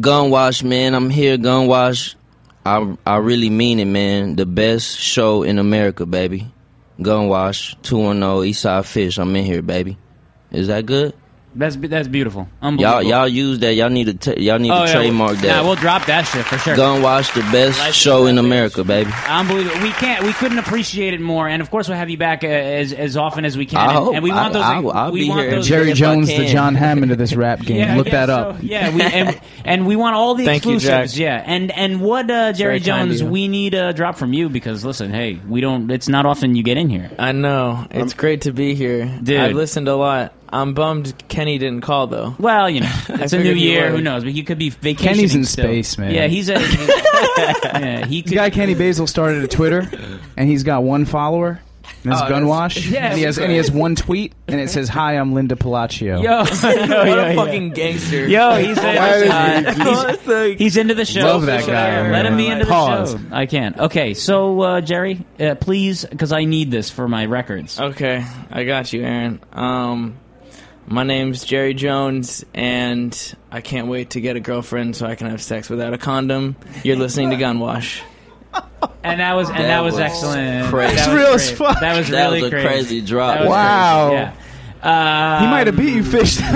[0.00, 0.94] Gun Wash, man.
[0.94, 2.16] I'm here, Gun Wash.
[2.64, 4.36] I I really mean it, man.
[4.36, 6.50] The best show in America, baby.
[7.00, 9.18] Gun Wash, 210 Eastside Fish.
[9.18, 9.96] I'm in here, baby.
[10.50, 11.14] Is that good?
[11.58, 12.48] That's that's beautiful.
[12.62, 13.74] Y'all y'all use that.
[13.74, 15.46] Y'all need to t- y'all need Oh, to yeah, trademark we'll- that.
[15.46, 16.76] Yeah, we'll drop that shit for sure.
[16.76, 19.10] Gun Wash, the best show in America, baby.
[19.28, 19.82] Unbelievable.
[19.82, 20.24] We can't.
[20.24, 21.48] We couldn't appreciate it more.
[21.48, 23.80] And of course, we'll have you back uh, as as often as we can.
[23.80, 24.14] I and, hope.
[24.14, 24.62] and we want I- those.
[24.94, 25.50] I- I'll we be want here.
[25.50, 25.66] those.
[25.68, 26.46] Jerry Jones, the.
[26.46, 27.78] John Hammond of this rap game.
[27.78, 28.50] Yeah, Look guess that so.
[28.50, 28.56] up.
[28.62, 31.14] Yeah, we and, and we want all the Thank you, exclusives.
[31.14, 31.20] Jack.
[31.20, 34.84] yeah, and and what uh, Jerry very Jones, we need a drop from you because
[34.84, 35.90] listen, hey, we don't.
[35.90, 37.10] It's not often you get in here.
[37.18, 37.84] I know.
[37.90, 39.06] It's great to be here.
[39.22, 39.40] Dude.
[39.40, 40.34] I've listened a lot.
[40.50, 42.34] I'm bummed Kenny didn't call though.
[42.38, 43.90] Well, you know, it's a new year.
[43.90, 44.24] Who knows?
[44.24, 45.14] But he could be vacationing.
[45.16, 45.64] Kenny's in still.
[45.64, 46.14] space, man.
[46.14, 46.54] Yeah, he's a.
[47.38, 48.34] yeah, he The could.
[48.34, 49.88] guy Kenny Basil started a Twitter,
[50.36, 51.60] and he's got one follower.
[52.04, 52.86] And it's Oh, Gun Wash.
[52.90, 55.56] Yeah, and he has and he has one tweet, and it says, "Hi, I'm Linda
[55.56, 58.26] Palacio." Yo, what a fucking gangster.
[58.28, 60.18] Yo, he's, uh,
[60.52, 61.22] he's, he's into the show.
[61.22, 62.60] Love that guy, Let him be man.
[62.60, 63.14] into Pause.
[63.14, 63.34] the show.
[63.34, 63.78] I can't.
[63.78, 67.80] Okay, so uh, Jerry, uh, please, because I need this for my records.
[67.80, 69.40] Okay, I got you, Erin.
[69.52, 70.16] Um,
[70.88, 75.28] my name's Jerry Jones, and I can't wait to get a girlfriend so I can
[75.30, 76.56] have sex without a condom.
[76.84, 78.00] You're listening to Gunwash.
[79.04, 80.68] And that was and that, That was, was excellent.
[80.68, 80.96] crazy.
[80.96, 81.58] That It's was real as great.
[81.58, 81.80] fuck.
[81.80, 82.68] That was That really was a crazy.
[82.68, 83.34] crazy drop.
[83.34, 84.08] That was Wow.
[84.08, 84.32] crazy, Yeah.
[84.80, 86.36] He might have beat you, fish.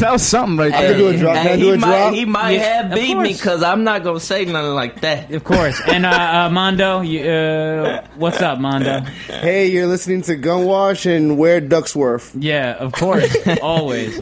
[0.00, 0.92] That was, something right I there.
[0.92, 1.34] could do a drop.
[1.36, 2.14] Can I do he a might, drop?
[2.14, 5.30] he might Yeah, have of beat me because I'm not gonna say nothing like that.
[5.32, 5.80] Of course.
[5.86, 9.00] And uh, uh, Mondo, you, uh, what's up, Mondo?
[9.28, 12.32] Hey, you're listening to Gunwash and Where Ducksworth.
[12.38, 14.20] Yeah, of course, always.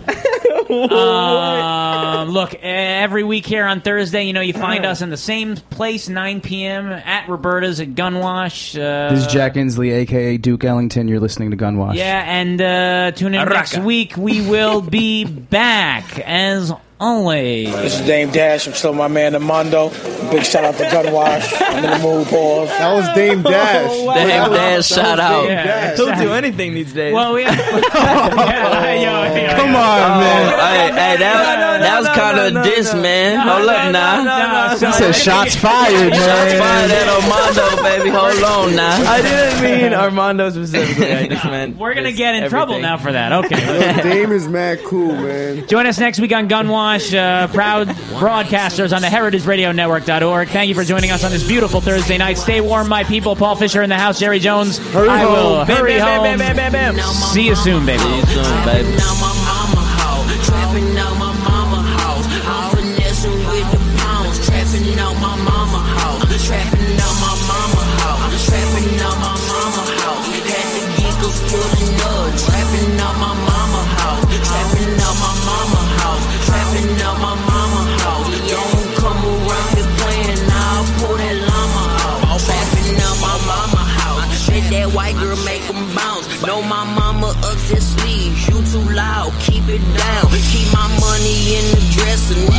[0.71, 5.57] Um, look, every week here on Thursday, you know, you find us in the same
[5.57, 6.89] place, 9 p.m.
[6.93, 8.75] at Roberta's at Gunwash.
[8.79, 11.09] Uh, This is Jack Insley, aka Duke Ellington.
[11.09, 11.97] You're listening to Gun Wash.
[11.97, 13.85] Yeah, and uh, tune in next Araka.
[13.85, 14.17] week.
[14.17, 17.73] We will be back as always.
[17.75, 18.67] This is Dame Dash.
[18.67, 19.91] I'm still my man Armando.
[20.31, 21.53] Big shout out to Gunwash.
[21.61, 22.69] I'm in the mood, pause.
[22.69, 23.91] That was Dame Dash.
[23.91, 25.43] Dame That Dash, that shout was out.
[25.47, 25.97] Dame Dash.
[25.97, 27.15] He'll do anything these days.
[27.15, 27.45] Well, we.
[27.45, 27.59] have.
[29.59, 30.59] Come on, oh, man.
[30.59, 33.37] Hey, hey, that, that was kind of a diss, man.
[33.47, 34.71] Hold up now.
[34.75, 36.59] He said shots fired, Shots man.
[36.59, 37.48] fired at Armando,
[37.83, 38.11] baby.
[38.11, 39.11] Hold on now.
[39.11, 41.13] I didn't mean Armando specifically.
[41.13, 42.83] I just meant We're gonna just get in trouble everything.
[42.83, 43.33] now for that.
[43.45, 43.97] Okay.
[43.97, 45.67] Yo, Dame is mad cool, man.
[45.69, 47.15] Join us next week on Gunwash.
[47.17, 50.49] Uh, proud broadcasters on the HeritageRadioNetwork.org.
[50.49, 52.39] Thank you for joining us on this beautiful Thursday night.
[52.39, 53.37] Stay warm, my people.
[53.37, 54.19] Paul Fisher in the house.
[54.19, 54.79] Jerry Jones.
[54.93, 55.67] Hurry I will home.
[55.67, 56.25] hurry Bam, home.
[56.25, 57.05] bam, bam, bam, bam, bam.
[57.05, 58.03] See you soon, baby.
[58.03, 59.48] See you soon, baby.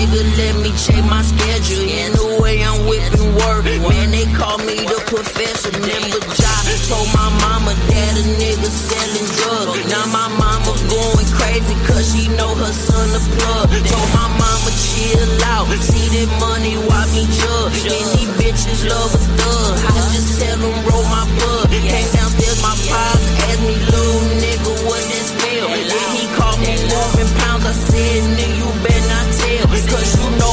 [0.09, 1.85] Nigga, let me check my schedule.
[1.85, 3.61] In the way I'm whipping work.
[3.65, 5.69] Man, they call me the professor.
[5.69, 6.61] Never job.
[6.89, 9.85] Told my mama that a nigga selling drugs.
[9.85, 13.69] Now my mama going crazy cause she know her son a plug.
[13.69, 15.69] Told my mama chill out.
[15.77, 17.85] See that money, why me judge?
[17.93, 19.77] And these bitches love a thug.
[19.77, 21.69] I just tell them roll my blood.
[21.69, 25.69] Came downstairs, my pops asked me, little nigga, what that smell?
[25.69, 27.48] Then he called me moving pounds.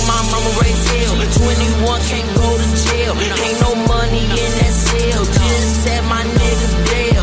[0.07, 1.15] My mama raised hell.
[1.19, 3.13] 21 can't go to jail.
[3.19, 5.23] Ain't no money in that cell.
[5.27, 7.17] Just said my niggas dead.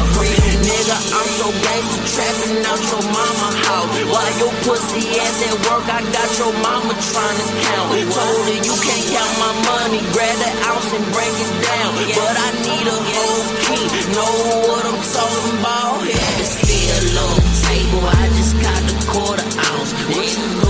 [0.64, 3.92] Nigga, I'm so gangster trapping out your mama house.
[4.08, 7.90] While your pussy ass at work, I got your mama trying to count.
[8.16, 10.00] Told her you can't count my money.
[10.16, 11.92] Grab the ounce and break it down.
[12.16, 13.86] But I need a whole key.
[14.16, 14.34] Know
[14.72, 16.00] what I'm talking about?
[16.08, 17.36] Had to still low
[17.68, 18.04] table.
[18.08, 19.92] I just got the quarter ounce.
[20.16, 20.62] What you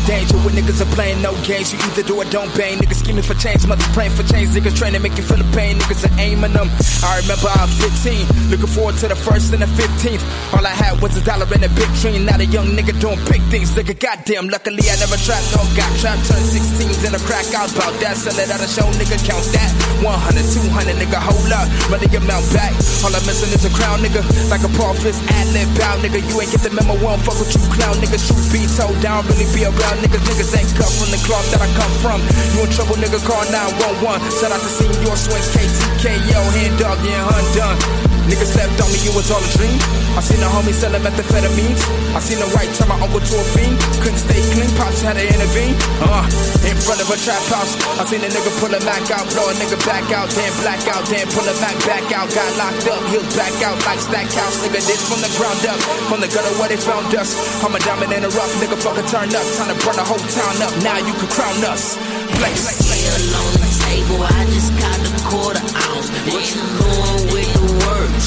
[0.00, 1.72] of danger where niggas are playing no games.
[1.72, 2.78] You either do or don't bang.
[2.78, 4.50] Niggas scheming for change, mothers praying for change.
[4.50, 5.76] Niggas trying to make you feel the pain.
[5.78, 6.68] Niggas are aiming them.
[7.04, 7.74] I remember I was
[8.04, 10.22] 15, looking forward to the first and the 15th.
[10.56, 12.24] All I had was a dollar and a big dream.
[12.24, 13.72] Not a young nigga doing big things.
[13.72, 14.48] Nigga, goddamn.
[14.48, 16.24] Luckily I never trapped, no got trapped.
[16.28, 18.16] Turned 16s in a crack out about that.
[18.16, 19.70] Sell it at a show, nigga, count that.
[20.00, 21.66] 100, 200, nigga, hold up.
[21.90, 22.72] Ready your mount back.
[23.04, 24.22] All I'm missing is a crown, nigga.
[24.48, 26.20] Like a Paul Fist ad lib bow, nigga.
[26.24, 28.18] You ain't get the memo, won't fuck with you, clown, nigga.
[28.20, 30.22] Truth be told, down, really be around niggas.
[30.28, 32.20] Niggas ain't cut from the cloth that I come from.
[32.54, 34.30] You in trouble, nigga, call 911.
[34.38, 38.09] Shout out to Senior Swings, KTKO, hand dog, yeah, undone.
[38.30, 39.74] Niggas slept on me, it was all a dream.
[40.14, 41.82] I seen a homie selling methamphetamines.
[42.14, 43.74] I seen a white turn my uncle to a fiend.
[44.06, 45.74] Couldn't stay clean, pops had to intervene.
[45.98, 46.22] Uh,
[46.62, 47.74] in front of a trap house.
[47.98, 50.78] I seen a nigga pull a Mac out, blow a nigga back out, then black
[50.86, 52.30] out, then pull a Mac back out.
[52.30, 54.62] Got locked up, heels back out like stack house.
[54.62, 57.34] Nigga, this from the ground up, from the gutter where they found us.
[57.66, 59.46] I'm a diamond in a rough, nigga, fucking turn up.
[59.58, 60.70] Time to burn the whole town up.
[60.86, 61.98] Now you can crown us.
[62.38, 62.78] Place.
[62.78, 66.06] Still on the table, I just got the quarter ounce.
[66.30, 67.59] What you doing with the?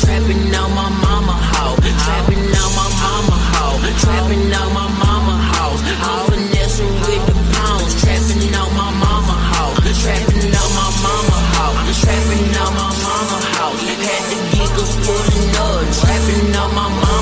[0.02, 1.78] Trapping out my mama house.
[2.06, 3.82] Trapping out my mama house.
[4.02, 5.82] Trapping out my mama house.
[5.86, 7.94] I'm finessing with the pounds.
[8.02, 9.78] Trapping out my mama house.
[10.02, 12.02] Trapping out my mama house.
[12.02, 13.82] Trapping out my mama house.
[14.08, 15.86] Had the giggles pulling up.
[16.02, 17.13] Trapping out my mama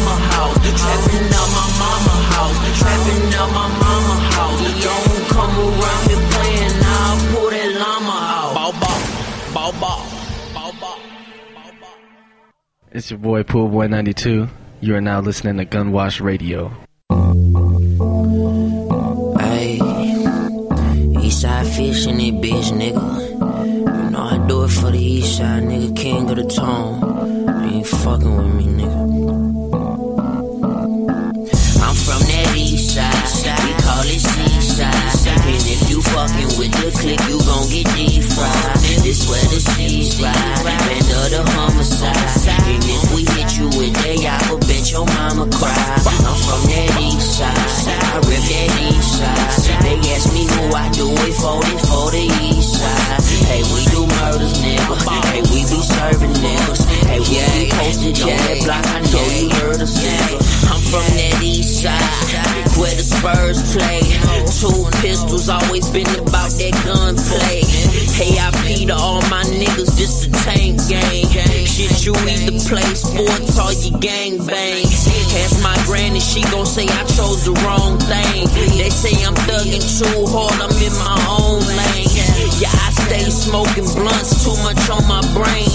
[12.94, 14.50] It's your boy Poolboy 92.
[14.82, 16.74] You are now listening to Gunwash Radio.
[19.40, 19.80] Hey,
[21.24, 23.30] Eastside fishing it, bitch, nigga.
[24.04, 25.96] You know I do it for the Eastside, nigga.
[25.96, 27.00] King of the tone.
[27.64, 29.02] You ain't fucking with me, nigga.
[31.80, 33.64] I'm from that Eastside.
[33.64, 35.12] We call it Seaside.
[35.32, 38.76] And if you fucking with the click, you gon' get deep fried.
[39.04, 40.64] This where the seas ride.
[40.66, 41.61] Band of the
[45.02, 45.96] your mama cry.
[46.06, 47.58] I'm from that east side,
[48.02, 49.82] I rip that east side.
[49.82, 53.22] They ask me who I do it for, then for the east side.
[53.50, 54.96] Hey, we do murders, nigga.
[55.32, 56.82] Hey, we be serving niggas.
[57.08, 59.94] Hey, we yeah, be posted yeah, on that block, I know yeah, you heard us,
[59.98, 60.38] nigga.
[60.70, 64.02] I'm from that east side where the Spurs play.
[64.58, 67.62] Two pistols, always been about that gunplay.
[68.18, 71.30] AIP to all my niggas, just a tank gang.
[71.66, 74.86] Shit, you either play sports or you gang bang.
[75.46, 78.50] Ask my granny, she gon' say I chose the wrong thing.
[78.78, 82.10] They say I'm thugging too hard, I'm in my own lane.
[82.58, 85.70] Yeah, I stay smoking blunts, too much on my brain.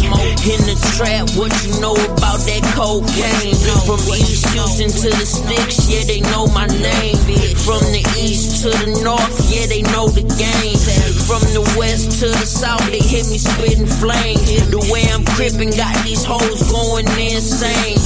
[0.47, 3.57] In the trap, what you know about that cocaine?
[3.87, 7.19] From East Houston to the sticks, yeah, they know my name.
[7.67, 10.79] From the east to the north, yeah, they know the game.
[11.27, 14.71] From the west to the south, they hit me spitting flames.
[14.71, 17.99] The way I'm crippin' got these hoes going insane.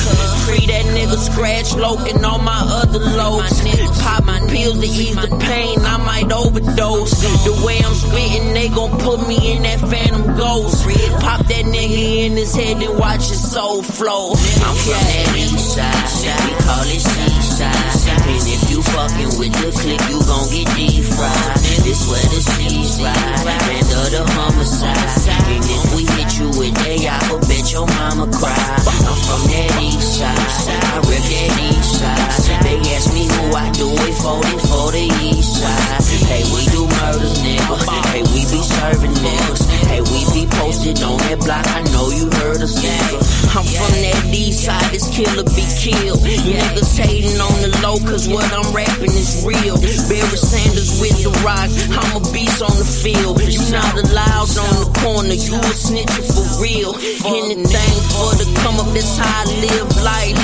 [0.48, 3.60] Free that nigga scratch loking on my other loads.
[4.00, 7.12] Pop my pills to ease the pain, I might overdose.
[7.44, 10.84] The way I'm spitting, they gon' put me in that phantom ghost.
[11.20, 14.30] Pop that nigga in his head and watch his soul flow.
[14.30, 17.99] I'm from that east side, we call it seaside.
[18.30, 21.56] And if you fucking with the click, you gon' get deep fried.
[21.84, 25.10] This where the seas ride, land of the homicide.
[25.50, 28.54] And if we hit you with day, I will bet your mama cry.
[28.54, 32.62] I'm from that east side, I rep that east side.
[32.64, 36.02] They ask me who I do it for, it for the east side.
[36.26, 37.74] Hey, we do murders, nigga.
[38.10, 39.62] Hey, we be serving niggas.
[39.90, 41.66] Hey, we be posted on that block.
[41.66, 43.18] I know you heard us, nigga.
[43.50, 46.20] I'm from that east side, this killer be killed.
[46.20, 49.76] Niggas hating on the low, cause what I'm rapping is real.
[50.08, 53.40] Barry Sanders with the rock, I'm a beast on the field.
[53.42, 56.94] You not allowed on the corner, you a snitcher for real.
[57.26, 60.36] Anything for the come up, that's how I live life.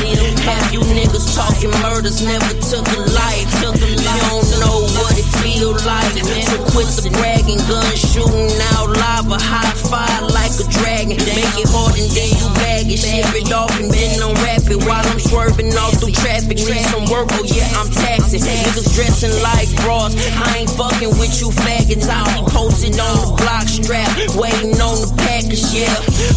[0.46, 3.48] Have you niggas talking murders, never took a life.
[3.62, 4.20] Took a life.
[4.20, 6.12] You don't know what it feel like.
[6.46, 11.16] So quit the bragging, gun shooting out lava, high fire like a dragon.
[11.16, 14.80] Make it hard and then you bag it, ship it off and then unwrap it
[14.86, 16.58] while I'm swerving all through traffic.
[16.58, 18.40] Need some work, oh yeah, I'm taxing.
[18.40, 20.14] Niggas dressing like bras.
[20.16, 22.08] I ain't fucking with you faggots.
[22.08, 25.92] I be posted on the block strap, waiting on the package, yeah.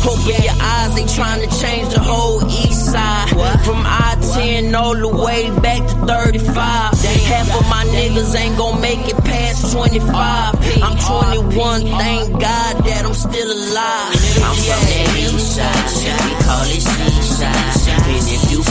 [0.06, 3.30] Open your eyes, they trying to change the whole east side.
[3.64, 6.56] From I 10 all the way back to 35.
[6.56, 10.12] Half of my niggas ain't gon' make it past 25.
[10.82, 14.14] I'm 21, thank God that I'm still alive.
[14.46, 17.79] I'm from that east side, we call it seaside.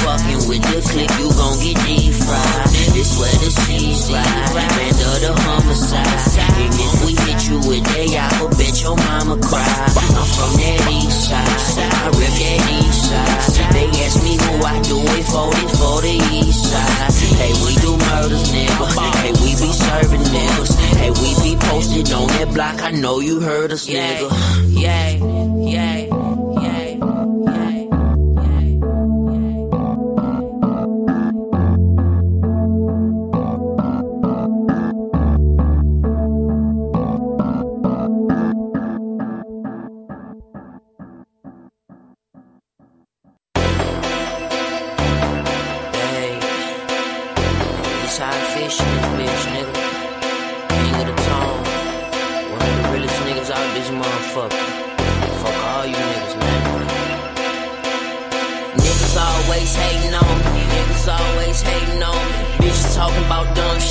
[0.09, 2.68] And if you fucking with the click, you gon' get deep fried.
[2.97, 6.09] This where the seas ride, land of the homicide.
[6.56, 9.60] And if we hit you with day, I will bet your mama cry.
[9.60, 13.72] I'm from that east side, I rep that east side.
[13.76, 17.12] They ask me who I do it for, it for the east side.
[17.36, 18.89] Hey, we do murders, nigga.
[19.20, 20.72] Hey, we be serving niggas.
[20.97, 22.80] Hey, we be posted on that block.
[22.82, 24.32] I know you heard us, nigga.
[24.72, 26.18] Yeah, yeah, yeah.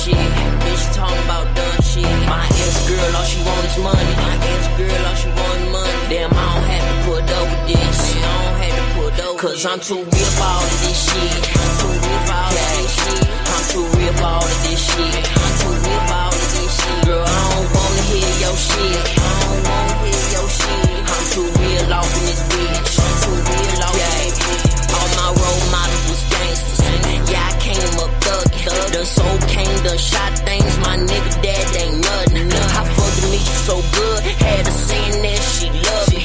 [0.08, 0.32] Shit.
[0.64, 2.18] Bitches talking about dumb shit.
[2.28, 4.14] My ex girl, all she want is money.
[4.16, 6.00] My ex girl, all she want is money.
[6.08, 7.98] Damn, I don't have to put up with this.
[8.16, 10.98] I don't have to put up with Cause I'm too real for all of this
[11.08, 11.34] shit.
[11.60, 13.24] I'm too real for all of this shit.
[13.52, 15.24] I'm too real for all of this shit.
[15.42, 17.00] I'm too real for all of this shit.
[17.06, 19.04] Girl, I don't wanna hear your shit.
[19.18, 21.00] I don't wanna hear your shit.
[21.12, 22.57] I'm too real off in this bitch.
[29.88, 30.74] Done shot things.
[30.84, 32.48] My nigga dad ain't nothing.
[32.52, 34.20] I fucked me so good.
[34.44, 36.20] Had her saying that she love me.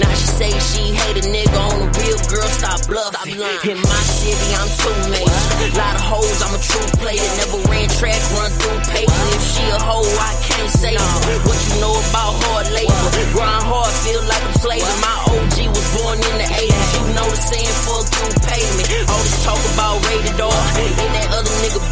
[0.00, 2.48] Now she say she hate a nigga on the real girl.
[2.56, 3.36] Stop bluffing.
[3.36, 5.76] In my city, I'm too major.
[5.76, 7.28] Lot of hoes, I'm a true player.
[7.36, 9.22] Never ran track, run through paper.
[9.36, 10.94] If she a hoe, I can't say.
[10.96, 13.08] What you know about hard labor?
[13.36, 15.00] Grind hard, feel like I'm slaving.
[15.04, 16.88] My OG was born in the 80s.
[16.96, 18.88] You know the saying, fuck through pavement.
[19.12, 20.64] All this talk about rated R.
[20.80, 21.91] And that other nigga B3,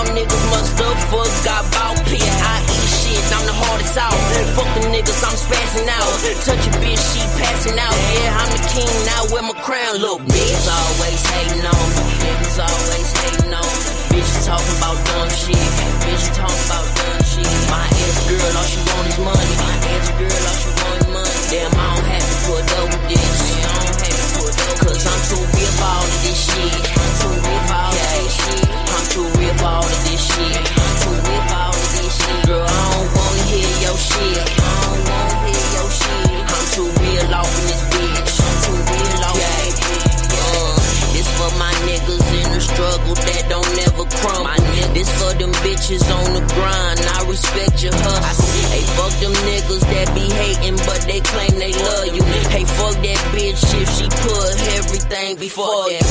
[0.00, 2.24] Y'all niggas must have fuck, got bout pit.
[2.24, 4.16] I eat shit, I'm the hardest out.
[4.56, 6.08] Fuck the niggas, I'm spazzing out.
[6.40, 7.92] Touch a bitch, she passing out.
[8.16, 10.24] Yeah, I'm the king now, where my crown look.
[10.24, 12.16] Niggas always hating on me.
[12.16, 14.24] Niggas always hating on me.
[14.48, 15.68] Talking about dumb shit.
[16.00, 17.52] Bitches talking about dumb shit.
[17.68, 19.52] My ex girl, all she want is money.
[19.60, 20.39] My ex girl,
[45.80, 47.00] bitches on the grind.
[47.00, 48.70] I respect your hustle.
[48.70, 52.22] Hey, fuck them niggas that be hating, but they claim they love you.
[52.50, 56.04] Hey, fuck that bitch if she put everything before that.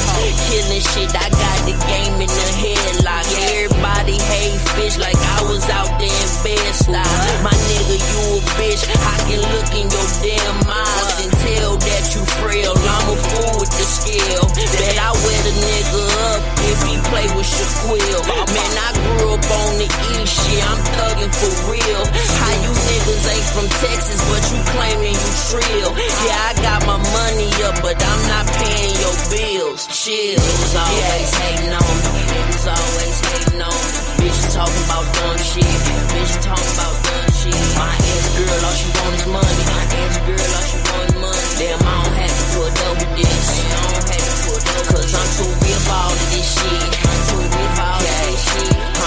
[0.49, 3.25] Killing shit, I got the game in the headlock.
[3.53, 7.43] Everybody hate fish like I was out there in bed style.
[7.43, 8.83] My nigga, you a bitch.
[8.89, 12.73] I can look in your damn eyes and tell that you frail.
[12.73, 14.43] I'm a fool with the skill.
[14.49, 16.01] Bet I wear the nigga
[16.31, 18.23] up if he play with Shaquille.
[18.49, 20.61] Man, I grew up on the east shit.
[20.63, 22.01] I'm thugging for real.
[22.39, 25.89] How you niggas ain't from Texas, but you claiming you trill.
[25.95, 29.81] Yeah, I got my money up, but I'm not paying your bills.
[29.91, 30.39] Chill.
[30.39, 32.21] Niggas always hating on me.
[32.31, 33.99] Niggas always hating on me.
[34.19, 35.75] Bitches talking about dumb shit.
[36.11, 37.59] Bitches talking about dumb shit.
[37.79, 39.63] My ex girl, all she want is money.
[39.69, 41.49] My ex girl, all she want is money.
[41.59, 43.47] Damn, I don't have to put up with this.
[43.59, 47.08] I don't have to put up Cause I'm too real for all of this shit.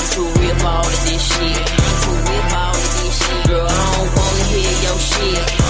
[0.02, 1.70] I'm too real for all of this shit.
[1.70, 3.46] I'm too real for all of this shit.
[3.46, 5.61] Girl, I don't wanna hear your shit.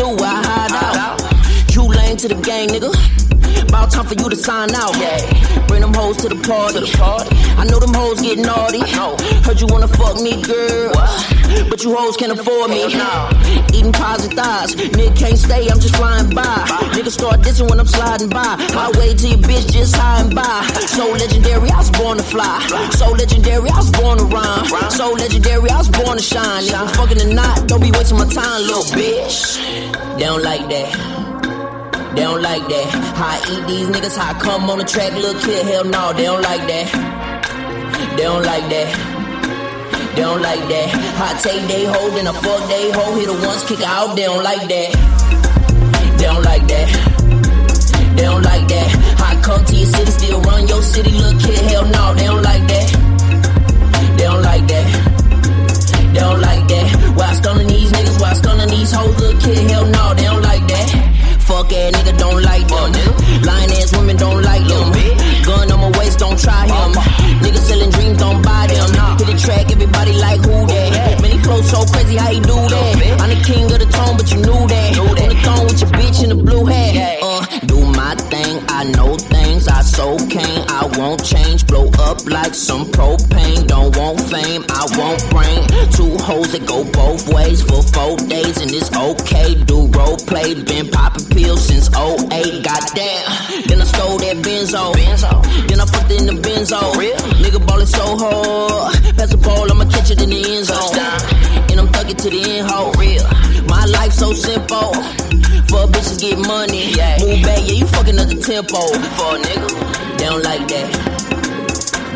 [0.00, 0.10] Out.
[0.10, 1.74] In the stew, where I hide out.
[1.74, 3.68] You lame to the gang, nigga.
[3.68, 4.94] About time for you to sign out.
[5.68, 6.90] Bring them hoes to the party.
[7.58, 8.80] I know them hoes get naughty.
[9.44, 11.39] Heard you wanna fuck me, girl.
[11.68, 12.84] But you hoes can't afford me.
[13.74, 14.74] Eating pies and thighs.
[14.74, 16.42] Nigga can't stay, I'm just flying by.
[16.94, 18.56] Nigga start dissing when I'm sliding by.
[18.98, 20.62] Wait till your bitch just high and by.
[20.86, 22.58] So legendary, I was born to fly.
[22.92, 24.90] So legendary, I was born to rhyme.
[24.90, 26.64] So legendary, I was born to shine.
[26.64, 29.58] If I'm fucking the knot, don't be wasting my time, little bitch.
[30.18, 31.20] They don't like that.
[32.14, 32.86] They don't like that.
[33.16, 35.64] How I eat these niggas, how I come on the track, look kid.
[35.66, 38.16] hell no, they don't like that.
[38.16, 39.19] They don't like that.
[40.14, 40.88] They don't like that.
[41.18, 43.18] How I take they hold and a fuck they hold.
[43.18, 44.90] hit her once, kick out, they don't like that.
[46.18, 46.88] They don't like that.
[48.16, 48.88] They don't like that.
[49.20, 51.10] How come to your city still run your city?
[51.12, 52.88] Look kid, hell no, they don't like that.
[54.16, 54.86] They don't like that.
[56.12, 56.86] They don't like that.
[57.16, 58.20] Why I stunning these niggas?
[58.20, 59.20] Why I stunning these hoes?
[59.20, 61.10] Look kid, hell no, they don't like that.
[61.46, 63.42] Fuck ass nigga, don't like them.
[63.42, 65.29] Lying ass women don't like them.
[65.50, 66.92] Gun on my waist, don't try him.
[67.42, 68.86] Niggas selling dreams, don't buy them.
[69.18, 71.20] Hit the track, everybody like who that?
[71.20, 73.20] Man, he flow so crazy, how he do that?
[73.20, 74.98] I'm the king of the tone, but you knew that.
[75.00, 77.18] On the throne with your bitch in the blue hat.
[77.20, 81.66] Uh, do my thing, I know things, I so cane, I won't change.
[81.66, 85.58] Blow up like some propane, don't want fame, I won't bring
[85.90, 89.58] two hoes that go both ways for four days, and it's okay.
[89.64, 93.26] Do role play, been popping pills since 08, goddamn.
[93.66, 94.92] Then I stole that Benzo,
[95.68, 96.80] then I fucked in the Benzo.
[97.42, 100.78] Nigga ballin' so hard, pass the ball, I'ma catch it in the end zone.
[100.80, 102.92] Oh, and I'm thugging to the end hole.
[102.96, 103.24] Real.
[103.68, 104.94] My life so simple.
[105.68, 106.96] For bitches get money.
[107.20, 108.80] Move back, yeah, you fucking up the tempo.
[109.16, 109.68] For a nigga,
[110.16, 110.88] they don't like that.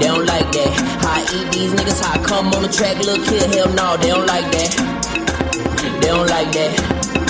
[0.01, 0.70] They don't like that.
[1.05, 3.97] How I eat these niggas, how I come on the track, look here, hell no,
[4.01, 4.70] they don't like that.
[6.01, 7.23] They don't like that.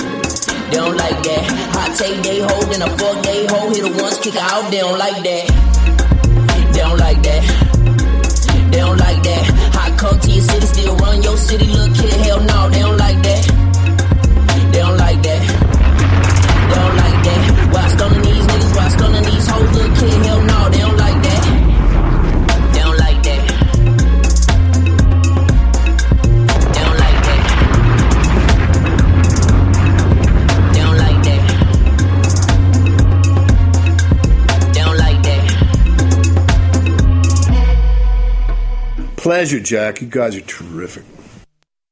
[0.69, 1.43] They don't like that.
[1.75, 3.75] Hot take they hold then I fuck they hold.
[3.75, 5.45] hit her once, kick out, they don't like that.
[6.73, 7.43] They don't like that.
[8.71, 9.43] They don't like that.
[9.77, 12.97] I come to your city, still run your city, look here, hell no, they don't
[12.97, 13.43] like that.
[14.71, 15.41] They don't like that.
[16.69, 17.39] They don't like that.
[17.73, 20.44] Why I stunning these niggas, why I stunning these hoes, look here, hell
[39.35, 39.99] Pleasure, Jack.
[39.99, 41.03] You guys are terrific.